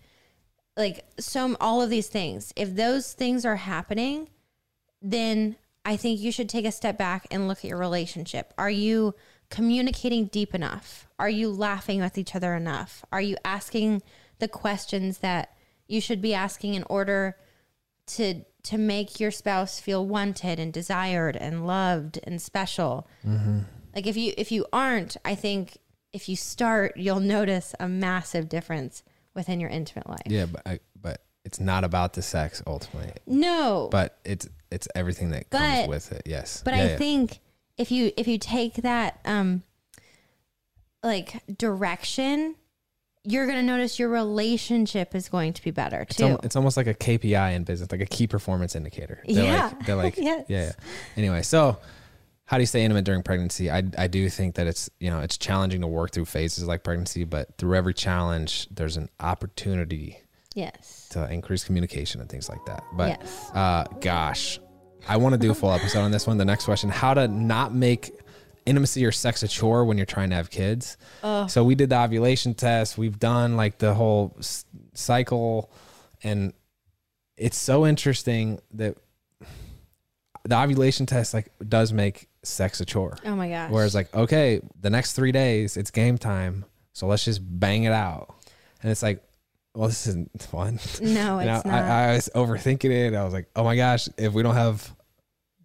like 0.76 1.06
so 1.20 1.56
all 1.60 1.82
of 1.82 1.90
these 1.90 2.08
things, 2.08 2.52
if 2.56 2.76
those 2.76 3.14
things 3.14 3.46
are 3.46 3.58
happening, 3.58 4.28
then 5.02 5.56
I 5.86 5.98
think 5.98 6.20
you 6.20 6.32
should 6.32 6.50
take 6.50 6.66
a 6.66 6.72
step 6.72 6.98
back 6.98 7.28
and 7.30 7.48
look 7.48 7.60
at 7.60 7.66
your 7.66 7.78
relationship. 7.78 8.54
Are 8.58 8.70
you 8.70 9.14
communicating 9.52 10.26
deep 10.26 10.56
enough? 10.56 11.08
Are 11.20 11.30
you 11.30 11.50
laughing 11.52 12.00
with 12.02 12.18
each 12.18 12.34
other 12.36 12.56
enough? 12.56 13.06
Are 13.12 13.22
you 13.22 13.38
asking 13.46 14.02
the 14.40 14.48
questions 14.48 15.20
that 15.20 15.56
you 15.88 16.02
should 16.02 16.22
be 16.22 16.34
asking 16.34 16.74
in 16.74 16.84
order 16.90 17.38
to 18.08 18.44
to 18.64 18.78
make 18.78 19.20
your 19.20 19.32
spouse 19.32 19.80
feel 19.80 20.06
wanted 20.08 20.60
and 20.60 20.72
desired 20.74 21.36
and 21.36 21.68
loved 21.68 22.20
and 22.24 22.42
special? 22.42 23.08
Mm-hmm. 23.26 23.60
Like 23.96 24.08
if 24.08 24.18
you 24.18 24.34
if 24.38 24.52
you 24.52 24.66
aren't, 24.74 25.18
I 25.26 25.36
think 25.36 25.78
if 26.14 26.28
you 26.28 26.36
start, 26.36 26.98
you'll 26.98 27.20
notice 27.20 27.74
a 27.80 27.88
massive 27.88 28.50
difference 28.50 29.04
within 29.34 29.60
your 29.62 29.70
intimate 29.70 30.10
life. 30.10 30.20
yeah 30.26 30.46
but 30.46 30.62
I, 30.66 30.80
but 31.02 31.24
it's 31.46 31.58
not 31.60 31.86
about 31.86 32.12
the 32.14 32.22
sex 32.22 32.62
ultimately 32.68 33.14
No. 33.26 33.88
but 33.90 34.18
it's 34.26 34.46
it's 34.70 34.90
everything 34.94 35.30
that 35.32 35.50
comes 35.50 35.88
with 35.88 36.12
it 36.12 36.24
yes 36.26 36.62
But 36.66 36.74
Yeah, 36.76 36.82
I 36.82 36.86
yeah. 36.88 36.98
think 36.98 37.40
if 37.78 37.92
you 37.92 38.12
if 38.18 38.28
you 38.28 38.38
take 38.38 38.76
that 38.76 39.20
um 39.26 39.64
like 41.04 41.42
direction, 41.58 42.56
you're 43.24 43.48
gonna 43.48 43.64
notice 43.64 43.98
your 44.00 44.10
relationship 44.10 45.16
is 45.16 45.30
going 45.30 45.54
to 45.54 45.64
be 45.64 45.72
better 45.72 46.02
it's, 46.02 46.16
too. 46.16 46.26
al- 46.26 46.40
it's 46.44 46.56
almost 46.56 46.78
like 46.78 46.88
a 46.88 46.94
KPI 46.94 47.56
in 47.56 47.64
business, 47.64 47.92
like 47.92 48.02
a 48.02 48.06
key 48.06 48.28
performance 48.28 48.76
indicator. 48.76 49.22
They're 49.28 49.44
Yeah. 49.44 49.66
like, 49.68 49.86
they're 49.86 49.96
like, 49.96 50.18
Yes. 50.18 50.46
yeah, 50.48 50.64
yeah. 50.66 50.72
Anyway, 51.18 51.42
so 51.42 51.78
how 52.46 52.58
do 52.58 52.62
you 52.62 52.68
stay 52.68 52.84
intimate 52.84 53.06
during 53.06 53.24
pregnancy? 53.24 53.72
I, 53.72 53.84
I 53.98 54.08
do 54.08 54.28
think 54.30 54.56
that 54.56 54.68
it's, 54.68 54.90
you 55.00 55.10
know, 55.10 55.22
it's 55.22 55.38
challenging 55.38 55.82
to 55.82 55.88
work 55.88 56.12
through 56.12 56.26
phases 56.26 56.66
like 56.68 56.84
pregnancy, 56.84 57.24
but 57.24 57.58
through 57.58 57.76
every 57.76 57.94
challenge, 57.94 58.68
there's 58.70 58.98
an 58.98 59.08
opportunity 59.22 60.20
yes. 60.54 61.08
to 61.12 61.32
increase 61.32 61.64
communication 61.64 62.20
and 62.20 62.30
things 62.30 62.50
like 62.50 62.64
that. 62.66 62.84
But, 62.94 63.20
Yes. 63.22 63.52
uh, 63.54 63.86
gosh, 64.02 64.60
I 65.08 65.18
want 65.18 65.34
to 65.34 65.40
do 65.40 65.52
a 65.52 65.56
full 65.56 65.72
episode 65.72 66.02
on 66.02 66.12
this 66.12 66.28
one. 66.28 66.38
The 66.38 66.46
next 66.46 66.66
question, 66.66 66.90
how 66.90 67.14
to 67.14 67.28
not 67.28 67.74
make 67.74 68.12
intimacy 68.66 69.04
or 69.06 69.12
sex 69.12 69.42
a 69.44 69.48
chore 69.48 69.84
when 69.86 69.98
you're 69.98 70.06
trying 70.06 70.30
to 70.30 70.36
have 70.36 70.50
kids. 70.52 70.98
So 71.48 71.64
we 71.64 71.76
did 71.76 71.90
the 71.90 71.98
ovulation 72.00 72.54
test. 72.54 72.98
We've 72.98 73.18
done 73.20 73.58
like 73.58 73.80
the 73.80 73.94
whole 73.94 74.36
s- 74.40 74.66
cycle 74.94 75.72
and 76.24 76.54
it's 77.38 77.58
so 77.58 77.88
interesting 77.88 78.60
that 78.76 78.96
the 80.44 80.56
ovulation 80.60 81.06
test 81.06 81.34
like 81.34 81.52
does 81.68 81.92
make 81.94 82.28
sex 82.44 82.80
a 82.82 82.86
chore. 82.86 83.18
Oh 83.26 83.36
my 83.36 83.50
gosh. 83.50 83.72
Whereas 83.72 83.94
like, 83.96 84.14
okay, 84.16 84.62
the 84.80 84.90
next 84.90 85.14
three 85.14 85.32
days 85.32 85.78
it's 85.78 85.92
game 85.92 86.18
time. 86.18 86.66
So 86.94 87.08
let's 87.08 87.26
just 87.26 87.42
bang 87.42 87.84
it 87.84 87.94
out. 87.94 88.36
And 88.84 88.92
it's 88.92 89.02
like, 89.04 89.24
well, 89.76 89.88
this 89.88 90.08
isn't 90.08 90.30
fun. 90.42 90.80
no, 91.02 91.40
it's 91.40 91.66
I, 91.66 91.70
not. 91.70 91.82
I, 91.84 92.10
I 92.12 92.14
was 92.16 92.30
overthinking 92.36 92.92
it. 92.92 93.14
I 93.16 93.24
was 93.24 93.34
like, 93.34 93.48
oh 93.56 93.64
my 93.64 93.76
gosh, 93.76 94.10
if 94.18 94.34
we 94.34 94.44
don't 94.44 94.56
have, 94.56 94.94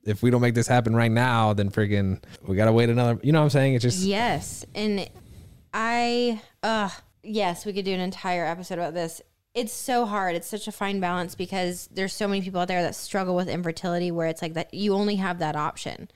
if 0.04 0.22
we 0.22 0.30
don't 0.30 0.40
make 0.40 0.54
this 0.54 0.68
happen 0.68 0.94
right 0.94 1.10
now, 1.10 1.52
then 1.52 1.70
friggin' 1.70 2.22
we 2.46 2.56
gotta 2.56 2.72
wait 2.72 2.88
another. 2.88 3.18
You 3.22 3.32
know 3.32 3.40
what 3.40 3.44
I'm 3.44 3.50
saying? 3.50 3.74
It's 3.74 3.82
just 3.82 4.04
Yes. 4.04 4.64
And 4.74 5.08
I, 5.74 6.40
uh, 6.62 6.88
yes, 7.22 7.66
we 7.66 7.72
could 7.72 7.84
do 7.84 7.92
an 7.92 8.00
entire 8.00 8.44
episode 8.44 8.74
about 8.78 8.94
this. 8.94 9.20
It's 9.54 9.72
so 9.72 10.04
hard. 10.04 10.36
It's 10.36 10.46
such 10.46 10.68
a 10.68 10.72
fine 10.72 11.00
balance 11.00 11.34
because 11.34 11.88
there's 11.92 12.12
so 12.12 12.28
many 12.28 12.42
people 12.42 12.60
out 12.60 12.68
there 12.68 12.82
that 12.82 12.94
struggle 12.94 13.34
with 13.34 13.48
infertility 13.48 14.10
where 14.10 14.26
it's 14.26 14.42
like 14.42 14.54
that 14.54 14.72
you 14.74 14.92
only 14.94 15.16
have 15.16 15.38
that 15.38 15.56
option. 15.56 16.08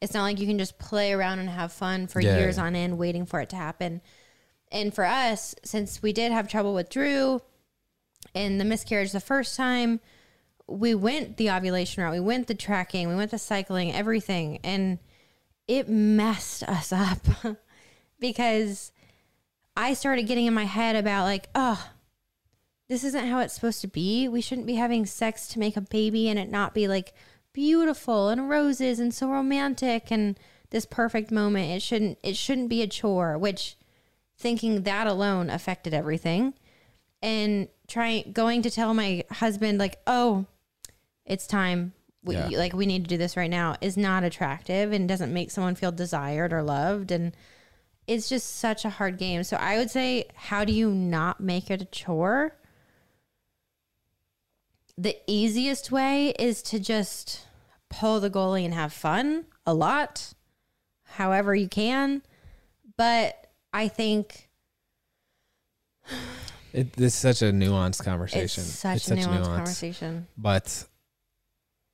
It's 0.00 0.12
not 0.14 0.22
like 0.22 0.40
you 0.40 0.46
can 0.46 0.58
just 0.58 0.78
play 0.78 1.12
around 1.12 1.38
and 1.38 1.48
have 1.48 1.72
fun 1.72 2.06
for 2.06 2.20
Yeah. 2.20 2.38
years 2.38 2.58
on 2.58 2.74
end 2.74 2.98
waiting 2.98 3.26
for 3.26 3.40
it 3.40 3.50
to 3.50 3.56
happen. 3.56 4.00
And 4.70 4.94
for 4.94 5.04
us, 5.04 5.54
since 5.64 6.02
we 6.02 6.12
did 6.12 6.32
have 6.32 6.48
trouble 6.48 6.74
with 6.74 6.90
Drew 6.90 7.40
and 8.34 8.60
the 8.60 8.64
miscarriage 8.64 9.12
the 9.12 9.20
first 9.20 9.56
time, 9.56 10.00
we 10.66 10.94
went 10.94 11.36
the 11.36 11.50
ovulation 11.50 12.02
route. 12.02 12.12
We 12.12 12.20
went 12.20 12.48
the 12.48 12.54
tracking. 12.54 13.08
We 13.08 13.14
went 13.14 13.30
the 13.30 13.38
cycling, 13.38 13.92
everything. 13.92 14.58
And 14.64 14.98
it 15.68 15.88
messed 15.88 16.62
us 16.64 16.92
up 16.92 17.18
because 18.20 18.92
I 19.76 19.94
started 19.94 20.26
getting 20.26 20.46
in 20.46 20.54
my 20.54 20.64
head 20.64 20.96
about 20.96 21.24
like, 21.24 21.48
oh, 21.54 21.90
this 22.88 23.04
isn't 23.04 23.28
how 23.28 23.40
it's 23.40 23.54
supposed 23.54 23.80
to 23.82 23.88
be. 23.88 24.28
We 24.28 24.40
shouldn't 24.40 24.66
be 24.66 24.74
having 24.74 25.06
sex 25.06 25.48
to 25.48 25.58
make 25.58 25.76
a 25.76 25.80
baby 25.80 26.28
and 26.28 26.38
it 26.38 26.50
not 26.50 26.74
be 26.74 26.88
like 26.88 27.14
beautiful 27.52 28.28
and 28.28 28.48
roses 28.48 29.00
and 29.00 29.12
so 29.12 29.28
romantic 29.28 30.10
and 30.10 30.38
this 30.70 30.86
perfect 30.86 31.30
moment. 31.30 31.70
It 31.70 31.82
shouldn't 31.82 32.18
it 32.22 32.36
shouldn't 32.36 32.68
be 32.68 32.82
a 32.82 32.86
chore, 32.86 33.36
which 33.38 33.76
thinking 34.38 34.82
that 34.82 35.06
alone 35.06 35.50
affected 35.50 35.94
everything. 35.94 36.54
And 37.22 37.68
trying 37.88 38.32
going 38.32 38.62
to 38.62 38.70
tell 38.70 38.94
my 38.94 39.24
husband 39.30 39.78
like, 39.78 40.00
"Oh, 40.06 40.46
it's 41.24 41.46
time. 41.46 41.92
We 42.22 42.34
Yeah. 42.34 42.48
like 42.58 42.72
we 42.72 42.86
need 42.86 43.04
to 43.04 43.08
do 43.08 43.16
this 43.18 43.36
right 43.36 43.50
now." 43.50 43.76
is 43.80 43.96
not 43.96 44.24
attractive 44.24 44.92
and 44.92 45.08
doesn't 45.08 45.32
make 45.32 45.50
someone 45.50 45.74
feel 45.74 45.92
desired 45.92 46.52
or 46.52 46.62
loved 46.62 47.10
and 47.10 47.34
it's 48.06 48.28
just 48.28 48.56
such 48.56 48.84
a 48.84 48.90
hard 48.90 49.18
game. 49.18 49.42
So 49.42 49.56
I 49.56 49.78
would 49.78 49.90
say, 49.90 50.26
how 50.34 50.64
do 50.64 50.72
you 50.72 50.90
not 50.90 51.40
make 51.40 51.70
it 51.70 51.82
a 51.82 51.86
chore? 51.86 52.56
The 54.96 55.16
easiest 55.26 55.90
way 55.90 56.30
is 56.38 56.62
to 56.64 56.78
just 56.78 57.46
pull 57.88 58.20
the 58.20 58.30
goalie 58.30 58.64
and 58.64 58.72
have 58.72 58.92
fun 58.92 59.46
a 59.66 59.74
lot, 59.74 60.32
however 61.04 61.54
you 61.54 61.68
can. 61.68 62.22
But 62.96 63.45
I 63.76 63.88
think 63.88 64.48
it, 66.72 66.88
it's 66.98 67.14
such 67.14 67.42
a 67.42 67.46
nuanced 67.52 68.02
conversation. 68.04 68.62
it's 68.62 68.72
such 68.78 69.08
a 69.08 69.14
nuanced 69.16 69.44
conversation. 69.44 70.26
But 70.38 70.86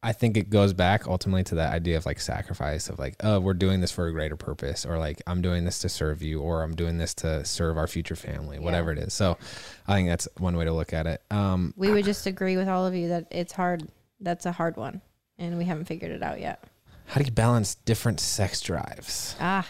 I 0.00 0.12
think 0.12 0.36
it 0.36 0.48
goes 0.48 0.72
back 0.72 1.08
ultimately 1.08 1.42
to 1.44 1.56
that 1.56 1.72
idea 1.72 1.96
of 1.96 2.06
like 2.06 2.20
sacrifice 2.20 2.88
of 2.88 3.00
like, 3.00 3.16
oh, 3.24 3.40
we're 3.40 3.54
doing 3.54 3.80
this 3.80 3.90
for 3.90 4.06
a 4.06 4.12
greater 4.12 4.36
purpose, 4.36 4.86
or 4.86 4.96
like 4.98 5.22
I'm 5.26 5.42
doing 5.42 5.64
this 5.64 5.80
to 5.80 5.88
serve 5.88 6.22
you, 6.22 6.40
or 6.40 6.62
I'm 6.62 6.76
doing 6.76 6.98
this 6.98 7.14
to 7.14 7.44
serve 7.44 7.76
our 7.76 7.88
future 7.88 8.16
family, 8.16 8.60
whatever 8.60 8.92
it 8.92 8.98
is. 8.98 9.12
So 9.12 9.36
I 9.88 9.94
think 9.94 10.08
that's 10.08 10.28
one 10.38 10.56
way 10.56 10.64
to 10.66 10.72
look 10.72 10.92
at 10.92 11.06
it. 11.08 11.20
Um, 11.32 11.74
We 11.76 11.90
would 11.90 12.04
just 12.04 12.26
agree 12.26 12.56
with 12.56 12.68
all 12.68 12.86
of 12.86 12.94
you 12.94 13.08
that 13.08 13.26
it's 13.32 13.52
hard. 13.52 13.88
That's 14.20 14.46
a 14.46 14.52
hard 14.52 14.76
one, 14.76 15.00
and 15.36 15.58
we 15.58 15.64
haven't 15.64 15.86
figured 15.86 16.12
it 16.12 16.22
out 16.22 16.38
yet. 16.40 16.62
how 17.06 17.20
do 17.20 17.24
you 17.24 17.32
balance 17.32 17.74
different 17.74 18.20
sex 18.20 18.60
drives? 18.60 19.34
Ah, 19.40 19.66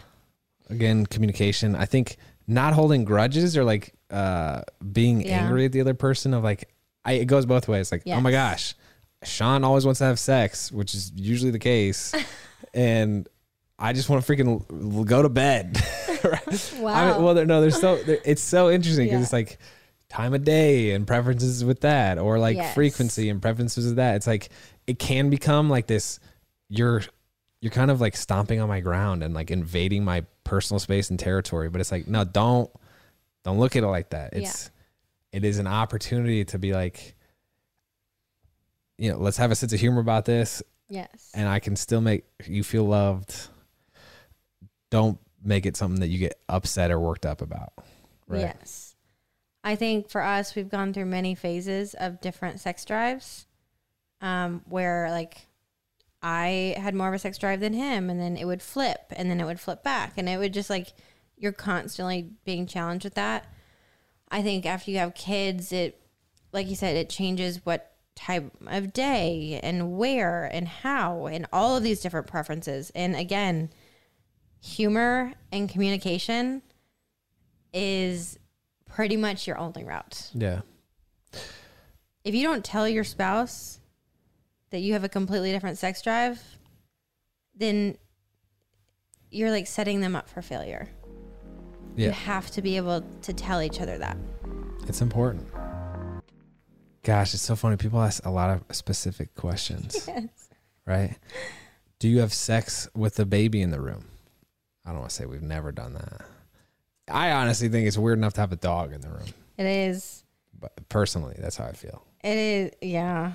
Again, 0.72 1.06
communication. 1.06 1.74
I 1.76 1.84
think 1.84 2.16
not 2.46 2.72
holding 2.74 3.04
grudges 3.04 3.56
or 3.56 3.64
like 3.64 3.94
uh, 4.10 4.62
being 4.92 5.20
Yeah. 5.22 5.44
angry 5.44 5.64
at 5.66 5.72
the 5.72 5.80
other 5.80 5.94
person 5.94 6.34
of 6.34 6.42
like, 6.42 6.68
I, 7.04 7.12
it 7.14 7.26
goes 7.26 7.46
both 7.46 7.68
ways. 7.68 7.90
Like, 7.92 8.02
oh 8.06 8.20
my 8.20 8.30
gosh, 8.30 8.74
Shawn 9.24 9.64
always 9.64 9.84
wants 9.84 9.98
to 9.98 10.04
have 10.04 10.18
sex, 10.18 10.70
which 10.72 10.94
is 10.94 11.12
usually 11.14 11.50
the 11.50 11.58
case. 11.58 12.12
and 12.74 13.28
I 13.78 13.92
just 13.92 14.08
want 14.08 14.24
to 14.24 14.32
freaking 14.32 14.64
l- 14.98 15.04
go 15.04 15.22
to 15.22 15.28
bed. 15.28 15.78
Right? 16.22 16.74
wow. 16.78 16.92
I 16.94 17.12
mean, 17.14 17.22
well, 17.24 17.34
there- 17.34 17.46
no, 17.46 17.60
there's 17.60 17.80
so 17.80 17.94
it's 18.06 18.42
so 18.42 18.70
interesting 18.70 19.06
because 19.06 19.18
Yeah. 19.18 19.22
it's 19.24 19.32
like 19.32 19.58
time 20.08 20.34
of 20.34 20.44
day 20.44 20.92
and 20.92 21.04
preferences 21.04 21.64
with 21.64 21.80
that, 21.80 22.16
or 22.18 22.38
like 22.38 22.56
Yes. 22.56 22.74
frequency 22.74 23.28
and 23.28 23.42
preferences 23.42 23.86
with 23.86 23.96
that. 23.96 24.14
It's 24.16 24.26
like 24.28 24.50
it 24.86 25.00
can 25.00 25.30
become 25.30 25.68
like 25.68 25.88
this. 25.88 26.20
You're 26.68 27.02
you're 27.62 27.70
kind 27.70 27.90
of 27.90 28.00
like 28.00 28.16
stomping 28.16 28.60
on 28.60 28.68
my 28.68 28.80
ground 28.80 29.22
and 29.22 29.32
like 29.32 29.50
invading 29.50 30.04
my 30.04 30.26
personal 30.44 30.80
space 30.80 31.08
and 31.08 31.18
territory. 31.18 31.70
But 31.70 31.80
it's 31.80 31.92
like 31.92 32.06
no, 32.08 32.24
don't 32.24 32.68
don't 33.44 33.58
look 33.58 33.76
at 33.76 33.84
it 33.84 33.86
like 33.86 34.10
that. 34.10 34.34
It's 34.34 34.70
it 35.32 35.44
is 35.44 35.58
an 35.58 35.68
opportunity 35.68 36.44
to 36.46 36.58
be 36.58 36.74
like, 36.74 37.14
you 38.98 39.10
know, 39.10 39.16
let's 39.16 39.38
have 39.38 39.50
a 39.50 39.54
sense 39.54 39.72
of 39.72 39.80
humor 39.80 40.00
about 40.00 40.26
this, 40.26 40.62
yes. 40.88 41.30
and 41.34 41.48
I 41.48 41.60
can 41.60 41.76
still 41.76 42.02
make 42.02 42.24
you 42.44 42.62
feel 42.62 42.84
loved. 42.84 43.48
Don't 44.90 45.18
make 45.42 45.64
it 45.64 45.76
something 45.76 46.00
that 46.00 46.08
you 46.08 46.18
get 46.18 46.38
upset 46.48 46.90
or 46.90 47.00
worked 47.00 47.24
up 47.24 47.40
about. 47.40 47.72
Right. 48.26 48.40
Yes. 48.40 48.94
I 49.64 49.76
think 49.76 50.10
for 50.10 50.20
us, 50.20 50.54
we've 50.54 50.68
gone 50.68 50.92
through 50.92 51.06
many 51.06 51.34
phases 51.34 51.94
of 51.94 52.20
different 52.20 52.60
sex 52.60 52.84
drives 52.84 53.46
um, 54.20 54.62
where, 54.68 55.08
like, 55.10 55.46
I 56.22 56.76
had 56.78 56.94
more 56.94 57.08
of 57.08 57.14
a 57.14 57.18
sex 57.18 57.36
drive 57.38 57.60
than 57.60 57.72
him, 57.72 58.08
and 58.08 58.20
then 58.20 58.36
it 58.36 58.44
would 58.44 58.62
flip, 58.62 59.12
and 59.16 59.28
then 59.28 59.40
it 59.40 59.44
would 59.44 59.60
flip 59.60 59.82
back, 59.82 60.12
and 60.16 60.28
it 60.28 60.38
would 60.38 60.54
just 60.54 60.70
like 60.70 60.92
you're 61.36 61.52
constantly 61.52 62.30
being 62.44 62.66
challenged 62.66 63.04
with 63.04 63.14
that. 63.14 63.52
I 64.30 64.42
think 64.42 64.64
after 64.64 64.90
you 64.90 64.98
have 64.98 65.14
kids, 65.14 65.72
it, 65.72 66.00
like 66.52 66.68
you 66.68 66.76
said, 66.76 66.96
it 66.96 67.10
changes 67.10 67.66
what 67.66 67.96
type 68.14 68.52
of 68.66 68.92
day 68.92 69.58
and 69.62 69.96
where 69.98 70.44
and 70.44 70.68
how, 70.68 71.26
and 71.26 71.46
all 71.52 71.76
of 71.76 71.82
these 71.82 72.00
different 72.00 72.28
preferences. 72.28 72.92
And 72.94 73.16
again, 73.16 73.70
humor 74.60 75.32
and 75.50 75.68
communication 75.68 76.62
is 77.72 78.38
pretty 78.86 79.16
much 79.16 79.46
your 79.46 79.58
only 79.58 79.82
route. 79.82 80.30
Yeah. 80.34 80.60
If 82.24 82.34
you 82.34 82.44
don't 82.44 82.64
tell 82.64 82.88
your 82.88 83.04
spouse 83.04 83.80
that 84.72 84.80
you 84.80 84.94
have 84.94 85.04
a 85.04 85.08
completely 85.08 85.52
different 85.52 85.78
sex 85.78 86.02
drive, 86.02 86.42
then 87.54 87.96
you're 89.30 89.50
like 89.50 89.66
setting 89.66 90.00
them 90.00 90.16
up 90.16 90.28
for 90.28 90.42
failure. 90.42 90.88
You 91.94 92.10
have 92.10 92.50
to 92.52 92.62
be 92.62 92.78
able 92.78 93.02
to 93.22 93.32
tell 93.34 93.60
each 93.62 93.80
other 93.80 93.98
that. 93.98 94.16
It's 94.88 95.02
important. 95.02 95.46
Gosh, 97.04 97.34
it's 97.34 97.42
so 97.42 97.54
funny. 97.54 97.76
People 97.76 98.00
ask 98.00 98.24
a 98.24 98.30
lot 98.30 98.50
of 98.50 98.74
specific 98.76 99.34
questions, 99.34 100.04
Yes. 100.08 100.28
right? 100.86 101.16
Do 101.98 102.08
you 102.08 102.20
have 102.20 102.32
sex 102.32 102.88
with 102.94 103.16
the 103.16 103.26
baby 103.26 103.60
in 103.60 103.70
the 103.70 103.80
room? 103.80 104.06
I 104.84 104.90
don't 104.90 105.00
want 105.00 105.10
to 105.10 105.14
say 105.16 105.26
we've 105.26 105.42
never 105.42 105.70
done 105.70 105.94
that. 105.94 106.22
I 107.08 107.32
honestly 107.32 107.68
think 107.68 107.86
it's 107.86 107.98
weird 107.98 108.18
enough 108.18 108.32
to 108.34 108.40
have 108.40 108.52
a 108.52 108.56
dog 108.56 108.92
in 108.92 109.00
the 109.00 109.08
room. 109.10 109.28
It 109.58 109.66
is. 109.66 110.24
But 110.58 110.72
personally, 110.88 111.36
that's 111.38 111.56
how 111.56 111.64
I 111.66 111.72
feel. 111.72 112.02
It 112.24 112.36
is. 112.38 112.70
Yeah. 112.80 113.32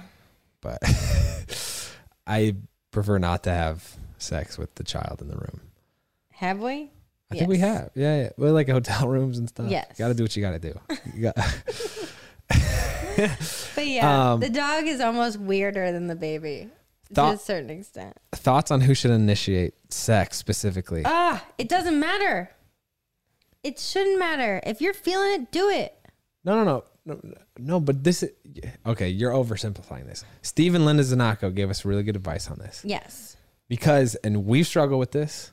But 0.61 0.79
I 2.27 2.55
prefer 2.91 3.17
not 3.17 3.43
to 3.43 3.51
have 3.51 3.95
sex 4.17 4.57
with 4.57 4.73
the 4.75 4.83
child 4.83 5.21
in 5.21 5.27
the 5.27 5.35
room. 5.37 5.61
Have 6.33 6.59
we? 6.59 6.91
I 7.31 7.35
think 7.35 7.49
we 7.49 7.57
have. 7.59 7.89
Yeah, 7.93 8.21
yeah. 8.23 8.29
Well, 8.37 8.53
like 8.53 8.69
hotel 8.69 9.07
rooms 9.09 9.37
and 9.37 9.49
stuff. 9.49 9.69
Yes. 9.69 9.97
Got 9.97 10.09
to 10.09 10.13
do 10.13 10.23
what 10.23 10.35
you 10.35 10.41
got 10.41 10.51
to 10.51 10.59
do. 10.59 10.73
You 11.13 11.21
got, 11.23 11.35
But 13.75 13.87
yeah, 13.87 14.31
Um, 14.33 14.39
the 14.39 14.49
dog 14.49 14.85
is 14.85 15.01
almost 15.01 15.39
weirder 15.39 15.91
than 15.91 16.07
the 16.07 16.15
baby 16.15 16.69
to 17.15 17.25
a 17.29 17.37
certain 17.37 17.69
extent. 17.69 18.15
thoughts 18.33 18.71
on 18.71 18.81
who 18.81 18.93
should 18.93 19.11
initiate 19.11 19.73
sex 19.91 20.37
specifically? 20.37 21.03
Ah, 21.05 21.43
it 21.57 21.69
doesn't 21.69 21.99
matter. 21.99 22.51
It 23.63 23.79
shouldn't 23.79 24.19
matter. 24.19 24.61
If 24.65 24.81
you're 24.81 24.93
feeling 24.93 25.41
it, 25.41 25.51
do 25.51 25.69
it. 25.69 25.93
No, 26.43 26.55
no, 26.55 26.63
no, 26.63 26.83
no, 27.15 27.33
no. 27.57 27.79
But 27.79 28.03
this, 28.03 28.23
is, 28.23 28.31
okay, 28.85 29.09
you're 29.09 29.31
oversimplifying 29.31 30.05
this. 30.07 30.23
Steve 30.41 30.75
and 30.75 30.85
Linda 30.85 31.03
Zanacco 31.03 31.53
gave 31.53 31.69
us 31.69 31.85
really 31.85 32.03
good 32.03 32.15
advice 32.15 32.49
on 32.49 32.57
this 32.59 32.81
Yes. 32.85 33.37
because, 33.67 34.15
and 34.15 34.45
we've 34.45 34.67
struggled 34.67 34.99
with 34.99 35.11
this. 35.11 35.51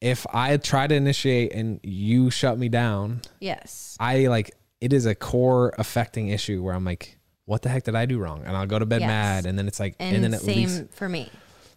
If 0.00 0.26
I 0.32 0.56
try 0.58 0.86
to 0.86 0.94
initiate 0.94 1.52
and 1.54 1.80
you 1.82 2.30
shut 2.30 2.58
me 2.58 2.68
down, 2.68 3.22
Yes. 3.40 3.96
I 3.98 4.26
like 4.26 4.50
it 4.80 4.92
is 4.92 5.06
a 5.06 5.14
core 5.14 5.72
affecting 5.78 6.28
issue 6.28 6.62
where 6.62 6.74
I'm 6.74 6.84
like, 6.84 7.16
what 7.46 7.62
the 7.62 7.68
heck 7.70 7.84
did 7.84 7.94
I 7.94 8.04
do 8.06 8.18
wrong? 8.18 8.42
And 8.44 8.54
I'll 8.56 8.66
go 8.66 8.78
to 8.78 8.84
bed 8.86 9.00
Yes. 9.00 9.08
mad, 9.08 9.46
and 9.46 9.58
then 9.58 9.66
it's 9.68 9.80
like, 9.80 9.96
And, 9.98 10.16
and, 10.16 10.24
then 10.24 10.34
it 10.34 10.40
same 10.40 10.68
leaks. 10.68 10.82
for 10.94 11.08
me. 11.08 11.30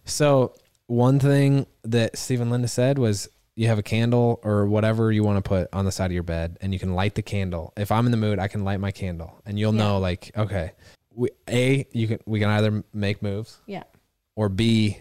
So 0.04 0.54
one 0.88 1.18
thing 1.20 1.66
that 1.84 2.18
Stephen 2.18 2.50
Linda 2.50 2.68
said 2.68 2.98
was 2.98 3.28
you 3.58 3.66
have 3.66 3.76
a 3.78 3.82
candle 3.82 4.38
or 4.44 4.66
whatever 4.66 5.10
you 5.10 5.24
want 5.24 5.36
to 5.36 5.48
put 5.48 5.68
on 5.72 5.84
the 5.84 5.90
side 5.90 6.06
of 6.06 6.12
your 6.12 6.22
bed 6.22 6.56
and 6.60 6.72
you 6.72 6.78
can 6.78 6.94
light 6.94 7.16
the 7.16 7.22
candle. 7.22 7.72
If 7.76 7.90
I'm 7.90 8.06
in 8.06 8.12
the 8.12 8.16
mood, 8.16 8.38
I 8.38 8.46
can 8.46 8.62
light 8.62 8.78
my 8.78 8.92
candle 8.92 9.42
and 9.44 9.58
you'll 9.58 9.74
Yeah. 9.74 9.78
know 9.82 9.98
like, 9.98 10.30
okay, 10.36 10.70
we, 11.12 11.30
A, 11.50 11.84
you 11.90 12.06
can, 12.06 12.20
we 12.24 12.38
can 12.38 12.50
either 12.50 12.84
make 12.92 13.20
moves 13.20 13.58
Yeah. 13.66 13.82
or 14.36 14.48
B, 14.48 14.98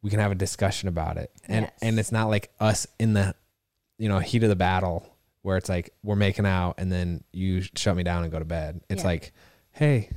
we 0.00 0.10
can 0.10 0.20
have 0.20 0.30
a 0.30 0.36
discussion 0.36 0.88
about 0.88 1.16
it. 1.16 1.32
And, 1.48 1.64
Yes. 1.64 1.72
and 1.82 1.98
it's 1.98 2.12
not 2.12 2.28
like 2.28 2.52
us 2.60 2.86
in 3.00 3.14
the, 3.14 3.34
you 3.98 4.08
know, 4.08 4.20
heat 4.20 4.44
of 4.44 4.48
the 4.48 4.54
battle 4.54 5.04
where 5.42 5.56
it's 5.56 5.68
like, 5.68 5.92
we're 6.04 6.14
making 6.14 6.46
out 6.46 6.76
and 6.78 6.92
then 6.92 7.24
you 7.32 7.62
shut 7.62 7.96
me 7.96 8.04
down 8.04 8.22
and 8.22 8.30
go 8.30 8.38
to 8.38 8.44
bed. 8.44 8.80
It's 8.88 9.02
Yeah. 9.02 9.08
like, 9.08 9.32
Hey, 9.72 10.10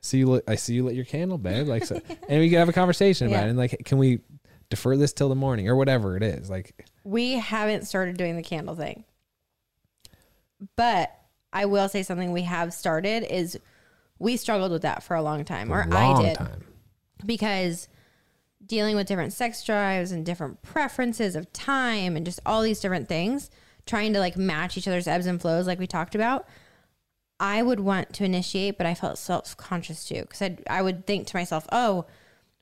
see 0.00 0.18
you, 0.18 0.26
lit, 0.32 0.44
I 0.46 0.56
see 0.56 0.74
you 0.74 0.84
lit 0.84 0.94
your 0.96 1.06
candle, 1.06 1.38
babe. 1.38 1.66
Like, 1.66 1.84
so, 1.86 1.98
and 2.28 2.40
we 2.40 2.50
can 2.50 2.58
have 2.58 2.68
a 2.68 2.74
conversation 2.74 3.26
about 3.26 3.44
it. 3.46 3.48
And 3.48 3.56
like, 3.58 3.80
can 3.86 3.96
we 3.96 4.20
defer 4.68 4.96
this 4.98 5.12
till 5.14 5.28
the 5.30 5.34
morning 5.34 5.66
or 5.66 5.74
whatever 5.76 6.16
it 6.18 6.22
is? 6.22 6.48
Like, 6.50 6.86
We 7.04 7.32
haven't 7.34 7.86
started 7.86 8.16
doing 8.16 8.36
the 8.36 8.42
candle 8.42 8.74
thing. 8.74 9.04
But 10.76 11.16
I 11.52 11.64
will 11.64 11.88
say 11.88 12.02
something 12.02 12.32
we 12.32 12.42
have 12.42 12.72
started 12.72 13.24
is 13.24 13.58
we 14.18 14.36
struggled 14.36 14.70
with 14.70 14.82
that 14.82 15.02
for 15.02 15.16
a 15.16 15.22
long 15.22 15.44
time, 15.44 15.72
or 15.72 15.86
I 15.90 16.22
did. 16.22 16.36
time. 16.36 16.64
because 17.24 17.88
dealing 18.64 18.94
with 18.94 19.06
different 19.06 19.32
sex 19.32 19.64
drives 19.64 20.12
and 20.12 20.24
different 20.24 20.62
preferences 20.62 21.34
of 21.34 21.52
time 21.52 22.16
and 22.16 22.26
just 22.26 22.38
all 22.44 22.62
these 22.62 22.80
different 22.80 23.08
things, 23.08 23.50
trying 23.86 24.12
to 24.12 24.20
like 24.20 24.36
match 24.36 24.76
each 24.76 24.86
other's 24.86 25.08
ebbs 25.08 25.26
and 25.26 25.40
flows, 25.40 25.66
like 25.66 25.78
we 25.78 25.86
talked 25.86 26.14
about. 26.14 26.46
I 27.40 27.62
would 27.62 27.80
want 27.80 28.12
to 28.14 28.24
initiate, 28.24 28.76
but 28.76 28.86
I 28.86 28.94
felt 28.94 29.16
self 29.16 29.56
conscious 29.56 30.04
too 30.04 30.20
because 30.20 30.42
I 30.42 30.58
I 30.68 30.82
would 30.82 31.06
think 31.06 31.26
to 31.28 31.36
myself, 31.36 31.66
oh, 31.72 32.04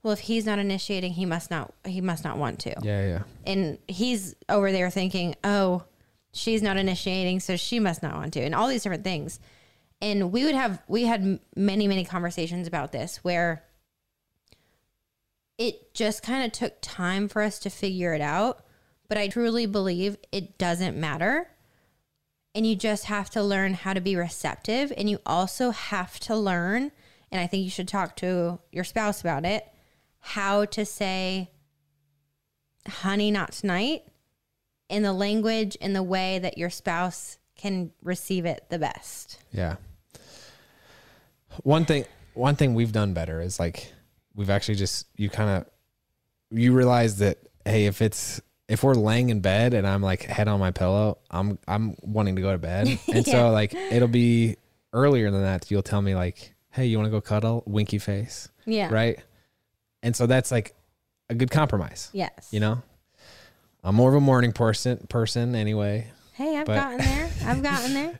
well, 0.03 0.13
if 0.13 0.19
he's 0.19 0.45
not 0.45 0.59
initiating, 0.59 1.13
he 1.13 1.25
must 1.25 1.51
not 1.51 1.73
he 1.85 2.01
must 2.01 2.23
not 2.23 2.37
want 2.37 2.59
to, 2.59 2.73
Yeah. 2.81 3.05
Yeah. 3.07 3.23
and 3.45 3.77
he's 3.87 4.35
over 4.47 4.71
there 4.71 4.89
thinking, 4.89 5.35
oh, 5.43 5.83
she's 6.31 6.61
not 6.61 6.77
initiating, 6.77 7.39
so 7.41 7.55
she 7.57 7.79
must 7.79 8.01
not 8.03 8.15
want 8.15 8.33
to, 8.33 8.41
and 8.41 8.55
all 8.55 8.67
these 8.67 8.83
different 8.83 9.03
things. 9.03 9.39
And 10.01 10.31
we 10.31 10.45
would 10.45 10.55
have 10.55 10.81
we 10.87 11.03
had 11.03 11.39
many 11.55 11.87
many 11.87 12.05
conversations 12.05 12.67
about 12.67 12.91
this 12.91 13.17
where 13.17 13.63
it 15.57 15.93
just 15.93 16.23
kind 16.23 16.45
of 16.45 16.51
took 16.51 16.75
time 16.81 17.27
for 17.27 17.41
us 17.41 17.59
to 17.59 17.69
figure 17.69 18.13
it 18.13 18.21
out. 18.21 18.63
But 19.09 19.17
I 19.17 19.27
truly 19.27 19.65
believe 19.65 20.17
it 20.31 20.57
doesn't 20.57 20.97
matter. 20.97 21.49
And 22.55 22.65
you 22.65 22.75
just 22.75 23.05
have 23.05 23.29
to 23.31 23.43
learn 23.43 23.73
how 23.73 23.93
to 23.93 24.01
be 24.01 24.15
receptive. 24.15 24.93
And 24.95 25.09
you 25.09 25.19
also 25.25 25.71
have 25.71 26.19
to 26.21 26.35
learn, 26.35 26.91
and 27.31 27.41
I 27.41 27.47
think 27.47 27.63
you 27.63 27.69
should 27.69 27.87
talk 27.87 28.15
to 28.17 28.59
your 28.71 28.83
spouse 28.83 29.19
about 29.21 29.45
it, 29.45 29.67
how 30.19 30.65
to 30.65 30.85
say, 30.85 31.49
honey, 32.87 33.31
not 33.31 33.51
tonight, 33.51 34.03
in 34.89 35.03
the 35.03 35.13
language, 35.13 35.75
in 35.75 35.93
the 35.93 36.03
way 36.03 36.39
that 36.39 36.57
your 36.57 36.69
spouse 36.69 37.37
can 37.55 37.91
receive 38.03 38.45
it 38.45 38.65
the 38.69 38.79
best. 38.79 39.37
Yeah. 39.51 39.75
One 41.63 41.85
thing 41.85 42.05
one 42.33 42.55
thing 42.55 42.73
we've 42.73 42.91
done 42.91 43.13
better 43.13 43.41
is 43.41 43.59
like 43.59 43.91
we've 44.35 44.49
actually 44.49 44.75
just 44.75 45.07
you 45.15 45.29
kind 45.29 45.49
of 45.49 45.65
you 46.51 46.73
realize 46.73 47.17
that 47.17 47.37
hey, 47.65 47.85
if 47.85 48.01
it's 48.01 48.41
if 48.67 48.83
we're 48.83 48.93
laying 48.93 49.29
in 49.29 49.39
bed 49.41 49.73
and 49.73 49.85
I'm 49.87 50.01
like 50.01 50.23
head 50.23 50.47
on 50.47 50.59
my 50.59 50.71
pillow, 50.71 51.17
I'm 51.29 51.57
I'm 51.67 51.95
wanting 52.01 52.35
to 52.37 52.41
go 52.41 52.51
to 52.51 52.57
bed. 52.57 52.87
And 53.13 53.25
Yeah. 53.27 53.33
so 53.33 53.49
like 53.51 53.73
it'll 53.73 54.07
be 54.07 54.57
earlier 54.93 55.29
than 55.31 55.41
that 55.41 55.69
you'll 55.69 55.81
tell 55.83 56.01
me 56.01 56.15
like, 56.15 56.53
"Hey, 56.71 56.85
you 56.85 56.97
want 56.97 57.07
to 57.07 57.11
go 57.11 57.19
cuddle?" 57.21 57.63
winky 57.65 57.97
face. 57.97 58.49
Yeah. 58.65 58.93
right? 58.93 59.19
And 60.03 60.15
so 60.15 60.25
that's 60.27 60.51
like 60.51 60.73
a 61.29 61.35
good 61.35 61.51
compromise, 61.51 62.09
Yes. 62.13 62.47
you 62.51 62.59
know? 62.59 62.81
I'm 63.83 63.95
more 63.95 64.09
of 64.09 64.15
a 64.15 64.19
morning 64.21 64.51
person 64.51 64.97
person 65.09 65.55
anyway. 65.55 66.11
Hey, 66.33 66.57
I've 66.57 66.65
But- 66.65 66.75
gotten 66.75 66.97
there. 66.99 67.29
I've 67.45 67.63
gotten 67.63 67.93
there. 67.93 68.19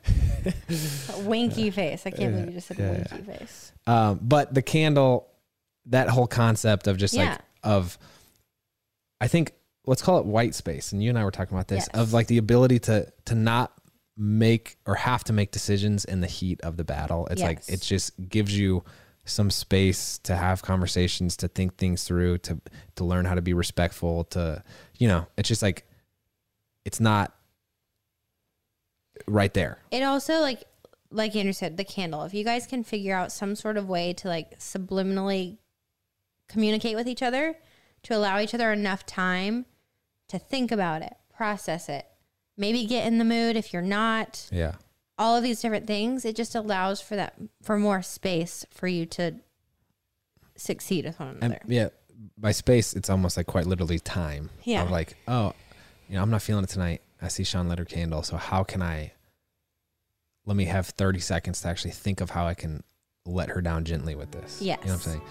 winky 1.24 1.70
face. 1.70 2.06
I 2.06 2.10
can't 2.10 2.32
believe 2.32 2.46
you 2.48 2.52
just 2.54 2.68
said 2.68 2.78
Yeah, 2.78 2.90
winky 2.92 3.18
face. 3.32 3.72
Um, 3.86 4.18
but 4.22 4.52
the 4.54 4.62
candle, 4.62 5.28
that 5.86 6.08
whole 6.08 6.26
concept 6.26 6.86
of 6.86 6.96
just 6.96 7.14
Yeah. 7.14 7.30
like 7.32 7.40
of, 7.62 7.98
I 9.20 9.28
think 9.28 9.52
let's 9.86 10.02
call 10.02 10.18
it 10.18 10.24
white 10.26 10.54
space. 10.54 10.92
And 10.92 11.02
you 11.02 11.08
and 11.10 11.18
I 11.18 11.24
were 11.24 11.30
talking 11.30 11.54
about 11.56 11.68
this 11.68 11.88
Yes. 11.92 12.00
of 12.00 12.12
like 12.12 12.26
the 12.26 12.38
ability 12.38 12.78
to 12.80 13.12
to 13.26 13.34
not 13.34 13.72
make 14.16 14.76
or 14.86 14.94
have 14.96 15.24
to 15.24 15.32
make 15.32 15.50
decisions 15.50 16.04
in 16.04 16.20
the 16.20 16.26
heat 16.26 16.60
of 16.62 16.76
the 16.76 16.84
battle. 16.84 17.26
It's 17.30 17.40
like 17.42 17.60
it 17.68 17.80
just 17.80 18.12
gives 18.28 18.56
you 18.56 18.84
some 19.24 19.50
space 19.50 20.18
to 20.18 20.36
have 20.36 20.62
conversations, 20.62 21.36
to 21.38 21.48
think 21.48 21.76
things 21.76 22.04
through, 22.04 22.38
to 22.38 22.60
to 22.96 23.04
learn 23.04 23.24
how 23.24 23.34
to 23.34 23.42
be 23.42 23.54
respectful. 23.54 24.24
To 24.24 24.62
you 24.98 25.08
know, 25.08 25.26
it's 25.36 25.48
just 25.48 25.62
like 25.62 25.86
it's 26.84 27.00
not 27.00 27.34
right 29.26 29.52
there. 29.54 29.78
It 29.90 30.02
also 30.02 30.40
like 30.40 30.64
like 31.10 31.34
Andrew 31.34 31.52
said, 31.52 31.76
the 31.76 31.84
candle. 31.84 32.22
If 32.24 32.34
you 32.34 32.44
guys 32.44 32.66
can 32.66 32.84
figure 32.84 33.14
out 33.14 33.32
some 33.32 33.54
sort 33.56 33.76
of 33.76 33.88
way 33.88 34.12
to 34.14 34.28
like 34.28 34.58
subliminally 34.58 35.58
communicate 36.48 36.96
with 36.96 37.08
each 37.08 37.22
other 37.22 37.56
to 38.04 38.16
allow 38.16 38.40
each 38.40 38.54
other 38.54 38.72
enough 38.72 39.04
time 39.06 39.66
to 40.28 40.38
think 40.38 40.72
about 40.72 41.02
it, 41.02 41.14
process 41.34 41.88
it, 41.88 42.06
maybe 42.56 42.84
get 42.86 43.06
in 43.06 43.18
the 43.18 43.24
mood 43.24 43.56
if 43.56 43.72
you're 43.72 43.82
not, 43.82 44.48
Yeah. 44.52 44.74
All 45.20 45.36
of 45.36 45.42
these 45.42 45.60
different 45.60 45.86
things, 45.86 46.24
it 46.24 46.34
just 46.34 46.54
allows 46.54 47.00
for 47.00 47.14
that 47.14 47.34
for 47.62 47.78
more 47.78 48.00
space 48.02 48.64
for 48.72 48.88
you 48.88 49.04
to 49.06 49.34
succeed 50.56 51.04
with 51.04 51.20
one 51.20 51.28
And 51.42 51.52
another. 51.52 51.60
yeah, 51.68 51.88
by 52.38 52.52
space, 52.52 52.94
it's 52.94 53.10
almost 53.10 53.36
like 53.36 53.46
quite 53.46 53.66
literally 53.66 53.98
time. 53.98 54.50
Yeah. 54.64 54.82
Of 54.82 54.90
like, 54.90 55.16
oh, 55.28 55.52
you 56.08 56.16
know, 56.16 56.22
I'm 56.22 56.30
not 56.30 56.42
feeling 56.42 56.64
it 56.64 56.70
tonight. 56.70 57.02
I 57.22 57.28
see 57.28 57.44
Shawn 57.44 57.68
lit 57.68 57.78
her 57.78 57.84
candle. 57.84 58.22
So 58.22 58.36
how 58.36 58.64
can 58.64 58.82
I? 58.82 59.12
Let 60.46 60.56
me 60.56 60.64
have 60.64 60.86
30 60.86 61.20
seconds 61.20 61.60
to 61.62 61.68
actually 61.68 61.90
think 61.92 62.20
of 62.22 62.30
how 62.30 62.46
I 62.46 62.54
can 62.54 62.82
let 63.26 63.50
her 63.50 63.60
down 63.60 63.84
gently 63.84 64.14
with 64.14 64.30
this. 64.32 64.60
You 64.62 64.70
know 64.72 64.76
what 64.78 64.90
I'm 64.90 64.98
saying? 64.98 65.22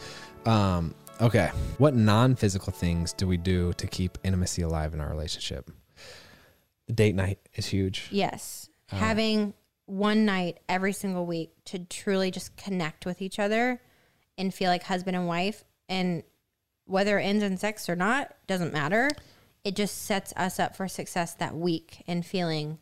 Um, 0.45 0.95
okay. 1.19 1.49
What 1.79 1.95
non-physical 1.95 2.71
things 2.73 3.11
do 3.13 3.27
we 3.27 3.37
do 3.37 3.73
to 3.73 3.87
keep 3.87 4.17
intimacy 4.23 4.61
alive 4.61 4.93
in 4.93 5.01
our 5.01 5.09
relationship? 5.09 5.71
The 6.85 6.93
date 6.93 7.15
night 7.15 7.39
is 7.55 7.65
huge. 7.65 8.07
Yes. 8.11 8.69
Uh, 8.91 8.97
Having 8.97 9.53
one 9.89 10.23
night 10.25 10.59
every 10.69 10.93
single 10.93 11.25
week 11.25 11.51
to 11.65 11.79
truly 11.79 12.29
just 12.31 12.55
connect 12.57 13.05
with 13.05 13.21
each 13.21 13.39
other 13.39 13.81
and 14.37 14.53
feel 14.53 14.69
like 14.69 14.83
husband 14.83 15.17
and 15.17 15.27
wife. 15.27 15.63
And 15.87 16.23
whether 16.85 17.17
it 17.19 17.23
ends 17.23 17.43
in 17.43 17.57
sex 17.57 17.89
or 17.89 17.95
not, 17.95 18.35
doesn't 18.47 18.71
matter. 18.71 19.09
It 19.63 19.75
just 19.75 20.03
sets 20.03 20.31
us 20.37 20.59
up 20.59 20.75
for 20.75 20.87
success 20.87 21.33
that 21.35 21.55
week 21.55 22.03
and 22.07 22.25
feeling 22.25 22.77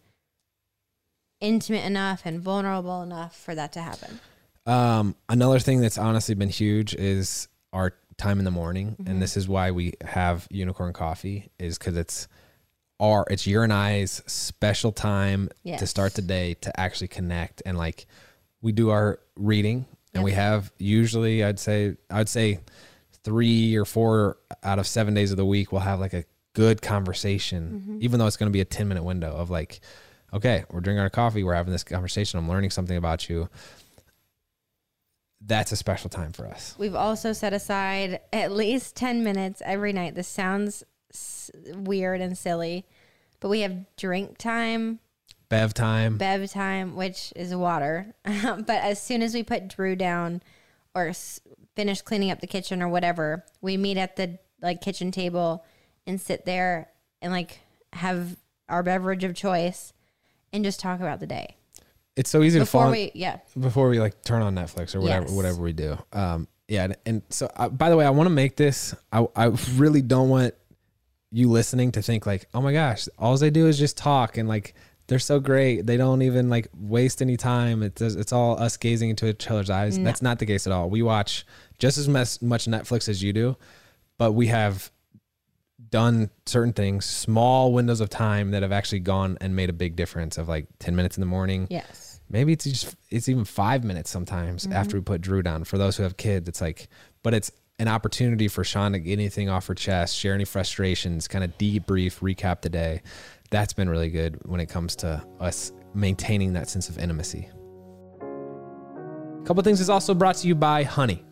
intimate 1.39 1.86
enough 1.86 2.22
and 2.26 2.41
vulnerable 2.41 3.01
enough 3.03 3.36
for 3.39 3.55
that 3.55 3.72
to 3.74 3.82
happen. 3.82 4.20
Um, 4.66 5.16
another 5.30 5.60
thing 5.60 5.80
that's 5.82 5.97
honestly 5.97 6.36
been 6.36 6.49
huge 6.49 6.93
is 6.93 7.47
our 7.72 7.93
time 8.18 8.39
in 8.39 8.45
the 8.45 8.51
morning, 8.51 8.91
Mm-hmm. 8.99 9.10
and 9.12 9.22
this 9.22 9.38
is 9.38 9.47
why 9.47 9.72
we 9.72 9.93
have 10.03 10.47
unicorn 10.51 10.91
coffee, 10.93 11.51
is 11.60 11.78
because 11.78 11.95
it's 11.95 12.28
our 13.00 13.26
it's 13.30 13.45
your 13.45 13.64
and 13.64 13.72
I's 13.74 14.24
special 14.26 14.91
time 14.91 15.50
to 15.78 15.86
start 15.88 16.14
the 16.16 16.22
day 16.22 16.56
to 16.62 16.80
actually 16.80 17.08
connect 17.10 17.62
and 17.66 17.78
like 17.78 18.08
we 18.62 18.72
do 18.72 18.89
our 18.89 19.20
reading 19.36 19.86
and 20.14 20.24
we 20.24 20.32
have 20.32 20.72
usually 20.80 21.43
I'd 21.43 21.60
say 21.60 21.95
I'd 22.10 22.30
say 22.30 22.60
three 23.24 23.76
or 23.76 23.86
four 23.86 24.38
out 24.64 24.80
of 24.80 24.88
seven 24.88 25.14
days 25.14 25.32
of 25.32 25.38
the 25.38 25.45
week 25.45 25.72
we'll 25.72 25.82
have 25.82 26.00
like 26.00 26.14
a 26.14 26.24
good 26.54 26.82
conversation, 26.82 27.84
Mm-hmm. 27.86 27.98
even 28.02 28.18
though 28.20 28.26
it's 28.26 28.38
going 28.38 28.50
to 28.50 28.54
be 28.54 28.62
a 28.62 28.66
ten 28.66 28.88
minute 28.88 29.04
window 29.04 29.32
of 29.36 29.52
like, 29.52 29.80
okay, 30.34 30.66
we're 30.72 30.80
drinking 30.80 31.02
our 31.02 31.10
coffee, 31.12 31.43
we're 31.43 31.54
having 31.54 31.72
this 31.72 31.84
conversation, 31.84 32.39
I'm 32.39 32.50
learning 32.50 32.72
something 32.72 32.98
about 32.98 33.30
you 33.30 33.48
that's 35.45 35.72
a 35.72 35.76
special 35.76 36.10
time 36.10 36.34
for 36.34 36.48
us. 36.48 36.76
We've 36.80 36.95
also 36.95 37.32
set 37.32 37.54
aside 37.54 38.22
at 38.34 38.52
least 38.52 38.95
10 38.95 39.24
minutes 39.24 39.62
every 39.64 39.93
night. 39.93 40.16
This 40.16 40.28
sounds 40.28 40.84
s- 41.18 41.51
weird 41.76 42.22
and 42.22 42.38
silly, 42.38 42.86
but 43.39 43.49
we 43.49 43.61
have 43.61 43.86
drink 43.97 44.38
time, 44.38 44.99
Bev 45.49 45.74
time. 45.74 46.18
bev 46.18 46.49
time, 46.51 46.95
which 46.95 47.32
is 47.36 47.55
water. 47.55 48.13
but 48.26 48.70
as 48.70 49.01
soon 49.01 49.22
as 49.22 49.34
we 49.34 49.43
put 49.43 49.68
Drew 49.68 49.95
down 49.95 50.41
or 50.95 51.07
s- 51.09 51.39
finish 51.76 52.01
cleaning 52.01 52.32
up 52.32 52.41
the 52.41 52.47
kitchen 52.47 52.82
or 52.82 52.88
whatever, 52.89 53.45
we 53.61 53.78
meet 53.78 53.97
at 53.97 54.15
the 54.15 54.39
like 54.61 54.82
kitchen 54.82 55.11
table 55.11 55.63
and 56.05 56.20
sit 56.20 56.45
there 56.45 56.89
and 57.22 57.32
like 57.32 57.59
have 57.93 58.36
our 58.70 58.84
beverage 58.84 59.24
of 59.24 59.34
choice 59.36 59.93
and 60.51 60.63
just 60.63 60.80
talk 60.80 60.99
about 60.99 61.20
the 61.20 61.28
day 61.28 61.55
It's 62.15 62.30
so 62.30 62.41
easy 62.41 62.57
to 62.59 62.65
before 62.65 62.84
fall 62.84 62.91
we 62.91 63.11
yeah 63.13 63.38
before 63.59 63.88
we 63.89 63.99
like 63.99 64.24
turn 64.24 64.41
on 64.41 64.55
Netflix 64.55 64.95
or 64.95 64.99
whatever 65.01 65.26
Yes. 65.28 65.32
whatever 65.36 65.61
we 65.61 65.74
do. 65.74 65.97
Um, 66.11 66.47
yeah, 66.68 66.84
and, 66.86 66.97
and 67.05 67.22
so 67.30 67.49
uh, 67.55 67.70
by 67.70 67.89
the 67.89 67.95
way, 67.95 68.05
I 68.05 68.09
want 68.09 68.28
to 68.28 68.32
make 68.34 68.57
this. 68.57 68.93
I 69.11 69.26
I 69.36 69.45
really 69.76 70.01
don't 70.01 70.28
want 70.30 70.53
you 71.32 71.49
listening 71.49 71.91
to 71.93 72.01
think 72.01 72.25
like, 72.25 72.47
oh 72.53 72.61
my 72.61 72.73
gosh, 72.73 73.07
all 73.17 73.38
they 73.38 73.49
do 73.49 73.67
is 73.67 73.78
just 73.78 73.97
talk 73.97 74.38
and 74.38 74.47
like 74.47 74.73
they're 75.07 75.19
so 75.19 75.39
great. 75.39 75.86
They 75.86 75.95
don't 75.97 76.21
even 76.21 76.49
like 76.49 76.67
waste 76.78 77.21
any 77.21 77.38
time. 77.38 77.84
It's 77.84 78.01
it's 78.01 78.34
all 78.34 78.59
us 78.61 78.78
gazing 78.78 79.09
into 79.09 79.28
each 79.28 79.49
other's 79.49 79.69
eyes. 79.69 79.97
No. 79.97 80.03
That's 80.05 80.21
not 80.21 80.39
the 80.39 80.45
case 80.45 80.67
at 80.67 80.73
all. 80.73 80.89
We 80.89 81.01
watch 81.01 81.45
just 81.80 81.97
as 81.97 82.07
much 82.09 82.39
Netflix 82.65 83.07
as 83.09 83.21
you 83.23 83.34
do, 83.34 83.55
but 84.17 84.34
we 84.34 84.47
have 84.47 84.91
done 85.89 86.30
certain 86.45 86.73
things, 86.73 87.05
small 87.05 87.71
windows 87.71 88.01
of 88.01 88.09
time 88.09 88.51
that 88.51 88.63
have 88.63 88.71
actually 88.71 88.99
gone 88.99 89.38
and 89.39 89.55
made 89.55 89.69
a 89.69 89.73
big 89.73 89.95
difference 89.95 90.38
of 90.38 90.47
like 90.49 90.67
10 90.80 90.95
minutes 90.95 91.17
in 91.17 91.21
the 91.21 91.28
morning, 91.28 91.67
yes 91.69 92.19
maybe 92.30 92.51
it's 92.51 92.65
just 92.65 92.93
it's 93.09 93.30
even 93.30 93.45
five 93.45 93.86
minutes 93.86 94.09
sometimes 94.09 94.63
Mm-hmm. 94.63 94.73
after 94.73 94.97
we 94.97 95.01
put 95.01 95.21
Drew 95.21 95.41
down. 95.41 95.63
For 95.63 95.78
those 95.78 95.95
who 95.95 96.03
have 96.03 96.17
kids, 96.17 96.49
it's 96.49 96.59
like, 96.59 96.89
but 97.23 97.34
it's 97.34 97.51
an 97.80 97.88
opportunity 97.88 98.47
for 98.47 98.63
Shawn 98.63 98.93
to 98.93 98.99
get 98.99 99.13
anything 99.13 99.49
off 99.49 99.67
her 99.67 99.75
chest, 99.75 100.15
share 100.15 100.34
any 100.34 100.45
frustrations, 100.45 101.28
kind 101.28 101.43
of 101.43 101.55
debrief, 101.57 102.19
recap 102.19 102.61
the 102.61 102.69
day. 102.69 103.01
That's 103.51 103.73
been 103.73 103.89
really 103.89 104.09
good 104.09 104.39
when 104.45 104.59
it 104.59 104.67
comes 104.67 104.95
to 104.97 105.23
us 105.39 105.71
maintaining 105.93 106.53
that 106.53 106.69
sense 106.69 106.89
of 106.89 106.97
intimacy. 106.97 107.49
A 108.19 109.43
couple 109.45 109.61
things 109.63 109.80
is 109.80 109.89
also 109.89 110.13
brought 110.13 110.36
to 110.38 110.47
you 110.47 110.55
by 110.55 110.84
Honey. 110.84 111.23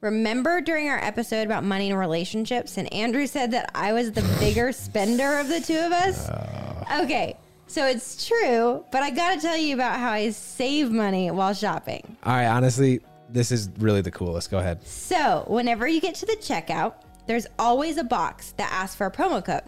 Remember 0.00 0.60
during 0.60 0.88
our 0.88 0.98
episode 0.98 1.46
about 1.46 1.64
money 1.64 1.90
and 1.90 1.98
relationships, 1.98 2.76
and 2.76 2.92
Andrew 2.92 3.26
said 3.26 3.50
that 3.52 3.70
I 3.74 3.92
was 3.92 4.12
the 4.12 4.22
bigger 4.40 4.72
spender 4.72 5.38
of 5.38 5.48
the 5.48 5.60
two 5.60 5.78
of 5.78 5.92
us? 5.92 6.28
Uh. 6.28 7.00
Okay, 7.02 7.36
so 7.66 7.86
it's 7.86 8.26
true, 8.26 8.84
but 8.90 9.02
I 9.02 9.10
gotta 9.10 9.40
tell 9.40 9.56
you 9.56 9.74
about 9.74 9.98
how 9.98 10.10
I 10.12 10.30
save 10.30 10.90
money 10.90 11.30
while 11.30 11.54
shopping. 11.54 12.16
All 12.24 12.32
right, 12.32 12.46
honestly, 12.46 13.00
this 13.34 13.52
is 13.52 13.68
really 13.78 14.00
the 14.00 14.10
coolest. 14.10 14.50
Go 14.50 14.58
ahead. 14.58 14.86
So, 14.86 15.44
whenever 15.48 15.86
you 15.86 16.00
get 16.00 16.14
to 16.16 16.26
the 16.26 16.36
checkout, 16.36 16.94
there's 17.26 17.46
always 17.58 17.96
a 17.98 18.04
box 18.04 18.52
that 18.52 18.70
asks 18.72 18.94
for 18.96 19.06
a 19.06 19.10
promo 19.10 19.44
code. 19.44 19.62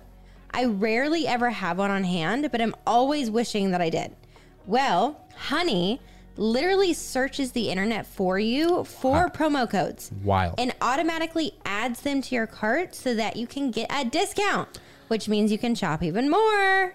I 0.52 0.64
rarely 0.66 1.26
ever 1.26 1.50
have 1.50 1.78
one 1.78 1.90
on 1.90 2.04
hand, 2.04 2.48
but 2.52 2.62
I'm 2.62 2.74
always 2.86 3.30
wishing 3.30 3.72
that 3.72 3.80
I 3.82 3.90
did. 3.90 4.14
Well, 4.66 5.20
Honey 5.36 6.00
literally 6.36 6.92
searches 6.92 7.52
the 7.52 7.68
internet 7.70 8.06
for 8.06 8.38
you 8.38 8.84
for 8.84 9.28
promo 9.30 9.68
codes 9.68 10.10
Wild. 10.22 10.54
and 10.58 10.74
automatically 10.80 11.52
adds 11.64 12.02
them 12.02 12.22
to 12.22 12.34
your 12.34 12.46
cart 12.46 12.94
so 12.94 13.14
that 13.14 13.36
you 13.36 13.46
can 13.46 13.70
get 13.70 13.90
a 13.90 14.04
discount, 14.04 14.78
which 15.08 15.28
means 15.28 15.50
you 15.50 15.58
can 15.58 15.74
shop 15.74 16.02
even 16.02 16.30
more. 16.30 16.94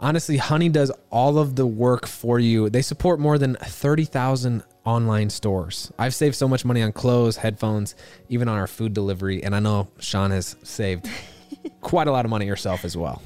Honestly, 0.00 0.36
Honey 0.36 0.68
does 0.68 0.92
all 1.10 1.38
of 1.38 1.56
the 1.56 1.66
work 1.66 2.06
for 2.06 2.38
you. 2.38 2.68
They 2.68 2.82
support 2.82 3.18
more 3.20 3.38
than 3.38 3.54
30,000 3.56 4.62
online 4.84 5.30
stores. 5.30 5.92
I've 5.98 6.14
saved 6.14 6.34
so 6.34 6.48
much 6.48 6.64
money 6.64 6.82
on 6.82 6.92
clothes, 6.92 7.36
headphones, 7.36 7.94
even 8.28 8.48
on 8.48 8.58
our 8.58 8.66
food 8.66 8.94
delivery. 8.94 9.42
And 9.42 9.54
I 9.54 9.60
know 9.60 9.88
Shawn 9.98 10.30
has 10.30 10.56
saved 10.62 11.08
quite 11.80 12.08
a 12.08 12.12
lot 12.12 12.24
of 12.24 12.30
money 12.30 12.46
herself 12.46 12.84
as 12.84 12.96
well. 12.96 13.22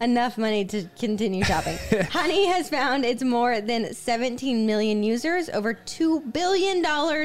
Enough 0.00 0.38
money 0.38 0.64
to 0.66 0.84
continue 0.98 1.44
shopping. 1.44 1.78
Honey 2.10 2.46
has 2.46 2.68
found 2.68 3.04
it's 3.04 3.22
more 3.22 3.60
than 3.60 3.92
17 3.92 4.66
million 4.66 5.02
users, 5.02 5.48
over 5.50 5.74
$2 5.74 6.32
billion 6.32 6.84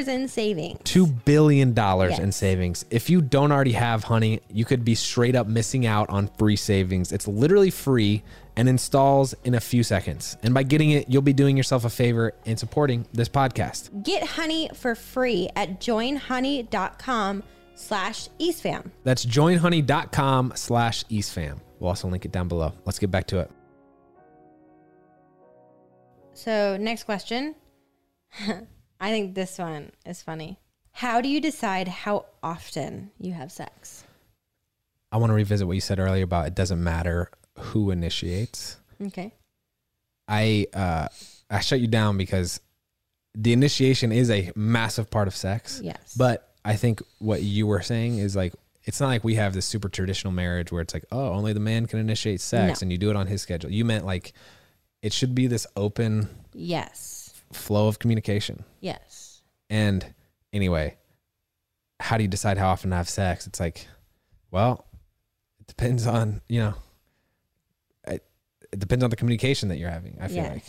in 0.09 0.27
savings. 0.27 0.79
$2 0.79 1.25
billion 1.25 1.77
in 1.77 2.31
savings. 2.31 2.85
If 2.89 3.09
you 3.09 3.21
don't 3.21 3.51
already 3.51 3.73
have 3.73 4.03
Honey, 4.03 4.41
you 4.49 4.65
could 4.65 4.85
be 4.85 4.95
straight 4.95 5.35
up 5.35 5.47
missing 5.47 5.85
out 5.85 6.09
on 6.09 6.27
free 6.37 6.55
savings. 6.55 7.11
It's 7.11 7.27
literally 7.27 7.71
free 7.71 8.23
and 8.55 8.67
installs 8.67 9.33
in 9.43 9.55
a 9.55 9.59
few 9.59 9.83
seconds. 9.83 10.37
And 10.43 10.53
by 10.53 10.63
getting 10.63 10.91
it, 10.91 11.09
you'll 11.09 11.21
be 11.21 11.33
doing 11.33 11.57
yourself 11.57 11.85
a 11.85 11.89
favor 11.89 12.33
and 12.45 12.59
supporting 12.59 13.07
this 13.13 13.29
podcast. 13.29 14.03
Get 14.03 14.23
Honey 14.23 14.69
for 14.73 14.95
free 14.95 15.49
at 15.55 15.79
joinhoney.com 15.79 17.43
slash 17.75 18.29
eastfam. 18.39 18.91
That's 19.03 19.25
joinhoney.com 19.25 20.53
slash 20.55 21.03
eastfam. 21.05 21.59
We'll 21.81 21.89
also 21.89 22.07
link 22.07 22.25
it 22.25 22.31
down 22.31 22.47
below. 22.47 22.73
Let's 22.85 22.99
get 22.99 23.09
back 23.09 23.25
to 23.27 23.39
it. 23.39 23.51
So 26.33 26.77
next 26.77 27.05
question. 27.05 27.55
I 29.01 29.09
think 29.09 29.33
this 29.33 29.57
one 29.57 29.91
is 30.05 30.21
funny. 30.21 30.59
How 30.91 31.21
do 31.21 31.27
you 31.27 31.41
decide 31.41 31.87
how 31.87 32.27
often 32.43 33.09
you 33.17 33.33
have 33.33 33.51
sex? 33.51 34.03
I 35.11 35.17
want 35.17 35.31
to 35.31 35.33
revisit 35.33 35.65
what 35.65 35.73
you 35.73 35.81
said 35.81 35.97
earlier 35.97 36.23
about 36.23 36.45
it 36.45 36.53
doesn't 36.53 36.81
matter 36.83 37.31
who 37.57 37.89
initiates. 37.89 38.77
Okay. 39.07 39.33
I 40.27 40.67
uh 40.75 41.07
I 41.49 41.61
shut 41.61 41.79
you 41.79 41.87
down 41.87 42.15
because 42.15 42.61
the 43.33 43.53
initiation 43.53 44.11
is 44.11 44.29
a 44.29 44.51
massive 44.55 45.09
part 45.09 45.27
of 45.27 45.35
sex. 45.35 45.81
Yes. 45.83 46.13
But 46.15 46.53
I 46.63 46.75
think 46.75 47.01
what 47.17 47.41
you 47.41 47.65
were 47.65 47.81
saying 47.81 48.19
is 48.19 48.35
like 48.35 48.53
it's 48.83 48.99
not 48.99 49.07
like 49.07 49.23
we 49.23 49.35
have 49.35 49.53
this 49.53 49.65
super 49.65 49.89
traditional 49.89 50.33
marriage 50.33 50.71
where 50.71 50.81
it's 50.81 50.93
like, 50.93 51.05
oh, 51.11 51.29
only 51.29 51.53
the 51.53 51.59
man 51.59 51.85
can 51.85 51.99
initiate 51.99 52.41
sex 52.41 52.81
No. 52.81 52.85
and 52.85 52.91
you 52.91 52.97
do 52.97 53.09
it 53.09 53.15
on 53.15 53.27
his 53.27 53.41
schedule. 53.41 53.71
You 53.71 53.85
meant 53.85 54.05
like 54.05 54.33
it 55.01 55.13
should 55.13 55.35
be 55.35 55.47
this 55.47 55.67
open 55.75 56.29
yes. 56.53 57.33
flow 57.51 57.87
of 57.87 57.99
communication. 57.99 58.63
Yes. 58.79 59.41
And 59.69 60.13
anyway, 60.51 60.97
how 61.99 62.17
do 62.17 62.23
you 62.23 62.29
decide 62.29 62.57
how 62.57 62.69
often 62.69 62.89
to 62.89 62.95
have 62.95 63.09
sex? 63.09 63.47
It's 63.47 63.59
like, 63.59 63.87
well, 64.49 64.85
it 65.59 65.67
depends 65.67 66.07
on, 66.07 66.41
you 66.49 66.59
know, 66.59 66.73
it, 68.07 68.25
it 68.71 68.79
depends 68.79 69.03
on 69.03 69.09
the 69.09 69.15
communication 69.15 69.69
that 69.69 69.77
you're 69.77 69.89
having. 69.89 70.17
I 70.19 70.27
feel 70.27 70.43
like. 70.43 70.65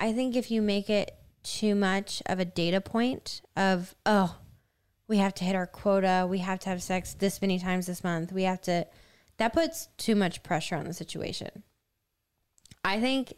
I 0.00 0.12
think 0.12 0.34
if 0.34 0.50
you 0.50 0.62
make 0.62 0.88
it 0.88 1.14
too 1.42 1.74
much 1.74 2.22
of 2.26 2.38
a 2.40 2.44
data 2.44 2.80
point 2.80 3.42
of, 3.56 3.94
oh, 4.06 4.36
we 5.10 5.18
have 5.18 5.34
to 5.34 5.44
hit 5.44 5.56
our 5.56 5.66
quota, 5.66 6.24
we 6.30 6.38
have 6.38 6.60
to 6.60 6.68
have 6.68 6.80
sex 6.80 7.14
this 7.14 7.42
many 7.42 7.58
times 7.58 7.86
this 7.86 8.04
month, 8.04 8.30
we 8.32 8.44
have 8.44 8.60
to, 8.60 8.86
that 9.38 9.52
puts 9.52 9.88
too 9.96 10.14
much 10.14 10.44
pressure 10.44 10.76
on 10.76 10.84
the 10.84 10.94
situation. 10.94 11.64
I 12.84 13.00
think 13.00 13.34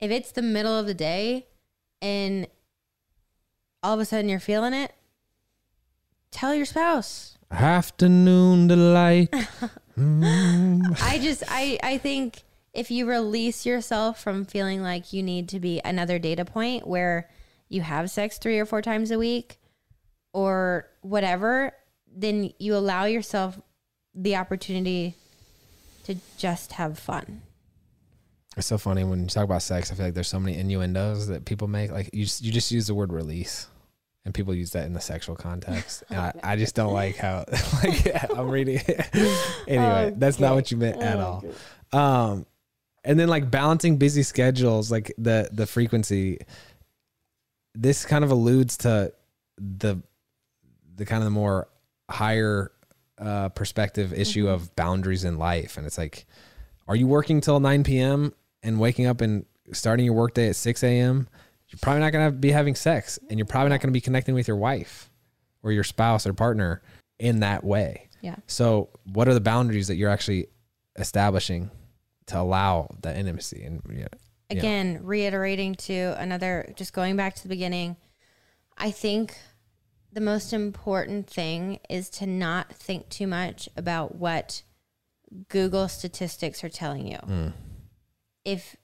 if 0.00 0.10
it's 0.10 0.32
the 0.32 0.40
middle 0.40 0.76
of 0.76 0.86
the 0.86 0.94
day 0.94 1.46
and 2.00 2.46
all 3.82 3.92
of 3.92 4.00
a 4.00 4.06
sudden 4.06 4.30
you're 4.30 4.40
feeling 4.40 4.72
it, 4.72 4.94
tell 6.30 6.54
your 6.54 6.64
spouse. 6.64 7.36
Afternoon 7.52 8.66
delight. 8.66 9.32
Mm. 9.98 10.98
I 11.02 11.18
just 11.18 11.42
I 11.46 11.78
I 11.82 11.98
think 11.98 12.44
if 12.72 12.90
you 12.90 13.06
release 13.06 13.66
yourself 13.66 14.22
from 14.22 14.46
feeling 14.46 14.82
like 14.82 15.12
you 15.12 15.22
need 15.22 15.46
to 15.50 15.60
be 15.60 15.82
another 15.84 16.18
data 16.18 16.46
point 16.46 16.86
where 16.86 17.28
you 17.68 17.82
have 17.82 18.10
sex 18.10 18.38
3 18.38 18.58
or 18.60 18.64
4 18.64 18.80
times 18.80 19.10
a 19.10 19.18
week 19.18 19.59
or 20.32 20.88
whatever, 21.00 21.72
then 22.12 22.52
you 22.58 22.76
allow 22.76 23.04
yourself 23.04 23.60
the 24.14 24.36
opportunity 24.36 25.14
to 26.04 26.16
just 26.38 26.72
have 26.72 26.98
fun. 26.98 27.42
It's 28.56 28.66
so 28.66 28.78
funny 28.78 29.04
when 29.04 29.20
you 29.20 29.26
talk 29.26 29.44
about 29.44 29.62
sex. 29.62 29.92
I 29.92 29.94
feel 29.94 30.06
like 30.06 30.14
there's 30.14 30.28
so 30.28 30.40
many 30.40 30.58
innuendos 30.58 31.28
that 31.28 31.44
people 31.44 31.68
make. 31.68 31.92
Like 31.92 32.10
you, 32.12 32.24
just, 32.24 32.42
you 32.42 32.50
just 32.50 32.72
use 32.72 32.88
the 32.88 32.94
word 32.94 33.12
release, 33.12 33.68
and 34.24 34.34
people 34.34 34.54
use 34.54 34.72
that 34.72 34.86
in 34.86 34.92
the 34.92 35.00
sexual 35.00 35.36
context. 35.36 36.02
And 36.10 36.18
I, 36.18 36.32
I 36.42 36.56
just 36.56 36.74
don't 36.74 36.92
like 36.92 37.16
how. 37.16 37.44
Like 37.82 38.04
yeah, 38.04 38.26
I'm 38.36 38.50
reading. 38.50 38.82
it. 38.86 39.08
anyway, 39.68 40.12
that's 40.16 40.40
not 40.40 40.54
what 40.54 40.70
you 40.70 40.76
meant 40.76 41.00
at 41.00 41.18
all. 41.18 41.44
Um, 41.92 42.44
and 43.04 43.18
then 43.18 43.28
like 43.28 43.50
balancing 43.50 43.96
busy 43.96 44.24
schedules, 44.24 44.90
like 44.90 45.14
the 45.16 45.48
the 45.52 45.66
frequency. 45.66 46.38
This 47.74 48.04
kind 48.04 48.24
of 48.24 48.32
alludes 48.32 48.78
to 48.78 49.12
the 49.56 50.02
the 51.00 51.06
kind 51.06 51.22
of 51.22 51.24
the 51.24 51.30
more 51.30 51.66
higher 52.10 52.72
uh, 53.18 53.48
perspective 53.48 54.12
issue 54.12 54.48
of 54.48 54.76
boundaries 54.76 55.24
in 55.24 55.38
life, 55.38 55.78
and 55.78 55.86
it's 55.86 55.96
like, 55.96 56.26
are 56.86 56.94
you 56.94 57.06
working 57.06 57.40
till 57.40 57.58
9 57.58 57.84
p.m. 57.84 58.34
and 58.62 58.78
waking 58.78 59.06
up 59.06 59.22
and 59.22 59.46
starting 59.72 60.04
your 60.04 60.14
workday 60.14 60.50
at 60.50 60.56
6 60.56 60.82
a.m.? 60.82 61.26
You're 61.68 61.78
probably 61.80 62.00
not 62.00 62.12
going 62.12 62.30
to 62.30 62.36
be 62.36 62.50
having 62.50 62.74
sex, 62.74 63.18
and 63.30 63.38
you're 63.38 63.46
probably 63.46 63.70
not 63.70 63.80
going 63.80 63.88
to 63.88 63.96
be 63.96 64.00
connecting 64.00 64.34
with 64.34 64.46
your 64.46 64.58
wife 64.58 65.10
or 65.62 65.72
your 65.72 65.84
spouse 65.84 66.26
or 66.26 66.34
partner 66.34 66.82
in 67.18 67.40
that 67.40 67.64
way. 67.64 68.08
Yeah. 68.20 68.36
So, 68.46 68.90
what 69.10 69.26
are 69.26 69.34
the 69.34 69.40
boundaries 69.40 69.88
that 69.88 69.96
you're 69.96 70.10
actually 70.10 70.48
establishing 70.98 71.70
to 72.26 72.38
allow 72.38 72.90
that 73.00 73.16
intimacy? 73.16 73.62
And 73.62 73.80
yeah, 73.90 74.08
Yeah. 74.50 74.58
Again, 74.58 75.00
reiterating 75.02 75.76
to 75.76 76.14
another, 76.18 76.72
just 76.76 76.92
going 76.92 77.16
back 77.16 77.36
to 77.36 77.42
the 77.42 77.48
beginning, 77.48 77.96
I 78.76 78.90
think 78.90 79.38
the 80.12 80.20
most 80.20 80.52
important 80.52 81.28
thing 81.28 81.78
is 81.88 82.08
to 82.10 82.26
not 82.26 82.72
think 82.72 83.08
too 83.08 83.26
much 83.26 83.68
about 83.76 84.16
what 84.16 84.62
Google 85.48 85.88
statistics 85.88 86.64
are 86.64 86.68
telling 86.68 87.06
you. 87.06 87.18
Mm. 87.18 87.52
If 88.44 88.76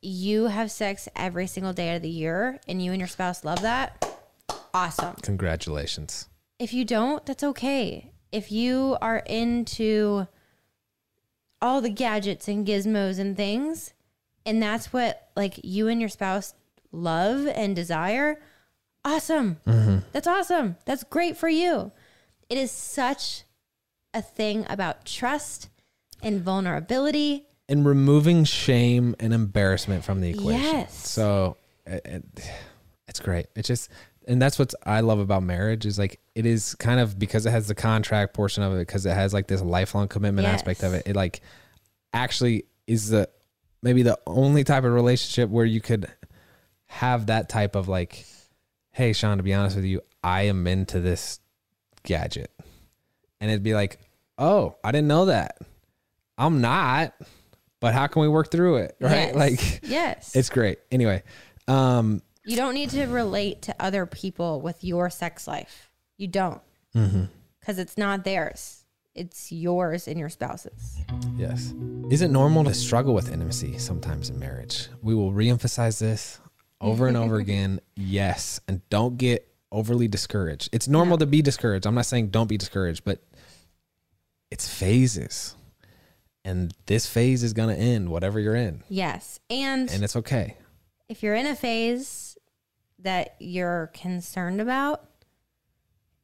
you 0.00 0.46
have 0.46 0.70
sex 0.70 1.08
every 1.16 1.46
single 1.46 1.72
day 1.72 1.94
of 1.96 2.02
the 2.02 2.08
year 2.08 2.60
and 2.66 2.82
you 2.82 2.92
and 2.92 3.00
your 3.00 3.08
spouse 3.08 3.44
love 3.44 3.62
that, 3.62 4.04
awesome. 4.72 5.16
congratulations. 5.22 6.28
If 6.58 6.72
you 6.72 6.84
don't, 6.84 7.24
that's 7.26 7.44
okay. 7.44 8.12
If 8.32 8.50
you 8.50 8.96
are 9.00 9.18
into 9.18 10.26
all 11.60 11.80
the 11.80 11.90
gadgets 11.90 12.48
and 12.48 12.66
gizmos 12.66 13.18
and 13.18 13.36
things, 13.36 13.92
and 14.46 14.62
that's 14.62 14.92
what 14.92 15.30
like 15.36 15.60
you 15.62 15.88
and 15.88 16.00
your 16.00 16.08
spouse 16.08 16.54
love 16.92 17.46
and 17.46 17.74
desire, 17.74 18.40
awesome. 19.04 19.58
Mm-hmm. 19.66 19.98
That's 20.12 20.26
awesome. 20.26 20.76
That's 20.86 21.04
great 21.04 21.36
for 21.36 21.48
you. 21.48 21.92
It 22.48 22.58
is 22.58 22.70
such 22.70 23.44
a 24.12 24.22
thing 24.22 24.66
about 24.68 25.04
trust 25.04 25.68
and 26.22 26.40
vulnerability. 26.40 27.46
And 27.68 27.84
removing 27.86 28.44
shame 28.44 29.14
and 29.18 29.32
embarrassment 29.32 30.04
from 30.04 30.20
the 30.20 30.30
equation. 30.30 30.60
Yes. 30.62 31.08
So 31.08 31.56
it, 31.86 32.02
it- 32.04 32.50
it's 33.06 33.20
great. 33.20 33.46
It's 33.54 33.68
just, 33.68 33.90
and 34.26 34.40
that's 34.40 34.58
what 34.58 34.72
I 34.86 35.00
love 35.00 35.18
about 35.18 35.42
marriage 35.42 35.84
is 35.86 35.98
like 35.98 36.20
it 36.34 36.46
is 36.46 36.74
kind 36.76 36.98
of 36.98 37.18
because 37.18 37.44
it 37.46 37.50
has 37.50 37.68
the 37.68 37.74
contract 37.74 38.32
portion 38.34 38.62
of 38.62 38.72
it 38.72 38.78
because 38.78 39.04
it 39.06 39.12
has 39.14 39.34
like 39.34 39.46
this 39.46 39.60
lifelong 39.60 40.08
commitment 40.08 40.48
aspect 40.48 40.82
of 40.82 40.94
it. 40.94 41.02
It 41.06 41.14
like 41.14 41.42
actually 42.14 42.64
is 42.86 43.10
the 43.10 43.28
maybe 43.82 44.02
the 44.02 44.18
only 44.26 44.64
type 44.64 44.84
of 44.84 44.92
relationship 44.92 45.50
where 45.50 45.66
you 45.66 45.80
could 45.82 46.10
have 46.86 47.26
that 47.26 47.50
type 47.50 47.76
of 47.76 47.88
like, 47.88 48.24
hey, 48.94 49.12
Shawn, 49.12 49.36
to 49.36 49.42
be 49.42 49.52
honest 49.52 49.76
with 49.76 49.84
you, 49.84 50.00
I 50.22 50.42
am 50.42 50.66
into 50.66 51.00
this 51.00 51.40
gadget, 52.04 52.50
and 53.40 53.50
it'd 53.50 53.62
be 53.62 53.74
like, 53.74 53.98
oh, 54.38 54.76
I 54.82 54.92
didn't 54.92 55.08
know 55.08 55.26
that. 55.26 55.58
I'm 56.38 56.60
not, 56.60 57.12
but 57.80 57.92
how 57.92 58.06
can 58.06 58.22
we 58.22 58.28
work 58.28 58.50
through 58.50 58.76
it? 58.76 58.96
Right? 59.00 59.10
Yes. 59.10 59.34
Like 59.34 59.80
yes. 59.82 60.36
it's 60.36 60.48
great. 60.48 60.78
Anyway, 60.90 61.22
um, 61.68 62.22
you 62.44 62.56
don't 62.56 62.74
need 62.74 62.90
to 62.90 63.06
relate 63.06 63.62
to 63.62 63.74
other 63.78 64.06
people 64.06 64.60
with 64.60 64.82
your 64.84 65.10
sex 65.10 65.46
life. 65.46 65.90
You 66.16 66.28
don't. 66.28 66.60
Mm-hmm. 66.94 67.24
Because 67.60 67.78
it's 67.78 67.98
not 67.98 68.24
theirs. 68.24 68.84
It's 69.14 69.50
yours 69.52 70.08
and 70.08 70.18
your 70.18 70.28
spouse's. 70.28 70.98
yes. 71.36 71.72
Is 72.10 72.22
it 72.22 72.28
normal 72.28 72.64
to 72.64 72.74
struggle 72.74 73.14
with 73.14 73.32
intimacy 73.32 73.78
sometimes 73.78 74.28
in 74.28 74.38
marriage? 74.38 74.88
We 75.02 75.14
will 75.14 75.32
reemphasize 75.32 75.98
this 75.98 76.40
over 76.84 77.06
and 77.08 77.16
over 77.16 77.36
again. 77.36 77.80
Yes, 77.96 78.60
and 78.68 78.86
don't 78.90 79.16
get 79.18 79.48
overly 79.72 80.06
discouraged. 80.08 80.68
It's 80.72 80.86
normal 80.88 81.18
to 81.18 81.26
be 81.26 81.42
discouraged. 81.42 81.86
I'm 81.86 81.94
not 81.94 82.06
saying 82.06 82.28
don't 82.28 82.48
be 82.48 82.56
discouraged, 82.58 83.04
but 83.04 83.22
it's 84.50 84.68
phases. 84.68 85.56
And 86.44 86.72
this 86.86 87.06
phase 87.06 87.42
is 87.42 87.52
going 87.54 87.74
to 87.74 87.80
end 87.80 88.10
whatever 88.10 88.38
you're 88.38 88.54
in, 88.54 88.82
Yes. 88.88 89.40
And 89.48 89.90
and 89.90 90.04
it's 90.04 90.14
okay. 90.16 90.56
if 91.08 91.22
you're 91.22 91.34
in 91.34 91.46
a 91.46 91.56
phase 91.56 92.36
that 92.98 93.34
you're 93.38 93.90
concerned 93.94 94.60
about, 94.60 95.08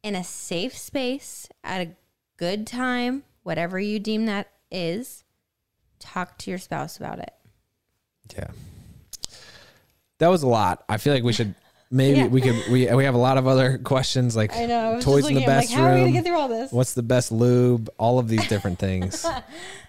in 0.03 0.15
a 0.15 0.23
safe 0.25 0.77
space, 0.77 1.49
at 1.65 1.81
a 1.81 1.91
good 2.37 2.67
time, 2.67 3.23
whatever 3.43 3.79
you 3.81 3.99
deem 3.99 4.27
that 4.27 4.51
is, 4.71 5.25
talk 5.99 6.37
to 6.39 6.51
your 6.51 6.59
spouse 6.59 6.97
about 6.99 7.19
it. 7.19 7.33
Yeah. 8.37 8.49
That 10.21 10.29
was 10.29 10.43
a 10.45 10.49
lot. 10.49 10.85
I 10.89 10.97
feel 10.99 11.13
like 11.13 11.25
we 11.25 11.33
should 11.33 11.55
maybe 11.91 12.19
Yeah. 12.19 12.27
we 12.29 12.41
could 12.41 12.55
we 12.71 12.87
we 12.95 13.05
have 13.05 13.15
a 13.15 13.19
lot 13.19 13.37
of 13.37 13.47
other 13.49 13.79
questions 13.79 14.37
like 14.37 14.55
I 14.57 14.67
know 14.67 15.01
toys 15.01 15.27
in 15.29 15.35
the 15.35 15.45
best 15.45 15.75
room. 15.75 15.81
How 15.85 15.91
are 15.91 15.95
we 15.95 16.01
gonna 16.01 16.13
get 16.13 16.25
through 16.25 16.39
all 16.39 16.49
this? 16.49 16.71
What's 16.73 16.95
the 16.95 17.03
best 17.03 17.33
lube? 17.33 17.91
All 17.99 18.19
of 18.21 18.29
these 18.29 18.47
different 18.49 18.79
things. 18.87 19.27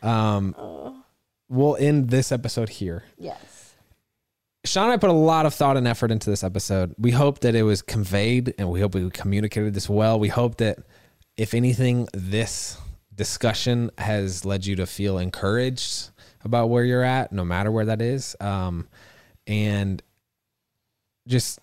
Um, 0.01 1.03
we'll 1.49 1.75
end 1.77 2.09
this 2.09 2.31
episode 2.31 2.69
here. 2.69 3.03
Yes. 3.17 3.75
Shawn 4.63 4.85
and 4.85 4.93
I 4.93 4.97
put 4.97 5.09
a 5.09 5.13
lot 5.13 5.45
of 5.47 5.53
thought 5.55 5.75
and 5.75 5.87
effort 5.87 6.11
into 6.11 6.29
this 6.29 6.43
episode. 6.43 6.93
We 6.97 7.11
hope 7.11 7.39
that 7.39 7.55
it 7.55 7.63
was 7.63 7.81
conveyed 7.81 8.53
and 8.59 8.69
we 8.69 8.79
hope 8.79 8.93
we 8.93 9.09
communicated 9.09 9.73
this 9.73 9.89
well. 9.89 10.19
We 10.19 10.27
hope 10.27 10.57
that, 10.57 10.77
if 11.35 11.55
anything, 11.55 12.07
this 12.13 12.77
discussion 13.15 13.89
has 13.97 14.45
led 14.45 14.65
you 14.67 14.75
to 14.75 14.85
feel 14.85 15.17
encouraged 15.17 16.11
about 16.45 16.69
where 16.69 16.83
you're 16.83 17.03
at, 17.03 17.31
no 17.31 17.43
matter 17.43 17.71
where 17.71 17.85
that 17.85 18.03
is. 18.03 18.35
Um, 18.39 18.87
and 19.47 20.01
just, 21.27 21.59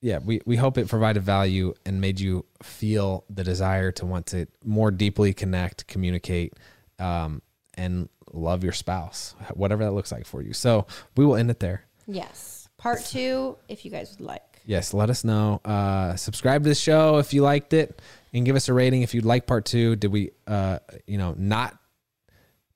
yeah, 0.00 0.18
we, 0.18 0.40
we 0.46 0.56
hope 0.56 0.78
it 0.78 0.88
provided 0.88 1.22
value 1.22 1.74
and 1.84 2.00
made 2.00 2.20
you 2.20 2.44
feel 2.62 3.24
the 3.28 3.44
desire 3.44 3.92
to 3.92 4.06
want 4.06 4.26
to 4.26 4.46
more 4.64 4.90
deeply 4.90 5.32
connect, 5.34 5.86
communicate, 5.86 6.54
um, 6.98 7.42
and 7.74 8.08
love 8.32 8.62
your 8.62 8.72
spouse, 8.72 9.34
whatever 9.54 9.84
that 9.84 9.92
looks 9.92 10.12
like 10.12 10.26
for 10.26 10.42
you. 10.42 10.52
So 10.52 10.86
we 11.16 11.24
will 11.24 11.36
end 11.36 11.50
it 11.50 11.60
there. 11.60 11.84
Yes. 12.06 12.68
Part 12.76 13.04
two, 13.04 13.56
if 13.68 13.84
you 13.84 13.90
guys 13.90 14.10
would 14.10 14.26
like. 14.26 14.42
Yes, 14.64 14.92
let 14.92 15.10
us 15.10 15.24
know. 15.24 15.60
Uh, 15.64 16.14
subscribe 16.14 16.62
to 16.62 16.68
the 16.68 16.74
show 16.74 17.18
if 17.18 17.32
you 17.32 17.42
liked 17.42 17.72
it, 17.72 18.02
and 18.34 18.44
give 18.44 18.54
us 18.54 18.68
a 18.68 18.74
rating 18.74 19.02
if 19.02 19.14
you'd 19.14 19.24
like 19.24 19.46
part 19.46 19.64
two. 19.64 19.96
Did 19.96 20.12
we, 20.12 20.30
uh, 20.46 20.78
you 21.06 21.16
know, 21.16 21.34
not 21.38 21.76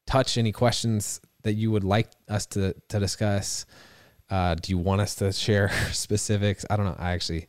touch 0.06 0.38
any 0.38 0.52
questions 0.52 1.20
that 1.42 1.52
you 1.52 1.70
would 1.70 1.84
like 1.84 2.08
us 2.28 2.46
to 2.46 2.74
to 2.88 2.98
discuss? 2.98 3.66
Uh, 4.32 4.54
do 4.54 4.72
you 4.72 4.78
want 4.78 5.02
us 5.02 5.14
to 5.16 5.30
share 5.30 5.70
specifics? 5.92 6.64
I 6.70 6.76
don't 6.78 6.86
know. 6.86 6.96
I 6.98 7.10
actually, 7.10 7.48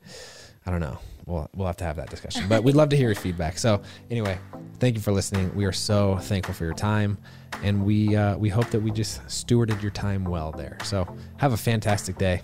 I 0.65 0.71
don't 0.71 0.81
know. 0.81 0.99
We'll 1.25 1.49
we'll 1.55 1.67
have 1.67 1.77
to 1.77 1.85
have 1.85 1.95
that 1.95 2.09
discussion. 2.09 2.49
But 2.49 2.65
we'd 2.65 2.75
love 2.75 2.89
to 2.89 2.97
hear 2.97 3.07
your 3.07 3.15
feedback. 3.15 3.57
So 3.57 3.81
anyway, 4.11 4.37
thank 4.79 4.95
you 4.95 5.01
for 5.01 5.13
listening. 5.13 5.55
We 5.55 5.63
are 5.63 5.71
so 5.71 6.17
thankful 6.17 6.53
for 6.53 6.65
your 6.65 6.73
time, 6.73 7.17
and 7.63 7.85
we 7.85 8.17
uh, 8.17 8.35
we 8.35 8.49
hope 8.49 8.69
that 8.71 8.81
we 8.81 8.91
just 8.91 9.25
stewarded 9.27 9.81
your 9.81 9.91
time 9.91 10.25
well 10.25 10.51
there. 10.51 10.77
So 10.83 11.07
have 11.37 11.53
a 11.53 11.57
fantastic 11.57 12.17
day. 12.17 12.41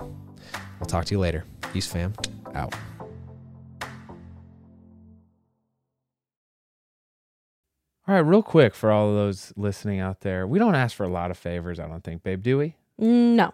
We'll 0.80 0.88
talk 0.88 1.04
to 1.06 1.14
you 1.14 1.20
later. 1.20 1.44
Peace, 1.74 1.88
fam. 1.88 2.14
Out. 2.56 2.74
All 8.08 8.16
right, 8.16 8.20
real 8.20 8.42
quick 8.42 8.74
for 8.74 8.90
all 8.90 9.10
of 9.10 9.16
those 9.16 9.52
listening 9.58 10.00
out 10.00 10.22
there, 10.22 10.48
we 10.48 10.58
don't 10.58 10.74
ask 10.76 10.96
for 10.96 11.04
a 11.04 11.10
lot 11.10 11.30
of 11.30 11.38
favors, 11.38 11.80
I 11.80 11.88
don't 11.88 12.04
think, 12.04 12.24
babe, 12.24 12.42
do 12.42 12.58
we? 12.58 12.76
No. 12.98 13.54